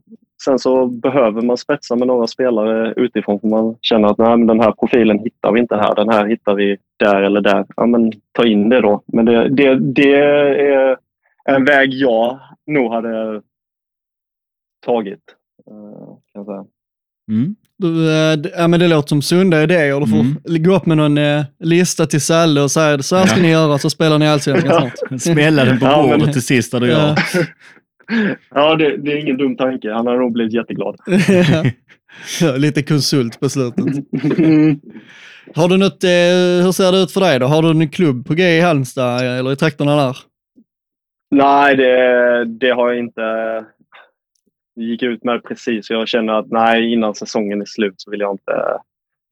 [0.44, 4.46] sen så behöver man spetsa med några spelare utifrån för man känner att Nej, men
[4.46, 5.94] den här profilen hittar vi inte här.
[5.94, 7.66] Den här hittar vi där eller där.
[7.76, 9.02] Ja, men ta in det då.
[9.06, 10.96] Men det, det, det är
[11.44, 13.42] en väg jag nog hade
[14.86, 15.34] tagit.
[15.70, 16.64] Eh, Kan jag säga.
[17.30, 17.56] Mm.
[17.78, 20.00] Du, d- ja, men det låter som sunda idéer.
[20.00, 20.36] Du får Mm.
[20.62, 23.42] gå upp med någon eh, lista till Salle och säga så här ska Ja.
[23.42, 24.70] ni göra så spelar ni Allsvenskan
[25.10, 25.20] snart.
[25.20, 26.98] Smälla den på Ja, men- bordet till sist där du Ja.
[27.08, 27.16] gör.
[28.54, 29.92] Ja, det, det är ingen dum tanke.
[29.92, 30.96] Han har nog blivit jätteglad.
[32.40, 33.84] Ja, Lite konsult på slutet.
[34.38, 34.80] Mm.
[35.54, 37.46] Har du något, eh, hur ser det ut för dig då?
[37.46, 40.16] Har du en klubb på G i Halmstad eller i trakterna där?
[41.30, 43.20] Nej, det, det har jag inte.
[44.78, 45.90] Gick ut med det precis.
[45.90, 48.80] Jag känner att nej, innan säsongen är slut så vill jag inte eh,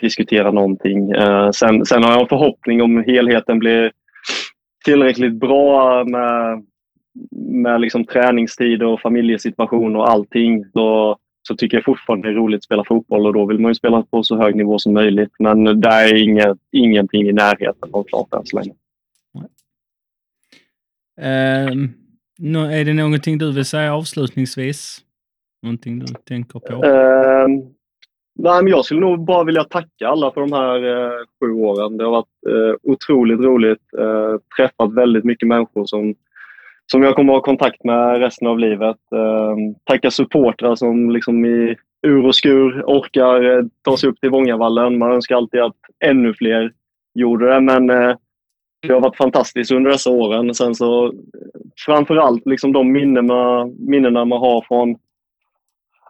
[0.00, 1.10] diskutera någonting.
[1.10, 3.92] Eh, sen, sen har jag en förhoppning om helheten blir
[4.84, 6.64] tillräckligt bra med,
[7.40, 10.64] med liksom träningstid och familjesituation och allting.
[10.72, 11.18] Så,
[11.48, 13.74] så tycker jag fortfarande det är roligt att spela fotboll och då vill man ju
[13.74, 15.32] spela på så hög nivå som möjligt.
[15.38, 18.72] Men där är inget, ingenting i närheten av klart än så länge.
[21.18, 25.05] Uh, är det någonting du vill säga avslutningsvis?
[25.66, 26.74] Någonting du tänker på?
[26.74, 27.48] Uh,
[28.38, 31.96] nej, men jag skulle nog bara vilja tacka alla för de här uh, sju åren.
[31.96, 33.82] Det har varit uh, otroligt roligt.
[33.98, 36.14] Uh, träffat väldigt mycket människor som,
[36.92, 38.96] som jag kommer att ha kontakt med resten av livet.
[39.14, 44.98] Uh, tacka supportrar som liksom i ur och skur orkar ta sig upp till Vångavallen.
[44.98, 46.72] Man önskar alltid att ännu fler
[47.14, 50.54] gjorde det, men det har varit fantastiskt under dessa åren.
[50.54, 51.12] Sen så
[51.86, 54.96] framförallt liksom de minnena, minnena man har från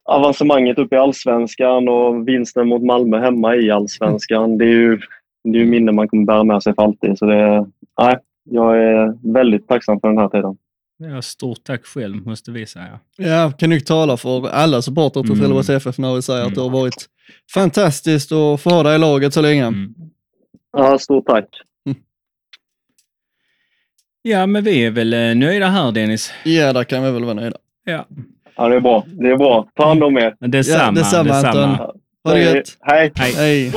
[0.06, 4.58] avancemanget upp i allsvenskan och vinsten mot Malmö hemma i allsvenskan.
[4.58, 5.00] Det är ju,
[5.44, 7.18] det är ju minnen man kommer bära med sig för alltid.
[7.18, 7.66] Så det,
[8.00, 8.18] nej,
[8.50, 10.56] jag är väldigt tacksam för den här tiden.
[10.98, 13.00] Ja, stort tack själv, måste vi säga.
[13.16, 15.38] Ja, kan ju tala för alla supportrar till Mm.
[15.40, 16.80] Trelleborgs FF när vi säger att det har Mm.
[16.80, 17.06] varit
[17.54, 19.64] fantastiskt att få ha dig i laget så länge.
[19.66, 19.94] Mm.
[20.76, 21.48] Ja, stort tack.
[24.22, 26.32] Ja, men vi är väl eh, nöjda här, Dennis.
[26.44, 27.56] Ja, där kan vi väl vara nöjda.
[27.84, 28.06] Ja,
[28.56, 29.04] Ja, det är bra.
[29.06, 29.68] Det är bra.
[29.76, 30.34] Ta hand om er.
[30.40, 30.82] detsamma.
[30.84, 31.68] Ja, detsamma, Anton.
[32.24, 32.76] Ha det gött.
[32.80, 33.12] Hej.
[33.14, 33.32] Hej.
[33.36, 33.72] Hej.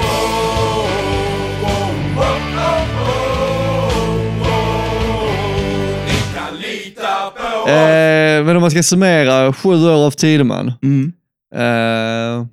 [7.67, 10.73] Eh, men om man ska summera sju år av Tideman.
[10.83, 11.13] Mm.
[11.55, 12.45] Eh,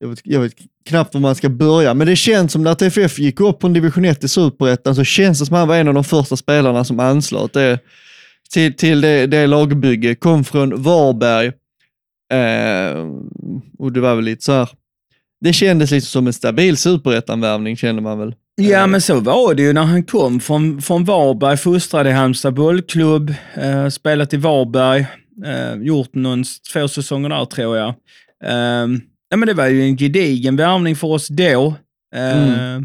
[0.00, 0.52] jag, vet, jag vet
[0.86, 3.72] knappt var man ska börja, men det känns som att TFF gick upp på en
[3.72, 6.36] division 1 i Superettan så känns det som att han var en av de första
[6.36, 7.78] spelarna som anslöt det,
[8.54, 10.14] till, till det, det lagbygge.
[10.14, 11.46] Kom från Varberg
[12.32, 13.06] eh,
[13.78, 14.68] och det var väl lite så här.
[15.40, 18.34] Det kändes lite som en stabil Superettan-värvning kände man väl.
[18.56, 22.54] Ja, men så var det ju när han kom från, från Varberg, fostrad i Halmstad
[22.54, 25.06] bollklubb, eh, spelat i Varberg,
[25.46, 27.88] eh, gjort någon, två säsonger där tror jag.
[28.44, 28.88] Eh,
[29.30, 31.74] ja, men det var ju en gedigen värvning för oss då.
[32.14, 32.80] Eh,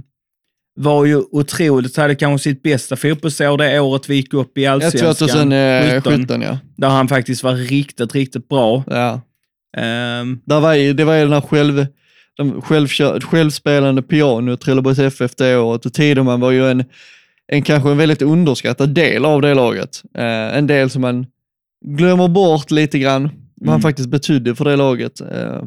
[0.75, 5.15] Var ju otroligt, hade kanske sitt bästa fotbollsår det året vi gick upp i allsvenskan.
[5.15, 6.57] 2017 ja.
[6.77, 8.83] Där han faktiskt var riktigt, riktigt bra.
[8.87, 9.13] ja.
[9.77, 11.85] Eh, Där var ju, det var ju den här själv,
[12.37, 16.83] de självkör, självspelande piano, Trelleborgs FF det året och Tideman var ju en,
[17.47, 20.03] en kanske en väldigt underskattad del av det laget.
[20.17, 21.25] Eh, en del som man
[21.85, 23.23] glömmer bort lite grann,
[23.55, 23.81] vad han Mm.
[23.81, 25.21] faktiskt betydde för det laget.
[25.21, 25.61] Eh,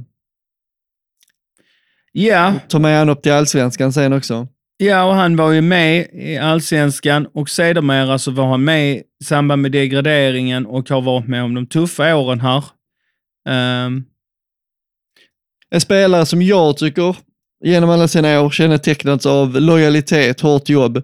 [2.12, 4.48] ja, tar med han upp till allsvenskan sen också.
[4.77, 9.03] Ja, och han var ju med i allsvenskan och sedermera så var han med i
[9.24, 12.65] samband med degraderingen och har varit med om de tuffa åren här.
[13.86, 14.05] Um.
[15.70, 17.16] En spelare som jag tycker
[17.65, 20.97] genom alla sina år kännetecknats av lojalitet, hårt jobb.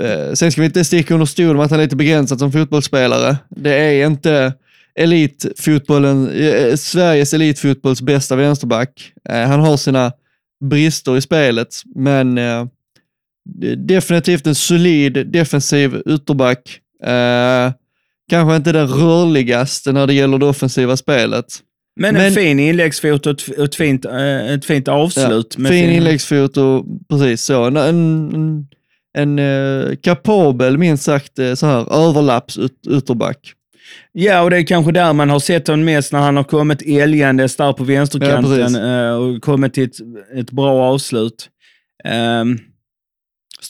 [0.00, 2.52] Eh, sen ska vi inte sticka under stol med att han är lite begränsad som
[2.52, 3.36] fotbollsspelare.
[3.48, 4.52] Det är inte
[4.94, 9.12] elitfotbollen, eh, Sveriges elitfotbolls bästa vänsterback.
[9.28, 10.12] Eh, han har sina
[10.70, 12.66] brister i spelet, men eh,
[13.76, 16.80] definitivt en solid defensiv ytterback.
[17.04, 17.72] Eh,
[18.30, 21.46] kanske inte den rörligaste när det gäller det offensiva spelet.
[22.00, 25.58] men, en Men- fin inläggsfot och ett, fint, eh, ett fint avslut.
[25.58, 27.64] med fin inläggsfot och precis så.
[27.64, 28.66] En, en,
[29.18, 32.58] en eh, kapabel, minst sagt, eh, så här överlapps
[32.88, 33.52] ytterback.
[34.12, 36.82] Ja, och det är kanske där man har sett honom mest när han har kommit
[36.86, 38.76] älgandes där på Ja, vänsterkanten precis.
[38.76, 39.96] eh, och kommit till ett,
[40.38, 41.48] ett bra avslut.
[42.04, 42.58] Ehm,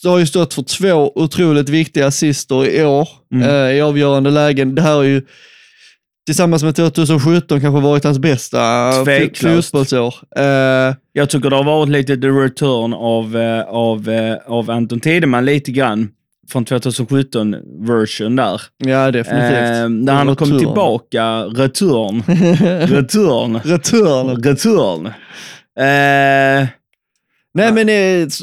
[0.03, 3.49] Det har ju stått för två otroligt viktiga assister i år Mm.
[3.49, 4.75] eh, i avgörande lägen.
[4.75, 5.23] Det här har ju
[6.27, 8.91] tillsammans med 2017 kanske varit hans bästa
[9.63, 10.15] fotbollsår.
[10.37, 13.37] Eh, Jag tycker det har varit lite the return av,
[13.69, 14.09] av,
[14.47, 16.09] av Anton Tideman lite grann
[16.49, 18.61] från 2017-version där.
[18.79, 19.53] ja, definitivt.
[19.83, 22.23] Eh, när han har kommit tillbaka, return,
[22.87, 24.43] return, Return.
[24.43, 25.07] return.
[25.79, 26.69] Eh,
[27.57, 27.89] Nej men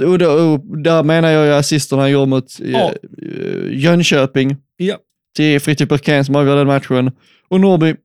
[0.08, 2.94] och då, och där menar jag ju assisterna han gjorde mot eh, Ja.
[3.22, 4.58] eh, Jönköping.
[4.78, 4.96] ja.
[5.36, 7.12] till Fritiof Bergqvist som avgör den matchen.
[7.50, 7.96] Och Norby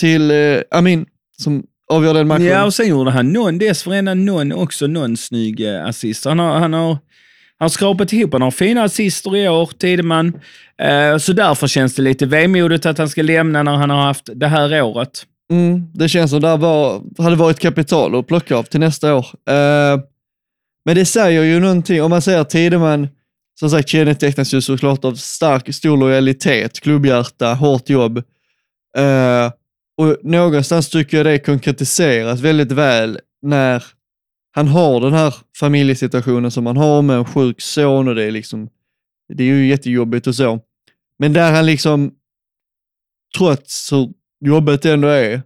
[0.00, 1.06] till eh, Amin
[1.38, 2.44] som avgör den matchen.
[2.46, 6.24] ja, och sen gjorde han någon, dessförinnan någon, också någon snygg eh, assist.
[6.24, 6.98] Han har, han har,
[7.58, 10.40] han har skrapat ihop några fina assister i år, Tideman.
[10.82, 14.28] Eh, så därför känns det lite vemodigt att han ska lämna när han har haft
[14.34, 15.26] det här året.
[15.50, 19.26] Mm, det känns som det var, hade varit kapital att plocka av till nästa år.
[19.48, 20.00] Eh,
[20.84, 23.08] men det säger ju någonting, om man säger Tideman,
[23.60, 28.18] som sagt kännetecknas ju såklart av stark, stor lojalitet, klubbhjärta, hårt jobb.
[28.98, 29.50] Eh,
[29.96, 33.84] och någonstans tycker jag det konkretiseras väldigt väl när
[34.54, 38.30] han har den här familjesituationen som han har med en sjuk son och det är
[38.30, 38.68] liksom,
[39.34, 40.60] det är ju jättejobbigt och så.
[41.18, 42.10] Men där han liksom,
[43.38, 44.12] trots hur
[44.44, 45.42] jobbet ändå är,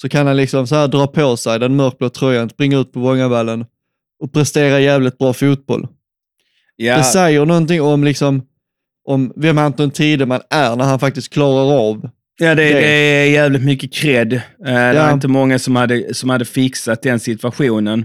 [0.00, 3.00] så kan han liksom så här dra på sig den mörkblå tröjan, springa ut på
[3.00, 3.64] Vångavallen
[4.22, 5.88] och prestera jävligt bra fotboll.
[6.76, 8.42] Ja, Det säger någonting om, liksom,
[9.04, 13.30] om vem Anton Tideman är när han faktiskt klarar av ja det, det- det är
[13.30, 14.32] jävligt mycket cred.
[14.32, 15.12] Eh, Det är Ja.
[15.12, 18.04] inte många som hade, som hade fixat den situationen.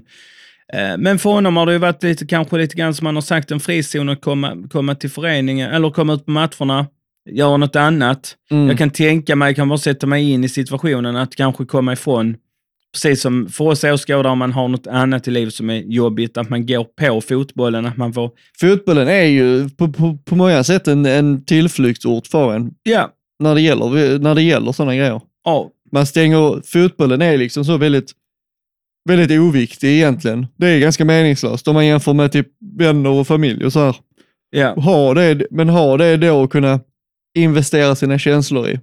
[0.73, 3.21] Eh, Men för honom har det ju varit lite, kanske lite grann som man har
[3.21, 6.87] sagt, en frizon att komma, komma till föreningen, eller komma ut på matcherna,
[7.29, 8.35] göra något annat.
[8.51, 8.67] Mm.
[8.67, 11.93] Jag kan tänka mig, jag kan bara sätta mig in i situationen, att kanske komma
[11.93, 12.35] ifrån,
[12.93, 16.37] precis som för oss åskådare, om man har något annat i livet som är jobbigt,
[16.37, 20.63] att man går på fotbollen, att man får, Fotbollen är ju på, på, på många
[20.63, 25.21] sätt en, en tillflyktsort för en ja, när det gäller, när det gäller sådana grejer.
[25.45, 28.11] ja, Man stänger, fotbollen är liksom så väldigt,
[29.09, 30.47] väldigt oviktig egentligen.
[30.57, 32.47] Det är ganska meningslöst om man jämför med typ
[32.77, 33.95] vänner och familj och så här.
[34.49, 34.73] ja.
[34.73, 36.79] Ha det, men ha det då och kunna
[37.37, 38.79] investera sina känslor i.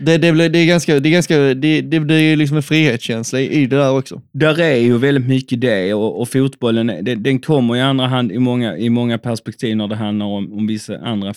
[0.00, 3.40] Det, det, blir- det är ganska, det är ganska, det, det blir liksom en frihetskänsla
[3.40, 4.22] i, i det där också.
[4.32, 8.32] Där är ju väldigt mycket det och, och fotbollen, den, den kommer i andra hand
[8.32, 11.34] i många, i många perspektiv när det handlar om, om vissa andra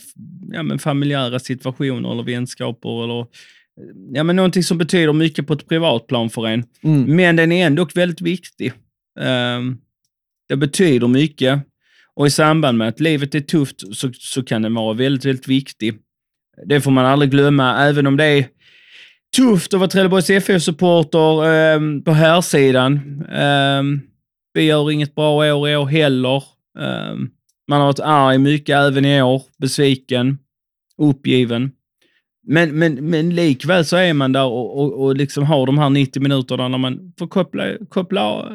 [0.53, 3.25] ja, men familjära situationer eller vänskaper eller
[4.13, 6.63] ja, men någonting som betyder mycket på ett privatplan för en.
[6.83, 7.15] Mm.
[7.15, 8.73] Men den är ändå väldigt viktig.
[9.19, 9.77] Ehm,
[10.49, 11.59] det betyder mycket
[12.15, 15.47] och i samband med att livet är tufft så, så kan den vara väldigt, väldigt
[15.47, 15.93] viktig.
[16.65, 18.47] Det får man aldrig glömma, även om det är
[19.35, 23.23] tufft att vara Trelleborgs FF-supporter ehm, på här sidan.
[23.31, 24.01] Ehm,
[24.53, 26.43] vi gör inget bra år i år heller.
[27.67, 30.37] Man har varit arg mycket även i år, besviken,
[30.97, 31.71] uppgiven.
[32.47, 35.89] Men, men, men likväl så är man där och, och, och liksom har de här
[35.89, 38.51] 90 minuterna när man får koppla, koppla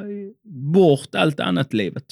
[0.72, 2.04] bort allt annat i livet.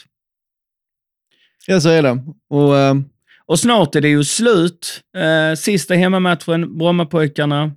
[1.67, 2.23] Ja, så är det.
[2.51, 3.05] Och, ehm,
[3.47, 5.01] Och snart är det ju slut.
[5.17, 7.73] Eh, sista hemmamatchen, Brommapojkarna.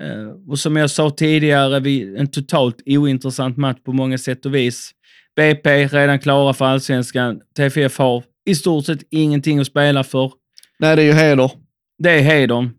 [0.00, 4.54] Eh, och som jag sa tidigare, vi, en totalt ointressant match på många sätt och
[4.54, 4.90] vis.
[5.36, 7.40] BP redan klara för allsvenskan.
[7.56, 10.32] TFF har i stort sett ingenting att spela för.
[10.78, 11.50] nej, det är ju heder.
[11.98, 12.70] Det är hedern.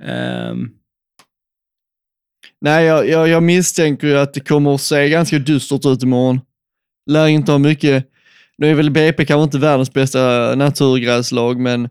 [0.00, 0.70] Um.
[2.60, 6.40] Nej, jag, jag, jag misstänker ju att det kommer att se ganska dystert ut imorgon.
[7.06, 8.06] Lär inte ha mycket.
[8.58, 11.84] Nu är väl BP kanske inte världens bästa naturgräslag, men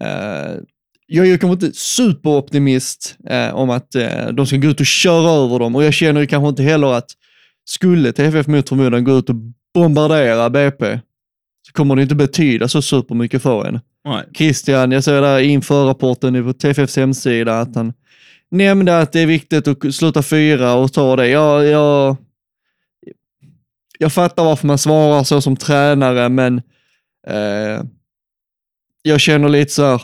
[0.00, 0.60] uh,
[1.06, 4.86] jag är ju kanske inte superoptimist uh, om att uh, de ska gå ut och
[4.86, 7.10] köra över dem och jag känner ju kanske inte heller att
[7.64, 9.36] skulle TFF mot förmodan gå ut och
[9.74, 11.00] bombardera BP
[11.66, 13.80] så kommer det inte betyda så supermycket för en.
[14.04, 14.24] nej.
[14.34, 17.92] Christian, jag ser där inför rapporten på TFFs hemsida att han
[18.50, 21.28] nämnde att det är viktigt att sluta fyra och ta det.
[21.28, 22.16] Jag, jag,
[23.98, 26.62] jag fattar varför man svarar så som tränare, men
[27.26, 27.84] eh,
[29.02, 30.02] jag känner lite så här,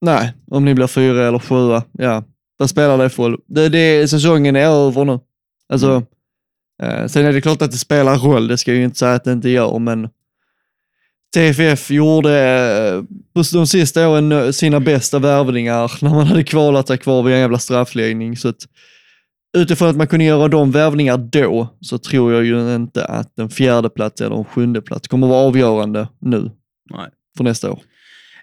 [0.00, 2.24] nej, om ni blir fyra eller sjua, ja,
[2.56, 3.40] vad spelar det för roll?
[3.46, 5.18] Det, det, säsongen är över nu.
[5.68, 6.02] Alltså,
[6.82, 9.14] eh, sen är det klart att det spelar roll, det ska jag ju inte säga
[9.14, 10.08] att det inte gör, men
[11.36, 13.02] TFF gjorde eh,
[13.34, 17.34] på de sista åren eh, sina bästa värvningar när man hade kvalat sig kvar vid
[17.34, 18.36] en jävla straffläggning.
[18.36, 18.56] Så att,
[19.56, 23.50] utifrån att man kunde göra de värvningar då så tror jag ju inte att en
[23.50, 26.50] fjärde plats eller en sjunde plats kommer vara avgörande nu
[26.90, 27.08] Nej.
[27.36, 27.80] för nästa år.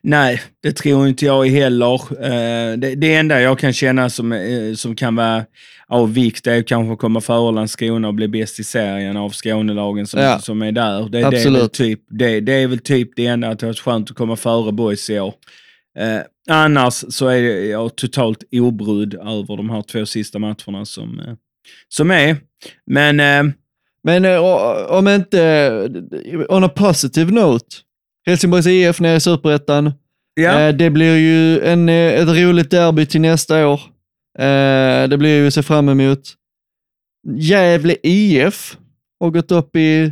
[0.04, 1.94] Nej, det tror inte jag heller.
[2.26, 5.46] Eh, det, det enda jag kan känna som, eh, som kan vara
[5.88, 10.08] av vikt är kanske att komma före Landskrona och bli bäst i serien av Skånelagen
[10.08, 10.40] som, Ja.
[10.40, 11.02] som är där.
[11.04, 11.74] Det, det, är väl Absolut.
[11.74, 14.72] typ, det, det är väl typ det enda, att det var skönt att komma före
[14.72, 15.34] boys i år.
[16.00, 16.20] Eh,
[16.50, 17.40] annars så är
[17.70, 21.34] jag totalt obrydd över de här två sista matcherna som, eh,
[21.90, 22.38] som är.
[22.86, 23.54] Men eh,
[24.04, 24.26] Men
[24.90, 25.90] om inte,
[26.50, 27.76] on a positive note,
[28.26, 29.92] Helsingborgs IF nere i Superettan.
[30.36, 33.82] ja, Eh, det blir ju en, eh, ett roligt derby till nästa år.
[34.40, 36.20] Eh, det blir ju att se fram emot.
[37.38, 38.78] Gävle IF
[39.20, 40.12] har gått upp i,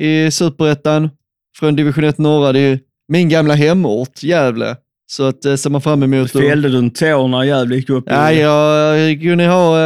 [0.00, 1.10] i Superettan
[1.58, 2.52] från division 1 norra.
[2.52, 4.76] Det är min gamla hemort, Gävle.
[5.10, 6.30] Så att det ser man fram emot.
[6.32, 8.04] Fällde du en tår när Gävle gick upp?
[8.06, 9.78] Ja, jag kunde ha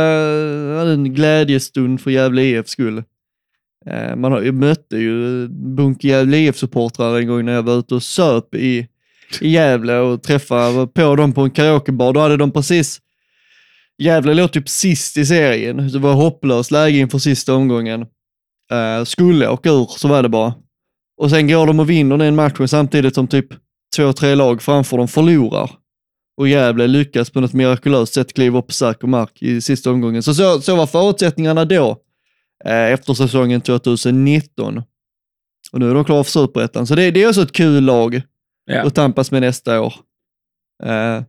[0.93, 3.03] en glädjestund för Gävle IF skull.
[3.87, 7.95] Eh, man har, jag mötte ju Bunke Gävle IF-supportrar en gång när jag var ute
[7.95, 8.89] och söp i,
[9.41, 12.13] i Gävle och träffade på dem på en karaokebar.
[12.13, 13.01] Då hade de precis,
[13.99, 15.89] Gävle låg typ sist i serien.
[15.93, 18.07] Det var hopplöst läge inför sista omgången.
[18.71, 20.55] Eh, skulle åka ur, så var det bara.
[21.17, 23.47] Och sen går de och vinner den matchen samtidigt som typ
[23.97, 25.71] två, tre lag framför dem förlorar.
[26.37, 30.23] Och Gävle lyckas på något mirakulöst sätt kliva upp på säker mark i sista omgången.
[30.23, 31.99] Så, så, så var förutsättningarna då,
[32.65, 34.83] efter säsongen 2019.
[35.73, 36.87] Och nu är de klara för superettan.
[36.87, 38.23] Så det, det är också ett kul lag
[38.65, 38.83] Ja.
[38.87, 39.95] att tampas med nästa år.
[40.85, 41.23] Eh,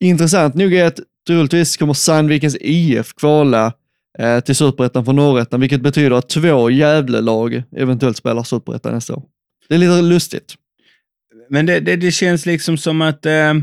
[0.00, 3.72] intressant nog är att troligtvis kommer Sandvikens IF kvala
[4.18, 9.22] eh, till superettan från norrettan, vilket betyder att två Gävle-lag eventuellt spelar superettan nästa år.
[9.68, 10.54] Det är lite lustigt.
[11.48, 13.54] Men det, det, det känns liksom som att eh,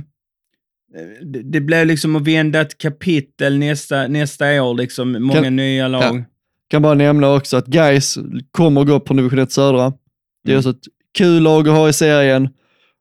[1.21, 5.11] det, det blir liksom att vända ett kapitel nästa, nästa år, liksom.
[5.23, 6.03] Många Kan- nya lag.
[6.03, 6.23] Ja.
[6.69, 8.18] Kan bara nämna också att Gais
[8.52, 9.94] kommer gå på division 1 södra.
[10.44, 10.60] Det är Mm.
[10.60, 10.85] också ett
[11.18, 12.49] kul lag att ha i serien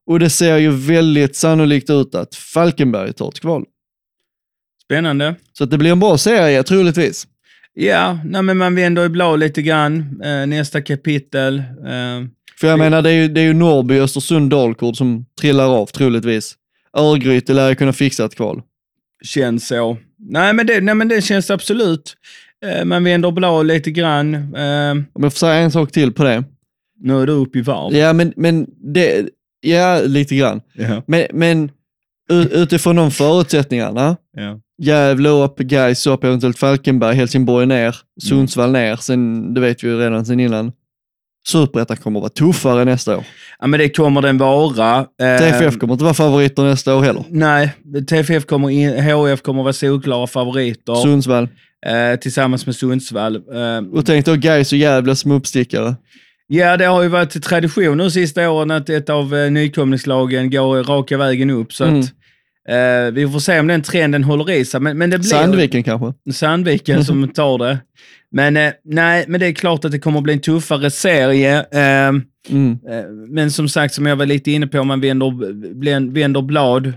[0.07, 3.65] och det ser ju väldigt sannolikt ut att Falkenberg tar ett kval.
[4.85, 5.35] Spännande.
[5.53, 7.27] Så att det blir en bra serie troligtvis.
[7.75, 10.21] Ja, nej, men man vänder ju blad lite grann.
[10.25, 11.59] Eh, nästa kapitel.
[11.59, 12.27] Eh,
[12.61, 15.87] För jag menar, det är ju, det är ju Norrby, Östersund, Dalkurd som trillar av
[15.87, 16.55] troligtvis.
[16.97, 18.63] Örgryte lär ju kunna fixa ett kval.
[19.23, 19.99] känns så.
[20.19, 22.17] Nej, men det, nej, men det känns absolut.
[22.65, 24.35] Eh, man vänder blad lite grann.
[24.35, 26.45] Eh, Om jag får säga en sak till på det.
[27.01, 27.95] nu är du uppe i varv.
[27.95, 29.29] Ja, men, men det,
[29.61, 30.61] ja, lite grann.
[30.75, 31.03] Ja.
[31.07, 31.71] Men, men
[32.53, 34.61] utifrån de förutsättningarna, Ja.
[34.83, 39.99] Gävle upp, Gais upp, eventuellt Falkenberg, Helsingborg ner, Sundsvall ner, sen, det vet vi ju
[39.99, 40.73] redan sen innan.
[41.47, 43.25] Superettan kommer att vara tuffare nästa år.
[43.61, 44.99] ja, men det kommer den vara.
[44.99, 47.25] Eh, TFF kommer inte vara favoriter nästa år heller.
[47.31, 47.73] Nej,
[48.09, 51.49] TFF kommer in, HF kommer vara solklara favoriter Sundsvall.
[51.87, 53.37] eh, tillsammans med Sundsvall.
[53.37, 55.97] Eh, Och tänk då Gais och Gävle som uppstickare.
[56.49, 60.83] ja, det har ju varit tradition nu sista åren att ett av eh, nykomlingslagen går
[60.85, 61.73] raka vägen upp.
[61.73, 62.01] Så Mm.
[62.01, 62.07] att,
[62.69, 64.81] eh, vi får se om den trenden håller i sig.
[64.81, 65.29] Men, men det blir...
[65.29, 66.33] Sandviken kanske.
[66.33, 67.79] Sandviken som tar det.
[68.33, 71.59] Men eh, nej, men det är klart att det kommer att bli en tuffare serie.
[71.61, 72.13] Eh,
[72.49, 72.71] Mm.
[72.91, 76.93] eh, men som sagt, som jag var lite inne på, man vänder, vänder blad.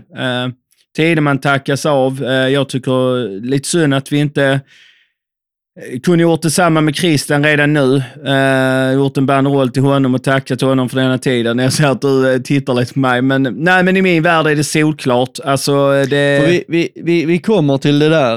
[0.96, 2.22] Tideman tackas av.
[2.52, 4.60] Jag tycker lite synd att vi inte
[6.02, 8.02] kunde gjort detsamma med Christian redan nu.
[8.26, 11.58] Eh, gjort en banderoll till honom och tackat honom för denna tiden.
[11.58, 14.46] Jag ser att du eh, tittar lite på mig, men nej, men i min värld
[14.46, 15.38] är det solklart.
[15.44, 16.40] Alltså, det...
[16.42, 18.34] För vi, vi, vi, vi kommer till det där.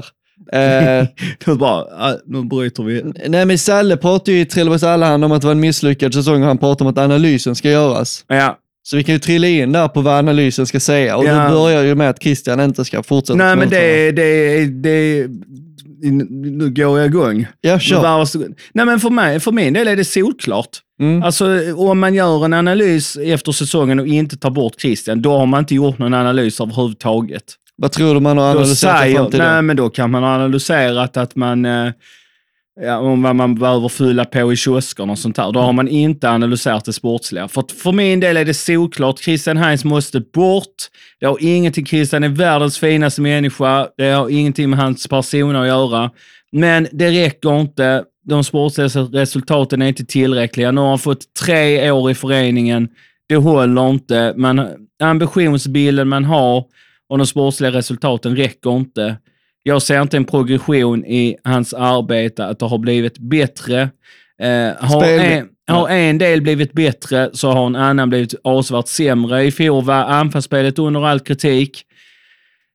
[0.54, 1.06] Eh,
[1.46, 3.04] Nu bara, ah, nu bryter vi.
[3.28, 6.42] nej men Salle pratade ju i Trelleborgs Allehanda om att det var en misslyckad säsong
[6.42, 8.26] och han pratade om att analysen ska göras.
[8.28, 11.44] Ja, Så vi kan ju trilla in där på vad analysen ska säga och Ja.
[11.44, 15.28] det börjar ju med att Christian inte ska fortsätta Nej, men det, det, det,
[16.12, 17.48] nu går jag igång.
[17.62, 18.18] Ja, kör.
[18.74, 20.80] Nej, men för, mig, för min del är det solklart.
[21.00, 21.24] Mm.
[21.24, 25.46] Alltså, om man gör en analys efter säsongen och inte tar bort Christian, då har
[25.46, 27.44] man inte gjort någon analys överhuvudtaget.
[27.76, 29.62] Vad tror du man har Då, analyserat säger, fram till nej, det?
[29.62, 31.92] men då kan man ha analyserat att man, eh,
[32.82, 35.52] ja, om vad man behöver fylla på i kioskerna och sånt där.
[35.52, 37.48] Då har man inte analyserat det sportsliga.
[37.48, 39.20] För, för min del är det solklart.
[39.20, 40.76] Christian Heinz måste bort.
[41.20, 43.88] Det har ingenting, Christian är världens finaste människa.
[43.98, 46.12] Det har ingenting med hans person att göra.
[46.52, 48.04] Men det räcker inte.
[48.26, 50.72] De sportsliga resultaten är inte tillräckliga.
[50.72, 52.90] Nu har han fått tre år i föreningen.
[53.30, 54.34] Det håller inte.
[54.38, 54.68] Man,
[55.04, 56.66] ambitionsbilden man har
[57.10, 59.18] och de sportsliga resultaten räcker inte.
[59.64, 63.82] Jag ser inte en progression i hans arbete, att det har blivit bättre.
[64.42, 69.44] Eh, har, en, har en del blivit bättre så har en annan blivit avsevärt sämre.
[69.44, 71.84] I fjol var anfallsspelet under all kritik.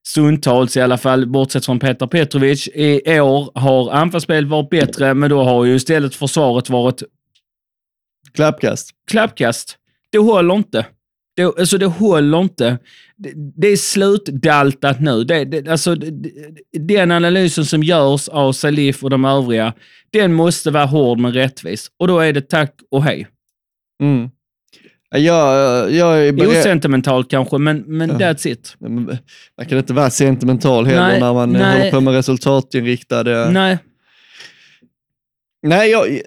[0.07, 2.69] Stundtals i alla fall, bortsett från Petar Petrovic.
[2.75, 7.03] I år har anfallsspelet varit bättre, men då har ju istället försvaret varit
[8.35, 8.91] Klappkast.
[9.11, 9.77] klappkast.
[10.13, 10.87] Det håller inte.
[11.39, 12.79] Det, alltså det håller inte.
[13.17, 15.25] Det, det är slutdaltat nu.
[15.25, 16.31] Det, det, alltså, det,
[16.73, 19.73] den analysen som görs av Salif och de övriga,
[20.13, 21.91] den måste vara hård men rättvis.
[21.99, 23.27] Och då är det tack och hej.
[24.03, 24.31] Mm.
[25.11, 26.49] Jag, jag är beredd...
[26.49, 28.17] Osentimentalt kanske, men, men Ja.
[28.19, 28.77] that's it.
[28.81, 31.79] Man kan inte vara sentimental heller Nej, när man nej.
[31.79, 33.51] håller på med resultatinriktade...
[33.51, 33.79] Nej,
[35.63, 36.21] Nej, jag,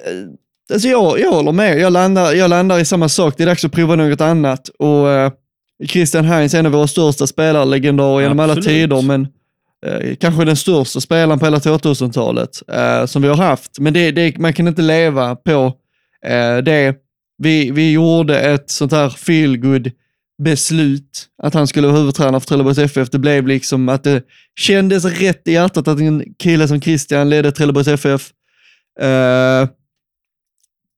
[0.72, 1.80] alltså jag, jag håller med.
[1.80, 3.34] Jag landar, jag landar i samma sak.
[3.38, 4.70] Det är dags att prova något annat.
[4.70, 5.32] Och eh,
[5.88, 9.28] Christian Heinz är en av våra största spelare, legendarer genom alla tider, men
[9.86, 13.80] eh, kanske den största spelaren på hela 2000-talet eh, som vi har haft.
[13.80, 15.74] Men det, det, man kan inte leva på
[16.26, 16.96] eh, det.
[17.38, 19.92] Vi, vi gjorde ett sånt här feelgood
[20.44, 23.10] beslut att han skulle vara huvudtränare för Trelleborgs FF.
[23.10, 24.24] Det blev liksom att det
[24.60, 28.30] kändes rätt i hjärtat att en kille som Christian ledde Trelleborgs FF.
[29.00, 29.68] Eh,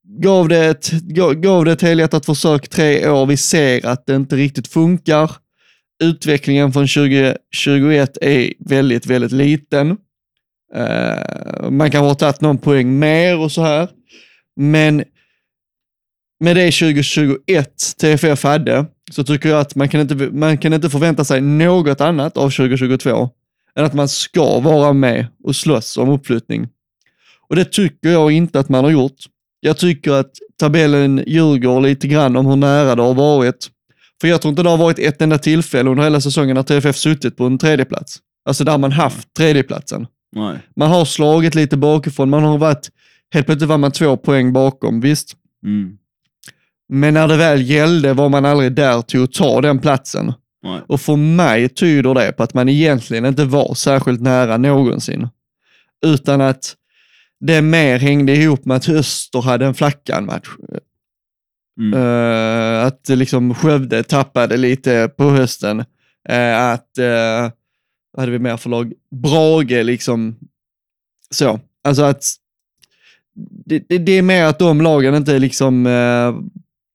[0.07, 3.25] gav det ett, gav, det ett helhjärtat försök tre år.
[3.25, 5.31] Vi ser att det inte riktigt funkar.
[6.03, 9.97] Utvecklingen från 2021 är väldigt, väldigt liten.
[10.75, 13.89] Uh, man kan ha tagit någon poäng mer och så här.
[14.55, 15.03] Men
[16.39, 20.89] med det 2021 TFF hade så tycker jag att man kan, inte, man kan inte
[20.89, 23.29] förvänta sig något annat av 2022
[23.75, 26.67] än att man ska vara med och slåss om uppflyttning.
[27.49, 29.25] Och det tycker jag inte att man har gjort.
[29.65, 33.69] Jag tycker att tabellen ljuger lite grann om hur nära det har varit.
[34.21, 36.95] För jag tror inte det har varit ett enda tillfälle under hela säsongen när TFF
[36.95, 38.17] suttit på en tredjeplats.
[38.45, 40.07] Alltså där man haft tredjeplatsen.
[40.35, 40.57] Nej.
[40.75, 42.89] Man har slagit lite bakifrån, man har varit,
[43.33, 45.33] helt plötsligt var man två poäng bakom, visst.
[45.65, 45.97] Mm.
[46.89, 50.33] Men när det väl gällde var man aldrig där till att ta den platsen.
[50.63, 50.81] Nej.
[50.87, 55.27] Och för mig tyder det på att man egentligen inte var särskilt nära någonsin.
[56.05, 56.75] Utan att
[57.45, 60.49] det mer hängde ihop med att Öster hade en flackan match.
[61.79, 61.93] Mm.
[61.93, 65.79] Eh, att liksom Skövde tappade lite på hösten.
[66.31, 67.51] Uh, att, uh,
[68.11, 68.93] vad hade vi mer för lag?
[69.11, 70.35] Brage liksom,
[71.29, 71.59] så.
[71.83, 72.23] Alltså att
[73.65, 76.35] det, det, det är mer att de lagen inte liksom uh,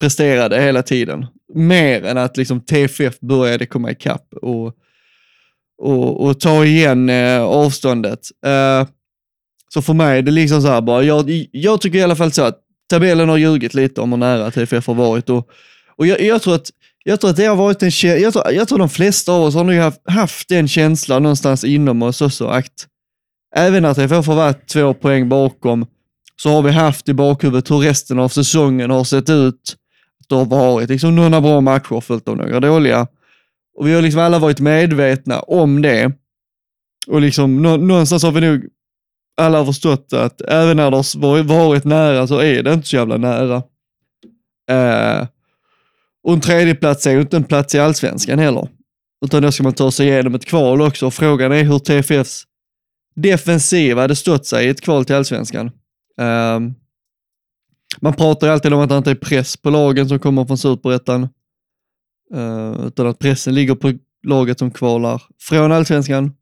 [0.01, 1.27] presterade hela tiden.
[1.55, 4.75] Mer än att liksom TFF började komma ikapp och,
[5.79, 7.11] och, och ta igen
[7.41, 8.21] avståndet
[9.69, 12.33] så för mig är det liksom så här bara, jag, jag tycker i alla fall
[12.33, 15.31] så att tabellen har ljugit lite om hur nära TFF har varit.
[15.31, 15.49] Och,
[15.97, 16.71] och jag, jag, tror att,
[17.05, 17.91] jag tror att det har varit en
[18.23, 21.65] jag tror, jag tror de flesta av oss har nog haft, haft den känslan någonstans
[21.65, 22.87] inom oss också, att
[23.57, 25.87] även när TFF har varit två poäng bakom,
[26.37, 29.77] så har vi haft i bakhuvudet hur resten av säsongen har sett ut.
[30.29, 33.07] Det har varit liksom några bra matcher följt av några dåliga.
[33.77, 36.13] Och vi har liksom alla varit medvetna om det.
[37.07, 38.65] Och liksom någonstans har vi nog
[39.39, 42.97] alla har förstått att även när det har varit nära så är det inte så
[42.97, 43.63] jävla nära.
[44.71, 45.27] Eh,
[46.23, 48.69] och en tredjeplats är ju inte en plats i allsvenskan heller.
[49.25, 51.11] Utan då ska man ta sig igenom ett kval också.
[51.11, 52.45] Frågan är hur TFFs
[53.15, 55.67] defensiva hade stått sig i ett kval till allsvenskan.
[56.21, 56.61] Eh,
[58.01, 60.59] man pratar ju alltid om att det inte är press på lagen som kommer från
[60.59, 61.29] superettan.
[62.35, 63.93] Eh, utan att pressen ligger på
[64.27, 66.33] laget som kvalar från allsvenskan.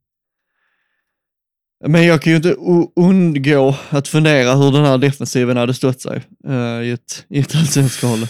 [1.85, 2.57] Men jag kan ju inte
[2.97, 7.55] undgå att fundera hur den här defensiven hade stött sig uh, i ett, i ett
[7.55, 8.27] allsvenskt kval.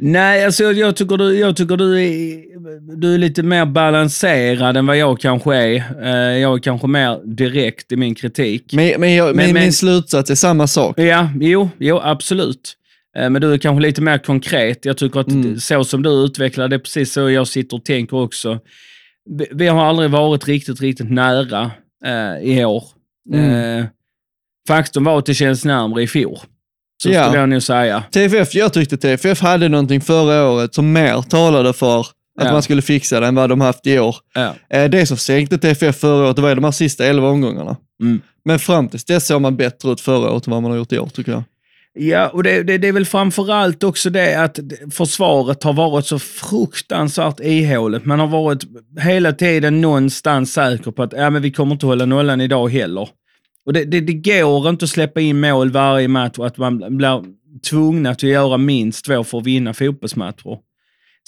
[0.00, 4.76] Nej, alltså jag, jag, tycker, du, jag tycker du, är, du är lite mer balanserad
[4.76, 5.74] än vad jag kanske är.
[6.02, 8.72] Uh, jag är kanske mer direkt i min kritik.
[8.72, 10.98] Men, men, jag, men, men min slutsats är samma sak.
[10.98, 12.76] Ja, jo, jo absolut.
[13.18, 14.84] Uh, men du är kanske lite mer konkret.
[14.84, 15.60] Jag tycker att mm.
[15.60, 18.60] så som du utvecklar det är precis så jag sitter och tänker också
[19.50, 21.70] vi har aldrig varit riktigt, riktigt nära
[22.04, 22.84] eh, i år.
[23.32, 23.80] Mm.
[23.80, 23.86] Eh,
[24.68, 26.38] faktum var att det känns närmare i fjol.
[27.02, 27.24] Så ja.
[27.24, 28.02] skulle jag nog säga.
[28.10, 32.52] TFF, jag tyckte TFF hade någonting förra året som mer talade för att ja.
[32.52, 34.16] man skulle fixa det än vad de haft i år.
[34.34, 34.54] Ja.
[34.70, 37.76] Eh, det som sänkte TFF förra året, det var de här sista elva omgångarna.
[38.02, 38.20] Mm.
[38.44, 40.92] Men fram tills dess såg man bättre ut förra året än vad man har gjort
[40.92, 41.42] i år, tycker jag.
[42.00, 44.58] Ja, och det, det, det är väl framförallt också det att
[44.90, 48.04] försvaret har varit så fruktansvärt ihåligt.
[48.04, 48.64] Man har varit
[49.00, 53.08] hela tiden någonstans säker på att ja, men vi kommer inte hålla nollan idag heller.
[53.66, 56.96] Och det, det, det går inte att släppa in mål varje match och att man
[56.96, 57.24] blir
[57.70, 60.58] tvungna att göra minst två för att vinna fotbollsmatcher.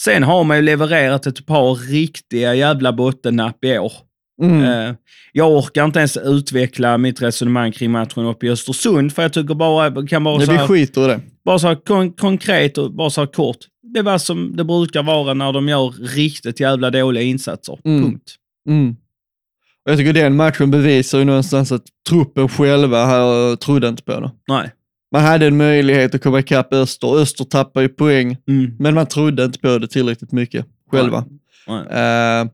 [0.00, 3.92] Sen har man ju levererat ett par riktiga jävla bottennapp i år.
[4.40, 4.88] Mm.
[4.88, 4.94] Eh,
[5.32, 9.54] jag orkar inte ens utveckla mitt resonemang kring matchen uppe i Östersund, för jag tycker
[9.54, 11.20] bara, kan bara Nej, så här, vi skiter i det.
[11.44, 13.56] Bara så här kon konkret och bara så här kort.
[13.94, 17.78] Det var som det brukar vara när de gör riktigt jävla dåliga insatser.
[17.84, 18.02] Mm.
[18.02, 18.34] Punkt.
[18.68, 18.96] Mm.
[19.84, 24.20] Och jag tycker den matchen bevisar ju någonstans att truppen själva här trodde inte på
[24.20, 24.30] det.
[24.48, 24.70] Nej.
[25.12, 27.16] Man hade en möjlighet att komma ikapp Öster.
[27.16, 28.76] Öster tappade ju poäng, mm.
[28.78, 31.24] men man trodde inte på det tillräckligt mycket själva.
[31.66, 31.84] Nej.
[31.90, 32.42] Nej.
[32.44, 32.50] Uh,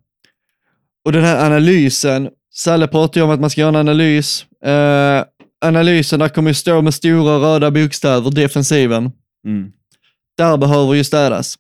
[1.07, 4.47] och den här analysen, Salle pratar ju om att man ska göra en analys.
[4.67, 5.25] Uh,
[5.61, 9.11] analysen där kommer ju stå med stora röda bokstäver, defensiven.
[9.47, 9.71] Mm.
[10.39, 11.57] Där behöver ju städas.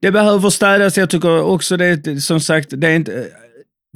[0.00, 0.98] Det behöver städas.
[0.98, 3.26] Jag tycker också det, som sagt, det är inte,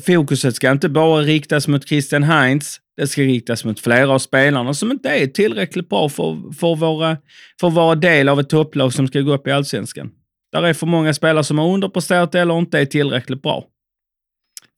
[0.06, 2.78] fokuset ska inte bara riktas mot Christian Heinz.
[2.96, 7.16] Det ska riktas mot flera av spelarna som inte är tillräckligt bra för, för, våra,
[7.60, 10.10] för att vara del av ett topplag som ska gå upp i allsvenskan.
[10.52, 13.66] Där är för många spelare som har underpresterat eller inte är tillräckligt bra.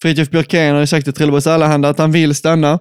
[0.02, 2.78] Fritiof Björkén har ju sagt till Trelleborgs Allehanda att han vill stanna.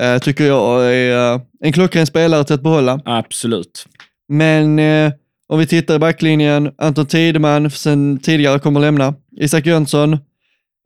[0.00, 3.00] Eh, tycker jag är eh, en klockren spelare till att behålla.
[3.04, 3.86] Absolut.
[4.28, 5.12] Men eh,
[5.48, 9.14] om vi tittar i backlinjen, Anton Tideman sen tidigare kommer lämna.
[9.36, 10.12] Isak Jönsson,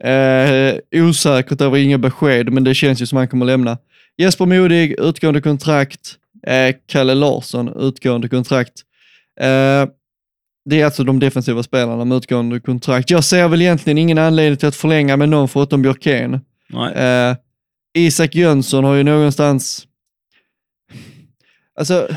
[0.05, 3.79] eh, osäkert över inga besked, men det känns ju som han kommer lämna.
[4.19, 6.15] Jesper Modig, utgående kontrakt.
[6.47, 8.75] Eh, Kalle Larsson, utgående kontrakt.
[9.41, 9.89] Eh,
[10.65, 13.11] det är alltså de defensiva spelarna med utgående kontrakt.
[13.11, 16.35] Jag ser väl egentligen ingen anledning till att förlänga med någon förutom Björkén.
[16.95, 17.37] Eh,
[17.95, 19.87] Isak Jönsson har ju någonstans...
[21.79, 22.09] Alltså,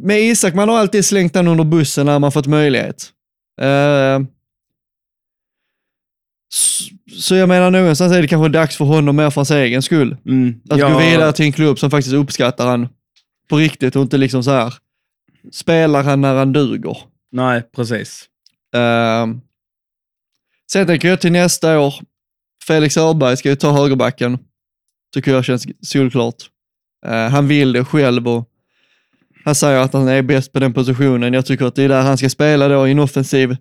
[0.00, 3.12] med Isak, man har alltid slängt han under bussen när man fått möjlighet.
[3.60, 4.20] Eh,
[7.16, 10.16] så jag menar någonstans är det kanske dags för honom mer för hans egen skull.
[10.26, 10.60] Mm.
[10.70, 12.88] Att Ja, gå vidare till en klubb som faktiskt uppskattar han
[13.48, 14.74] på riktigt och inte liksom så här
[15.52, 16.96] spelar han när han duger.
[17.32, 18.28] Nej, precis.
[18.76, 19.36] Uh,
[20.72, 21.94] sen tänker jag till nästa år,
[22.66, 24.38] Felix Öberg ska ju ta högerbacken.
[25.14, 26.50] Tycker jag känns solklart.
[27.06, 28.48] Uh, han vill det själv och
[29.44, 31.32] han säger att han är bäst på den positionen.
[31.32, 33.56] Jag tycker att det är där han ska spela då i en offensiv,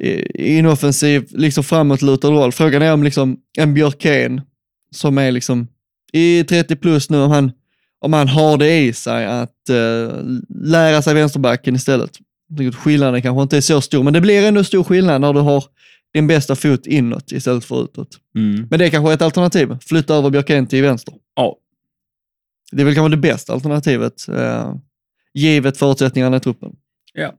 [0.00, 0.08] i
[0.42, 2.52] i en offensiv, liksom framåtlutad roll.
[2.52, 4.40] Frågan är om liksom en Björkén
[4.90, 5.68] som är liksom
[6.12, 7.52] i 30 plus nu, om han,
[8.00, 10.12] om han har det i sig att uh,
[10.48, 12.10] lära sig vänsterbacken istället.
[12.74, 15.64] Skillnaden kanske inte är så stor, men det blir ändå stor skillnad när du har
[16.14, 18.18] din bästa fot inåt istället för utåt.
[18.36, 18.66] Mm.
[18.70, 19.76] Men det är kanske ett alternativ.
[19.80, 21.14] Flytta över Björkén till vänster.
[21.34, 21.56] Ja.
[22.72, 24.74] Det är väl kanske det bästa alternativet, eh,
[25.34, 26.72] givet förutsättningarna i truppen.
[27.12, 27.34] Ja.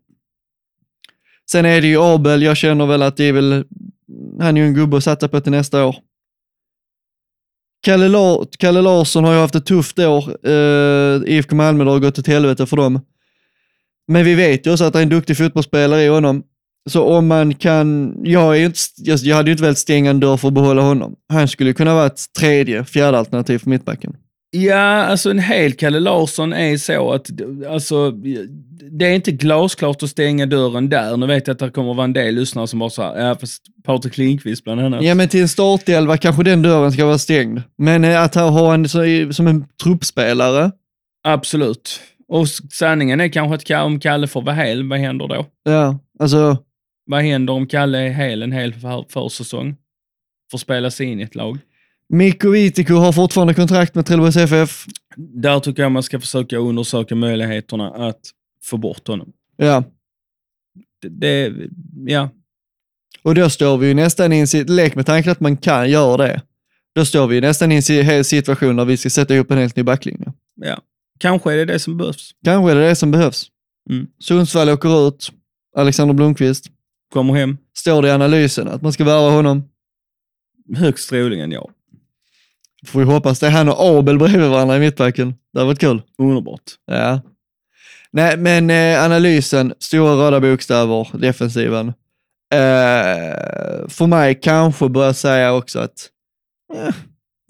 [1.52, 3.65] Sen är det ju Abel, jag känner väl att det är väl,
[4.40, 5.95] han är ju en gubbe att satsa på till nästa år.
[7.81, 10.48] Kalle, La- Kalle Larsson har ju haft ett tufft år.
[10.48, 13.02] Uh, IFK Malmö, har gått åt helvete för dem.
[14.10, 16.44] Men vi vet ju också att det är en duktig fotbollsspelare i honom.
[16.90, 20.38] Så om man kan, jag, är inte, jag, hade ju inte velat stänga en dörr
[20.38, 21.15] för att behålla honom.
[21.30, 24.15] Han skulle kunna vara ett tredje, fjärde alternativ för mittbacken.
[24.52, 27.27] Ja, alltså en hel Kalle Larsson är så att
[27.69, 28.11] alltså,
[28.91, 31.18] det är inte glasklart att stänga dörren där.
[31.18, 33.27] Nu vet jag att det kommer att vara en del lyssnare som bara så här,
[33.27, 35.03] ja fast Patrik Lindqvist bland annat.
[35.03, 37.61] Ja, men till en startelva kanske den dörren ska vara stängd.
[37.77, 38.90] Men eh, att ha en
[39.34, 40.72] som en truppspelare,
[41.23, 41.99] Absolut.
[42.30, 45.45] Och sanningen är kanske att om Kalle får vara hel, vad händer då?
[45.64, 46.57] ja, alltså,
[47.06, 49.76] Vad händer om Kalle är hel en hel för, försäsong?
[50.51, 51.57] Får spela sig in i ett lag?
[52.10, 54.85] Mikko Vitiko har fortfarande kontrakt med Trelleborgs FF.
[55.15, 58.19] Där tycker jag man ska försöka undersöka möjligheterna att
[58.64, 59.31] få bort honom.
[59.57, 59.84] Ja,
[61.01, 61.10] Det,
[61.49, 61.60] det
[62.11, 62.30] ja.
[63.23, 65.89] och då står vi ju nästan i en sit- lek med tanken att man kan
[65.89, 66.41] göra det.
[66.95, 69.76] Då står vi ju nästan i en situation där vi ska sätta ihop en helt
[69.76, 70.34] ny backlinje.
[70.56, 70.77] ja.
[71.19, 72.31] Kanske är det det som behövs.
[72.45, 73.47] Kanske är det det som behövs.
[73.89, 74.07] Mm.
[74.19, 75.31] Sundsvall åker ut.
[75.77, 76.65] Alexander Blomqvist.
[77.13, 77.57] Kommer hem.
[77.77, 79.63] Står det i analysen att man ska värva honom?
[80.75, 81.69] Högst troligen ja.
[82.85, 85.35] Får vi hoppas det är han och Abel bredvid varandra i mittbacken.
[85.53, 86.01] Det hade varit kul.
[86.17, 86.61] Underbart.
[86.85, 87.21] Ja.
[88.11, 91.87] Nej, men eh, analysen, stora röda bokstäver, defensiven.
[92.53, 96.09] Eh, för mig kanske börjar säga också att
[96.73, 96.95] eh,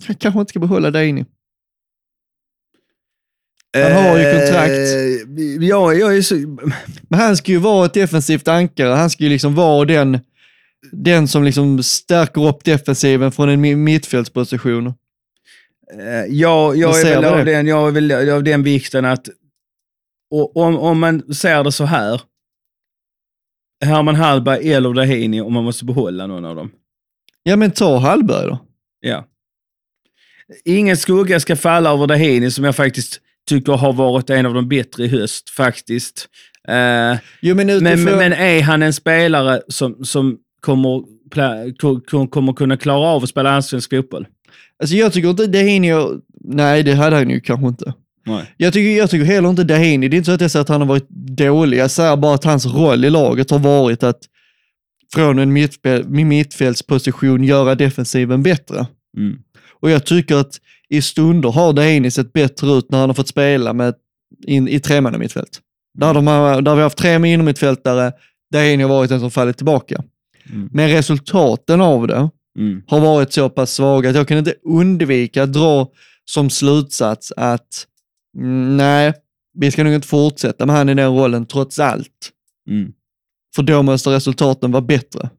[0.07, 1.25] jag kanske inte ska behålla Deini.
[3.77, 4.71] Han har ju kontrakt.
[4.71, 6.35] Eh, ja, jag är så...
[7.09, 8.89] Men han ska ju vara ett defensivt ankare.
[8.93, 10.19] Han ska ju liksom vara den,
[10.91, 14.87] den som liksom stärker upp defensiven från en mi- mittfältsposition.
[14.87, 17.51] Eh, Ja, jag är, väl av det?
[17.51, 19.27] den, jag är väl av den vikten att
[20.55, 22.21] om, om man ser det så här,
[23.85, 26.71] Herman Hallberg eller Dahini om man måste behålla någon av dem.
[27.43, 28.59] Ja, men ta Hallberg då.
[28.99, 29.25] Ja.
[30.65, 34.67] Ingen skugga ska falla över Dahini som jag faktiskt tycker har varit en av de
[34.69, 36.27] bättre i höst faktiskt.
[36.67, 42.77] Eh, Jo, men, utifrån, men, men är han en spelare som, som kommer, kommer kunna
[42.77, 44.27] klara av att spela allsvensk fotboll?
[44.81, 46.13] alltså jag tycker inte Dahini, och-
[46.43, 47.93] nej det hade han ju kanske inte.
[48.25, 48.53] Nej.
[48.57, 50.69] Jag tycker, jag tycker heller inte Dahini, det är inte så att jag säger att
[50.69, 54.19] han har varit dålig, jag säger bara att hans roll i laget har varit att
[55.13, 58.87] från en mittfäl- mittfältsposition göra defensiven bättre.
[59.17, 59.37] Mm.
[59.81, 60.51] Och jag tycker att
[60.89, 63.93] i stunder har Dahini sett bättre ut när han har fått spela med,
[64.47, 65.59] in, i tremannamittfält.
[65.97, 68.11] Där, de har, där vi har haft tre innermittfältare,
[68.53, 70.03] Dahini har varit den som fallit tillbaka.
[70.49, 70.69] Mm.
[70.71, 72.29] Men resultaten av det
[72.59, 72.81] Mm.
[72.87, 75.87] har varit så pass svaga att jag kan inte undvika att dra
[76.25, 77.85] som slutsats att
[78.37, 79.13] mm, nej,
[79.53, 82.31] vi ska nog inte fortsätta med han i den rollen trots allt.
[82.69, 82.91] Mm.
[83.55, 85.29] För då måste resultaten vara bättre.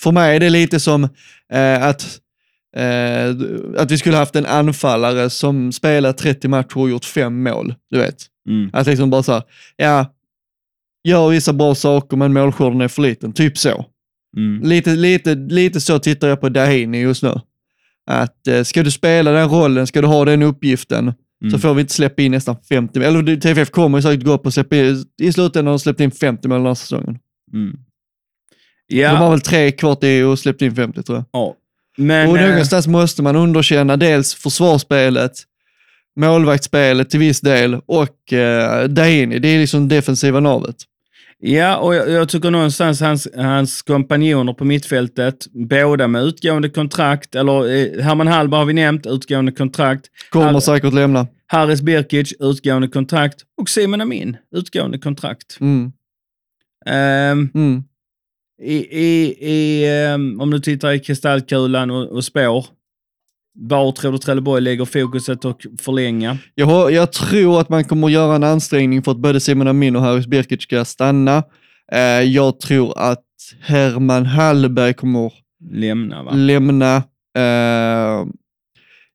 [0.00, 1.04] För mig är det lite som
[1.52, 2.18] eh, att,
[2.76, 3.36] eh,
[3.78, 7.98] att vi skulle haft en anfallare som spelat 30 matcher och gjort fem mål, du
[7.98, 8.16] vet.
[8.48, 8.70] Mm.
[8.72, 9.42] Att liksom bara så här,
[9.76, 10.06] ja,
[11.04, 13.84] gör vissa bra saker men målskörden är för liten, typ så.
[14.36, 14.62] Mm.
[14.68, 17.40] Lite, lite, lite så tittar jag på Dahini just nu.
[18.10, 21.60] Att eh, ska du spela den rollen, ska du ha den uppgiften, så Mm.
[21.60, 23.08] får vi inte släppa in nästan 50 mål.
[23.08, 26.00] Eller TFF kommer ju säkert gå upp och släppa in, i slutändan har de släppt
[26.00, 27.18] in 50 mål den här säsongen.
[27.52, 27.76] Mm.
[28.88, 31.24] De har Ja, väl tre kvart i och släppt in 50 tror jag.
[31.32, 31.54] ja.
[31.96, 32.28] Men...
[32.30, 35.32] och eh, någonstans måste man underkänna dels försvarsspelet,
[36.16, 39.38] målvaktsspelet till viss del och eh, Daini.
[39.38, 40.76] Det är liksom defensiva navet.
[41.38, 47.34] Ja, och jag, jag tycker någonstans hans, hans kompanjoner på mittfältet, båda med utgående kontrakt,
[47.34, 50.06] eller eh, Herman Hallberg har vi nämnt, utgående kontrakt.
[50.30, 51.26] Kommer Har- säkert lämna.
[51.46, 53.40] Haris Birkic, utgående kontrakt.
[53.60, 55.56] Och Simon Amin, utgående kontrakt.
[55.60, 55.92] Mm.
[56.86, 57.84] Ehm, Mm.
[58.62, 62.66] I, i, i, ehm, om du tittar i kristallkulan och, och spår,
[63.58, 66.38] var tror du Trelleborg lägger fokuset och förlänga?
[66.54, 69.96] Jag, jag tror att man kommer att göra en ansträngning för att både Simon Amin
[69.96, 71.42] och Haris Birkic ska stanna.
[71.92, 73.24] Eh, jag tror att
[73.60, 75.32] Herman Hallberg kommer
[75.70, 76.30] Lämna va?
[76.34, 76.96] lämna.
[77.36, 78.26] Eh,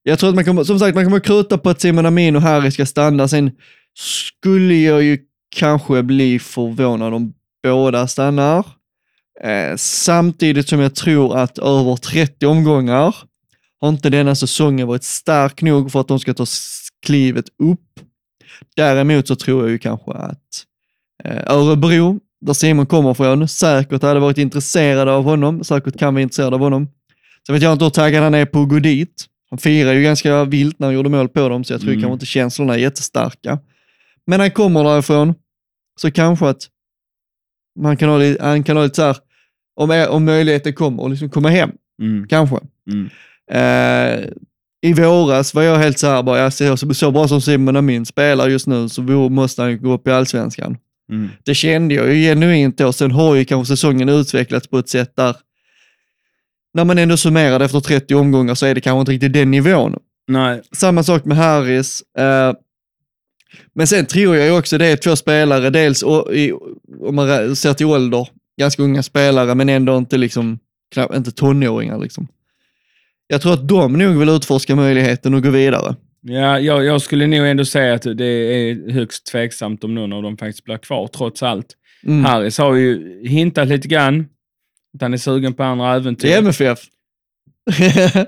[0.02, 2.36] jag tror att man kommer, som sagt, man kommer att kruta på att Simon Amin
[2.36, 3.28] och Harry ska stanna.
[3.28, 3.50] Sen
[3.98, 5.18] skulle jag ju
[5.56, 8.66] kanske bli förvånad om båda stannar.
[9.44, 13.16] Eh, samtidigt som jag tror att över 30 omgångar
[13.80, 16.46] har inte denna säsongen varit stark nog för att de ska ta
[17.06, 17.80] klivet upp.
[18.76, 20.64] Däremot så tror jag ju kanske att
[21.24, 26.22] eh, Örebro, där Simon kommer från, säkert hade varit intresserade av honom, säkert kan vara
[26.22, 26.88] intresserade av honom.
[27.46, 29.26] Sen vet jag inte hur taggad han är på att gå dit.
[29.50, 32.02] Han firar ju ganska vilt när han gjorde mål på dem, så jag tror Mm.
[32.02, 33.58] kanske inte känslorna är jättestarka.
[34.26, 35.34] Men han kommer därifrån,
[36.00, 36.68] så kanske att
[37.78, 39.16] man kan ha lite, han kan ha lite så här,
[39.82, 41.70] om, om möjligheten kommer, och liksom komma hem,
[42.02, 42.28] Mm.
[42.28, 42.56] kanske.
[42.90, 43.10] Mm.
[43.52, 44.28] Eh,
[44.82, 48.06] I våras var jag helt så här, bara, jag ser så, bra som Simon Amin
[48.06, 50.76] spelar just nu så måste han gå upp i allsvenskan.
[51.12, 51.28] Mm.
[51.44, 52.92] Det kände jag ju genuint då.
[52.92, 55.36] Sen har ju kanske säsongen utvecklats på ett sätt där,
[56.74, 59.96] när man ändå summerar efter 30 omgångar så är det kanske inte riktigt den nivån.
[60.28, 62.02] Nej, Samma sak med Harris.
[62.18, 62.52] Eh,
[63.74, 66.02] men sen tror jag också det är två spelare, dels
[66.32, 66.52] i,
[67.00, 68.28] om man ser till ålder,
[68.60, 70.58] ganska unga spelare men ändå inte liksom,
[70.94, 72.28] knappt, inte tonåringar liksom.
[73.26, 75.96] Jag tror att de nog vill utforska möjligheten och gå vidare.
[76.22, 80.22] ja, jag, jag skulle nog ändå säga att det är högst tveksamt om någon av
[80.22, 81.76] dem faktiskt blir kvar, trots allt.
[82.06, 82.24] Mm.
[82.24, 84.28] Harris har ju hintat lite grann
[84.94, 86.28] att han är sugen på andra äventyr.
[86.28, 86.78] Det är MFF.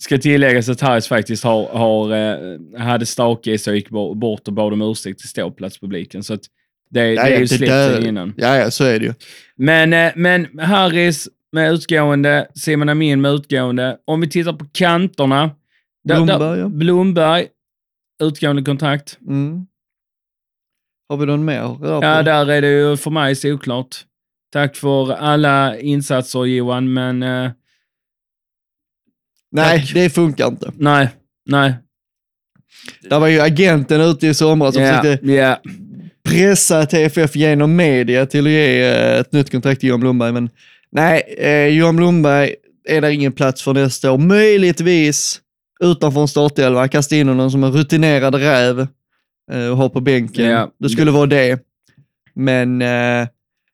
[0.00, 4.14] Ska tilläggas att Harris faktiskt har, har, eh, hade stake i sig och gick bo-
[4.14, 6.22] bort och bad om ursäkt till ståplatspubliken.
[6.22, 6.42] Så att
[6.90, 8.34] det, det är ju släppt där- innan.
[8.36, 9.14] Ja, ja, så är det ju.
[9.56, 13.98] Men, eh, men Harris med utgående, Simon Amin med utgående.
[14.04, 15.50] Om vi tittar på kanterna.
[16.04, 16.68] där- där- Blomberg, ja.
[16.68, 17.46] Blomberg,
[18.22, 19.18] utgående kontrakt.
[19.28, 19.66] Mm.
[21.08, 21.78] Har vi någon mer?
[21.82, 23.96] Ja, där är det ju för mig såklart.
[24.52, 27.50] Tack för alla insatser Johan, men eh,
[29.52, 29.94] Nej, tack.
[29.94, 30.72] det funkar inte.
[30.76, 31.08] nej,
[31.46, 31.74] nej.
[33.02, 35.60] Där var ju agenten ute i somras som Ja, försökte ja.
[36.26, 40.32] Pressa TFF genom media till att ge eh, ett nytt kontrakt till Johan Blomberg.
[40.32, 40.50] Men
[40.92, 42.54] nej, eh, Johan Blomberg
[42.88, 44.18] är där ingen plats för nästa år.
[44.18, 45.40] Möjligtvis
[45.80, 48.86] utanför en startelva, kasta in honom som en rutinerad räv
[49.52, 50.46] eh, och ha på bänken.
[50.46, 50.70] Ja.
[50.78, 51.60] Det skulle vara det.
[52.34, 53.28] Men eh,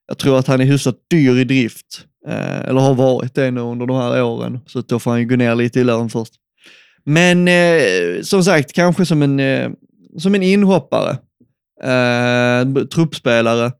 [0.08, 2.06] jag tror att han är hyfsat dyr i drift.
[2.28, 4.60] Eh, eller har varit det nu under de här åren.
[4.66, 6.32] Så då får han ju gå ner lite i lön först.
[7.04, 9.40] Men eh, som sagt, kanske som en,
[10.18, 11.16] som en inhoppare.
[11.82, 13.72] Eh, truppspelare.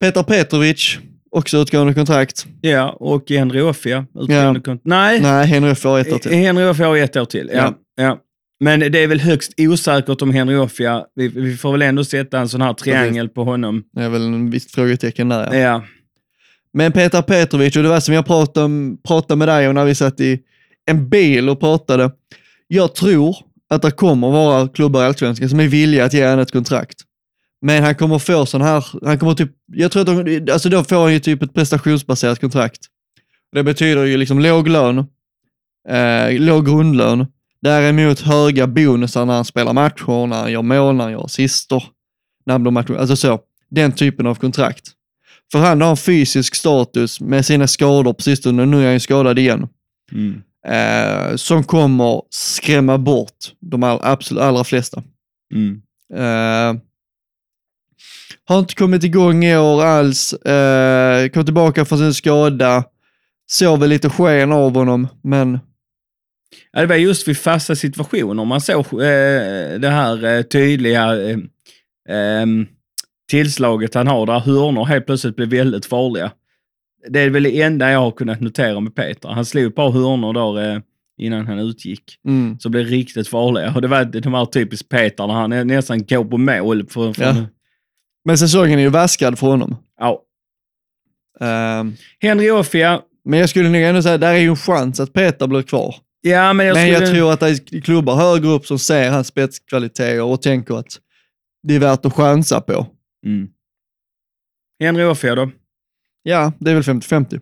[0.00, 0.98] Petar Petrovic,
[1.30, 2.46] också utgående kontrakt.
[2.60, 4.06] Ja, och Henry Offia.
[4.20, 6.32] utgående kont- Nej, Nej, Henry får ett år till.
[6.32, 7.50] Henry Offia har ett år till.
[7.54, 7.74] Ja.
[7.96, 8.02] Ja.
[8.04, 8.18] Ja.
[8.64, 11.04] Men det är väl högst osäkert om Henry Offia.
[11.14, 13.82] Vi, vi får väl ändå sätta en sån här triangel på honom.
[13.92, 15.54] Det är väl en visst frågetecken där.
[15.54, 15.58] Ja.
[15.58, 15.84] Ja.
[16.72, 19.94] Men Petar Petrovic, och det var som jag pratade, pratade med dig om när vi
[19.94, 20.38] satt i
[20.86, 22.10] en bil och pratade.
[22.68, 23.36] Jag tror
[23.70, 27.00] att det kommer vara klubbar i Allsvenskan som är villiga att ge honom ett kontrakt.
[27.62, 30.84] Men han kommer få sån här, han kommer typ, jag tror att de, alltså då
[30.84, 32.80] får han ju typ ett prestationsbaserat kontrakt.
[33.52, 34.98] Det betyder ju liksom låg lön,
[35.88, 37.26] eh, låg grundlön,
[37.62, 41.84] däremot höga bonusar när han spelar matcher, när han gör mål, när han gör assister,
[42.46, 43.40] när han blir alltså så,
[43.70, 44.92] den typen av kontrakt.
[45.52, 49.00] För han har en fysisk status med sina skador på sistone, nu är han ju
[49.00, 49.68] skadad igen,
[50.12, 55.02] Mm eh, som kommer skrämma bort de all, absolut allra flesta.
[55.54, 55.82] Mm.
[56.14, 56.80] Eh,
[58.44, 62.84] har inte kommit igång i år alls, eh, kom tillbaka från sin skada,
[63.50, 65.58] såg väl lite sken av honom, men
[66.72, 71.38] Ja, det var just vid fasta situationer man såg eh, det här eh, tydliga eh,
[72.08, 72.66] ehm,
[73.30, 76.32] tillslaget han har där hörnor helt plötsligt blev väldigt farliga.
[77.08, 79.28] Det är väl det enda jag har kunnat notera med Peter.
[79.28, 80.80] Han slog ett par hörnor där eh,
[81.18, 82.02] innan han utgick.
[82.26, 83.72] mm, Så blev riktigt farliga.
[83.74, 86.86] Och det var de här typiskt Peter när han nästan går på mål.
[86.88, 87.34] För, för, Ja.
[88.24, 89.76] men säsongen är ju vaskad för honom.
[90.00, 90.22] ja.
[91.40, 91.84] Eh,
[92.20, 95.46] Henry Offia, men jag skulle nog ändå säga, där är ju en chans att Peter
[95.46, 95.94] blir kvar.
[96.20, 97.04] Ja, men jag Men skulle...
[97.06, 100.98] jag tror att det är klubbar högre upp som ser hans spetskvaliteter och tänker att
[101.62, 102.86] det är värt att chansa på.
[103.26, 103.48] Mm.
[104.82, 105.50] Henry Offia då?
[106.22, 107.40] Ja, det är väl 50-50.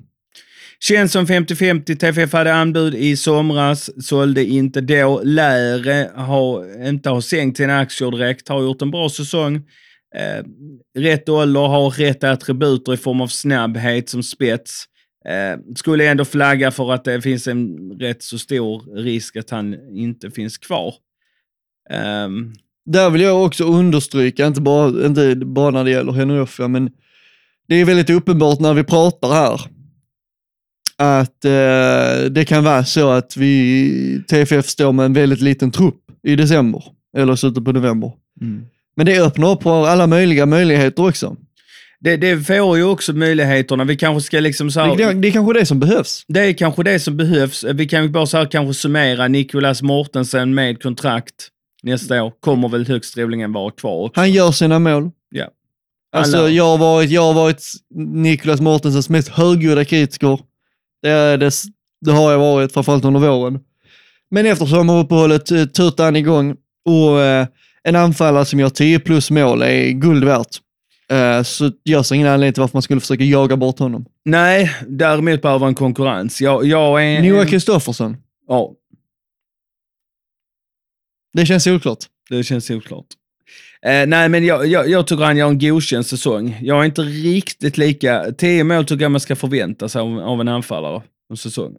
[0.81, 1.97] Känns som 50-50.
[1.97, 5.21] TFF hade anbud i somras, sålde inte då.
[5.25, 9.57] Läre har inte har sänkt sina aktier direkt, har gjort en bra säsong.
[10.15, 10.45] Eh,
[10.99, 14.85] rätt ålder, har rätt attributer i form av snabbhet som spets.
[15.29, 19.97] Eh, skulle ändå flagga för att det finns en rätt så stor risk att han
[19.97, 20.95] inte finns kvar.
[21.91, 22.53] Ehm,
[22.87, 26.91] Där vill jag också understryka, inte bara, inte bara när det gäller Henry men
[27.69, 29.61] det är väldigt uppenbart när vi pratar här
[30.99, 36.01] att eh, det kan vara så att vi, TFF står med en väldigt liten trupp
[36.23, 36.85] i december,
[37.17, 38.13] eller slutet på november.
[38.97, 41.37] Men det öppnar upp på alla möjliga möjligheter också.
[42.01, 43.85] det, det får ju också möjligheterna.
[43.85, 46.25] Vi kanske ska liksom så här, Det, det är kanske det som behövs.
[46.29, 47.65] Det är kanske det som behövs.
[47.65, 49.29] Vi kan ju bara så här kanske summera.
[49.29, 51.49] Nicolas Mortensen med kontrakt
[51.83, 54.21] nästa år kommer väl högst troligen vara kvar också.
[54.21, 55.11] Han gör sina mål.
[56.13, 57.63] Alltså, jag har varit, jag har varit
[57.95, 60.41] Niklas Mortensens mest högljudda kritiker.
[61.03, 61.51] Det, det,
[62.01, 63.61] det har jag varit, framförallt under våren.
[64.31, 67.47] Men efter sommaruppehållet eh, tutar han igång och eh,
[67.83, 70.59] en anfallare som gör 10 plus mål är guld värt.
[71.11, 74.05] Eh, så jag ser ingen anledning till varför man skulle försöka jaga bort honom.
[74.25, 76.41] Nej, däremot behöver han konkurrens.
[76.41, 77.23] Jag, jag är...
[77.23, 78.17] Noah Kristoffersson,
[78.49, 78.73] Ja,
[81.33, 81.99] det känns solklart.
[82.31, 83.07] det känns oklart.
[83.87, 86.59] Eh, nej, men jag, jag, jag tycker han gör en godkänd säsong.
[86.63, 88.33] Jag är inte riktigt lika...
[88.39, 91.77] 10 mål tycker jag man ska förvänta sig av, av en anfallare en säsong.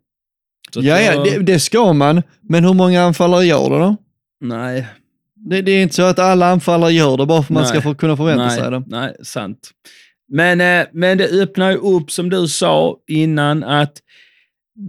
[0.74, 3.98] Så Ja, ja det, det ska man, men hur många anfallare gör det då?
[4.42, 4.88] Nej,
[5.36, 7.82] Det, det är inte så att alla anfallare gör det bara för att man ska
[7.82, 8.84] få, kunna förvänta nej, sig det.
[8.88, 9.72] Nej, sant.
[10.32, 13.94] Men, eh, men det öppnar ju upp, som du sa innan, att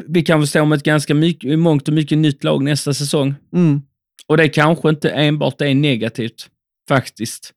[0.08, 3.34] vi kan stå med ett ganska mycket, mångt och mycket nytt lag nästa säsong.
[3.54, 3.82] Mm.
[4.26, 6.46] Och det kanske inte enbart är negativt,
[6.94, 7.52] faktiskt.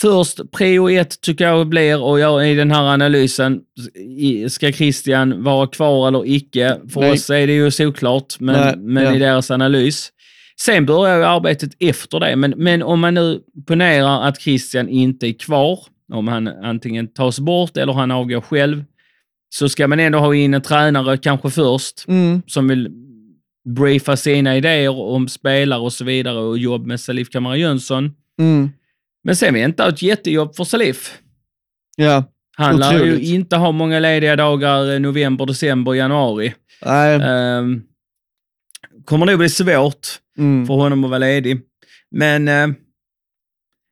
[0.00, 3.60] Först, prio ett tycker jag blir, och jag i den här analysen,
[4.48, 6.80] ska Christian vara kvar eller icke?
[6.92, 7.12] För Nej.
[7.12, 9.14] oss är det ju såklart, men, Nej, men ja.
[9.14, 10.12] i deras analys.
[10.60, 15.26] Sen börjar ju arbetet efter det, men, men om man nu ponerar att Christian inte
[15.26, 15.78] är kvar,
[16.12, 18.84] om han antingen tas bort eller han avgår själv,
[19.54, 22.42] så ska man ändå ha in en tränare kanske först Mm.
[22.46, 22.90] som vill
[23.64, 28.10] briefa sina idéer om spelare och så vidare och jobb med Salif Kamara Jönsson.
[28.40, 28.70] Mm.
[29.24, 31.18] Men sen väntar ett jättejobb för Salif.
[31.96, 32.24] Ja,
[32.56, 36.54] Han lär ju inte ha många lediga dagar november, december, januari.
[36.84, 37.16] nej.
[37.58, 37.82] Um,
[39.04, 40.06] kommer nog bli svårt
[40.38, 40.66] Mm.
[40.66, 41.60] för honom att vara ledig.
[42.10, 42.66] Men eh,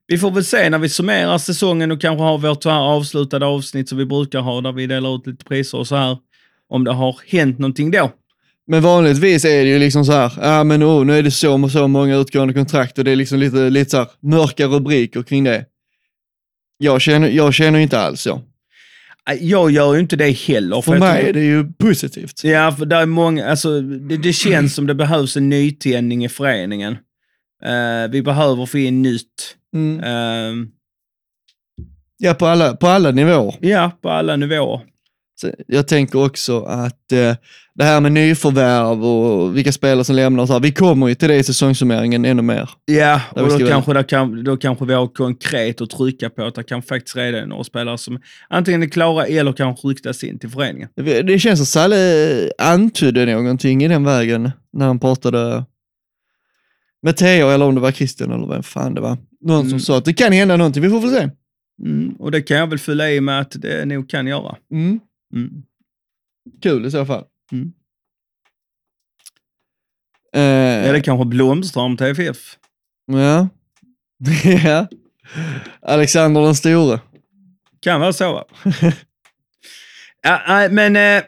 [0.06, 3.46] vi får väl se när vi summerar säsongen och kanske har vårt så här avslutade
[3.46, 6.18] avsnitt som vi brukar ha där vi delar ut lite priser och så här.
[6.68, 8.10] Om det har hänt någonting då.
[8.70, 11.62] Men vanligtvis är det ju liksom så här, ja men oh, nu är det så
[11.64, 15.22] och så många utgående kontrakt och det är liksom lite, lite så här mörka rubriker
[15.22, 15.64] kring det.
[16.78, 18.42] Jag känner, jag känner inte alls så.
[19.30, 20.82] Eh, Jag gör ju inte det heller.
[20.82, 22.44] För jag mig är det ju positivt.
[22.44, 26.28] Ja, för det är många, alltså det, det känns som det behövs en nytändning i
[26.28, 26.92] föreningen.
[27.64, 29.56] Eh, vi behöver få in nytt.
[29.74, 30.00] Mm.
[30.00, 30.66] Eh,
[32.22, 33.54] Ja, på alla, på alla nivåer.
[33.60, 34.80] ja, på alla nivåer.
[35.66, 37.36] Jag tänker också att eh,
[37.80, 41.14] det här med nyförvärv och vilka spelare som lämnar och så här, vi kommer ju
[41.14, 42.70] till det i säsongssummeringen ännu mer.
[42.84, 46.54] Ja, och då kanske, där kan, då kanske vi har konkret att trycka på att
[46.54, 50.38] det kan faktiskt redan är några spelare som antingen är klara eller kanske ryktas in
[50.38, 50.88] till föreningen.
[50.96, 55.64] Det det känns som Salle antydde någonting i den vägen när han pratade
[57.02, 59.18] med Theo eller om det var Christian eller vem fan det var.
[59.40, 59.80] Någon som Mm.
[59.80, 61.28] sa att det kan hända någonting, vi får väl se.
[61.86, 64.56] Mm, och det kan jag väl fylla i med att det nog kan göra.
[64.72, 65.00] Mm.
[65.34, 65.50] Mm.
[66.62, 67.24] Kul i så fall.
[67.52, 67.72] Mm.
[70.34, 72.56] Eh, Eller kanske blomstrar om TFF.
[73.06, 73.48] Ja.
[74.64, 74.88] ja.
[75.82, 77.00] Alexander den store.
[77.80, 78.44] Kan vara så va?
[80.22, 81.22] ja, men eh,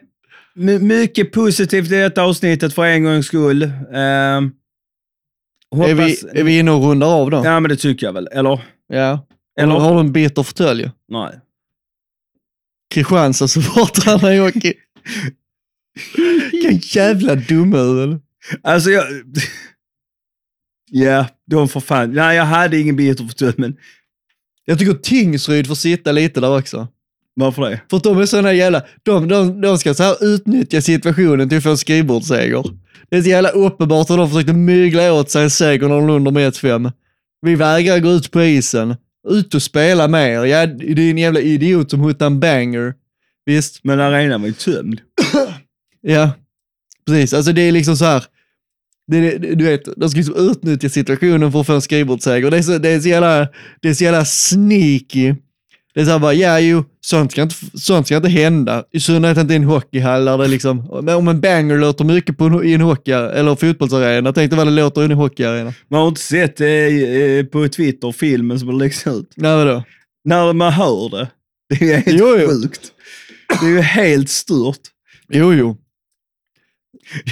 [0.54, 3.62] my- mycket positivt i detta avsnittet för en gångs skull.
[3.62, 4.40] Eh,
[5.70, 5.88] hoppas...
[5.88, 7.42] Är vi, är vi inne och rundar av då?
[7.44, 8.28] Ja, men det tycker jag väl.
[8.32, 8.60] Eller?
[8.86, 9.26] Ja.
[9.60, 9.74] Eller?
[9.74, 10.90] Har du en bitter fåtölj?
[11.08, 11.40] Nej.
[12.94, 14.72] Kristianstad-supportrarna Jocke.
[16.52, 18.20] Vilka jävla eller?
[18.62, 19.04] Alltså jag...
[20.90, 22.12] Ja, de får fan...
[22.12, 23.76] Nej, jag hade ingen bitter fåtölj, men
[24.64, 26.88] Jag tycker Tingsryd får sitta lite där också.
[27.34, 27.80] varför det?
[27.90, 31.58] För att de är såna jävla, de, de, de ska så här utnyttja situationen till
[31.58, 32.64] att få en skrivbordsseger.
[33.10, 36.06] Det är så jävla uppenbart hur de försökte mygla åt sig en seger när de
[36.06, 36.92] låg under med 1-5.
[37.42, 38.96] Vi vägrar gå ut på isen.
[39.28, 40.44] Ut och spela mer.
[40.44, 42.94] Ja, det är en jävla idiot som huttar en banger.
[43.46, 45.00] Visst, Men arenan var ju tömd.
[46.02, 46.30] Ja.
[47.06, 48.24] Precis, alltså det är liksom så här.
[49.06, 52.50] Det, det, du vet, de ska liksom utnyttja situationen för att få en skrivbordsseger.
[52.50, 53.48] Det är så, det är så jävla,
[53.82, 55.34] det är så jävla sneaky.
[55.94, 58.84] Det är så här bara, ja jo, sånt ska inte, sånt ska inte hända.
[58.92, 62.44] I synnerhet inte i en hockeyhall där det liksom, om en banger låter mycket på
[62.44, 65.74] en, i en hockey eller fotbollsarena, tänk dig vad det låter i en hockeyarena.
[65.90, 69.32] Man har inte sett eh, eh, på Twitter filmen som läggs ut.
[69.36, 69.82] Nej, vadå?
[70.24, 71.28] När man hör det.
[71.68, 72.48] Det är helt Jo, jo.
[72.48, 72.80] sjukt.
[73.60, 74.80] Det är ju helt stört.
[75.28, 75.76] Jo, jo.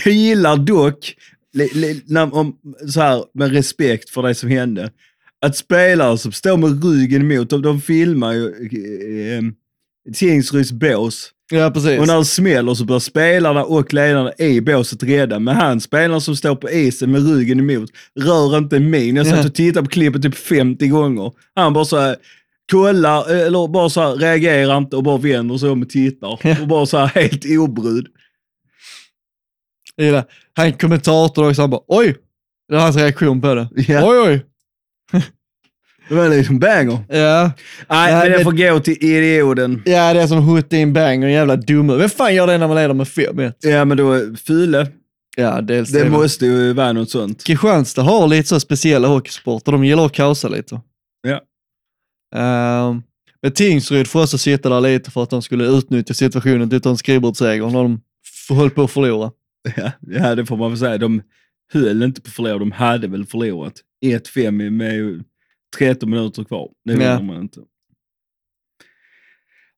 [0.05, 1.15] Jag gillar dock,
[2.07, 2.57] när, om,
[2.89, 4.91] så här, med respekt för det som hände,
[5.41, 9.43] att spelare som står med ryggen emot, de, de filmar ju eh, eh,
[10.15, 11.31] Tingsryds bås.
[11.53, 12.01] Ja, precis.
[12.01, 15.39] Och när det smäller så blir spelarna och ledarna i båset rädda.
[15.39, 17.91] Men han spelaren som står på isen med ryggen emot
[18.21, 19.17] rör inte min.
[19.17, 21.33] Jag satt och tittade på klippet typ 50 gånger.
[21.55, 22.17] Han bara så här
[22.71, 26.61] kollar, eh, eller bara så här reagerar inte och bara vänder sig om och tittar.
[26.63, 28.07] Och bara så här helt obrydd.
[30.01, 30.25] Jag gillar.
[30.57, 32.17] Han kommentatorn också, han bara oj!
[32.69, 33.69] Det är hans reaktion på det.
[33.89, 34.09] Ja.
[34.11, 34.45] Oj, oj.
[36.09, 36.99] Det var liksom banger.
[37.09, 37.51] Ja.
[37.89, 39.83] Nej, men det får gå till idioten.
[39.85, 41.97] ja, det är som hutta in banger, en jävla dumme.
[41.97, 43.53] Vem fan gör det när man leder med 5-1?
[43.61, 44.87] Ja, men då, är Fyle,
[45.37, 46.11] Ja, dels det det.
[46.11, 47.45] måste ju vara något sånt.
[47.45, 49.73] Kristianstad har lite så speciella hockeysporter.
[49.73, 50.81] De gillar att kaosa lite.
[51.23, 51.41] Ja.
[52.89, 53.03] Um,
[53.43, 56.91] men Tingsryd får också sitta där lite för att de skulle utnyttja situationen till ta
[56.91, 58.01] en skrivbordsseger när de
[58.51, 59.31] höll på att förlora.
[59.77, 60.99] Ja, ja, det får man väl säga.
[60.99, 61.23] De
[61.73, 63.75] höll inte på att förlora, de hade väl förlorat.
[64.05, 65.25] 1-5 med
[65.79, 66.69] 13 minuter kvar.
[66.85, 67.21] Det vinner Ja.
[67.21, 67.61] man inte.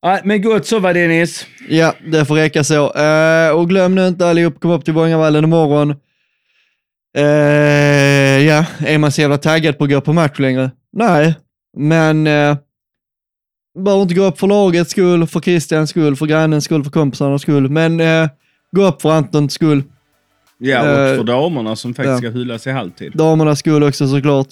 [0.05, 1.47] Nej, men gott så var Dennis.
[1.69, 2.93] Ja, det får räcka så.
[2.95, 5.95] Eh, och glöm nu inte allihop, kom upp till Vångavallen imorgon.
[7.19, 7.25] Uh,
[8.45, 10.71] ja, är man så jävla taggad på att gå på match längre?
[10.93, 11.35] Nej,
[11.77, 12.57] men uh,
[13.79, 17.43] behöver inte gå upp för lagets skull, för Christians skull, för grannens skull, för kompisarnas
[17.43, 17.69] skull.
[17.71, 18.29] Men eh,
[18.73, 19.83] gå upp för Antons skull,
[20.65, 22.31] Ja, och Eh, för damerna som faktiskt ja.
[22.31, 23.13] ska hyllas i halvtid.
[23.15, 24.49] damernas skull också såklart.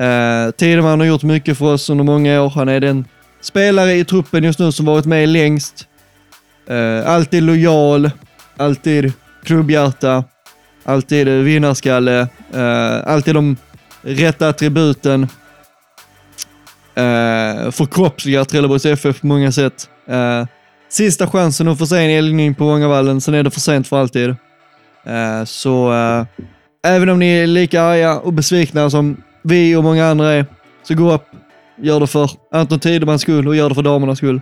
[0.00, 2.50] Uh, Tideman har gjort mycket för oss under många år.
[2.50, 3.04] Han är den
[3.40, 5.88] spelare i truppen just nu som varit med längst.
[6.68, 8.10] Eh, alltid lojal,
[8.56, 9.12] alltid
[9.44, 10.24] klubbhjärta,
[10.84, 12.20] alltid vinnarskalle,
[12.54, 13.56] uh, alltid de
[14.02, 15.22] rätta attributen.
[15.22, 15.28] Uh,
[17.70, 19.88] förkroppsligar Trelleborgs FF på många sätt.
[20.08, 20.46] Eh,
[20.94, 24.00] sista chansen att få se en eldning på Vångavallen, sen är det för sent för
[24.00, 24.28] alltid.
[25.06, 26.26] Eh, så eh,
[26.86, 30.46] även om ni är lika arga och besvikna som vi och många andra är,
[30.82, 31.26] så gå upp,
[31.82, 34.40] gör det för Anton Tidemans skull och gör det för damernas skull.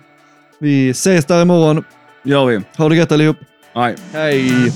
[0.61, 1.85] Vi ses där imorgon.
[2.25, 2.61] Gör vi.
[2.77, 3.37] Ha det gött allihop.
[3.75, 3.95] Nej.
[4.13, 4.73] Hej!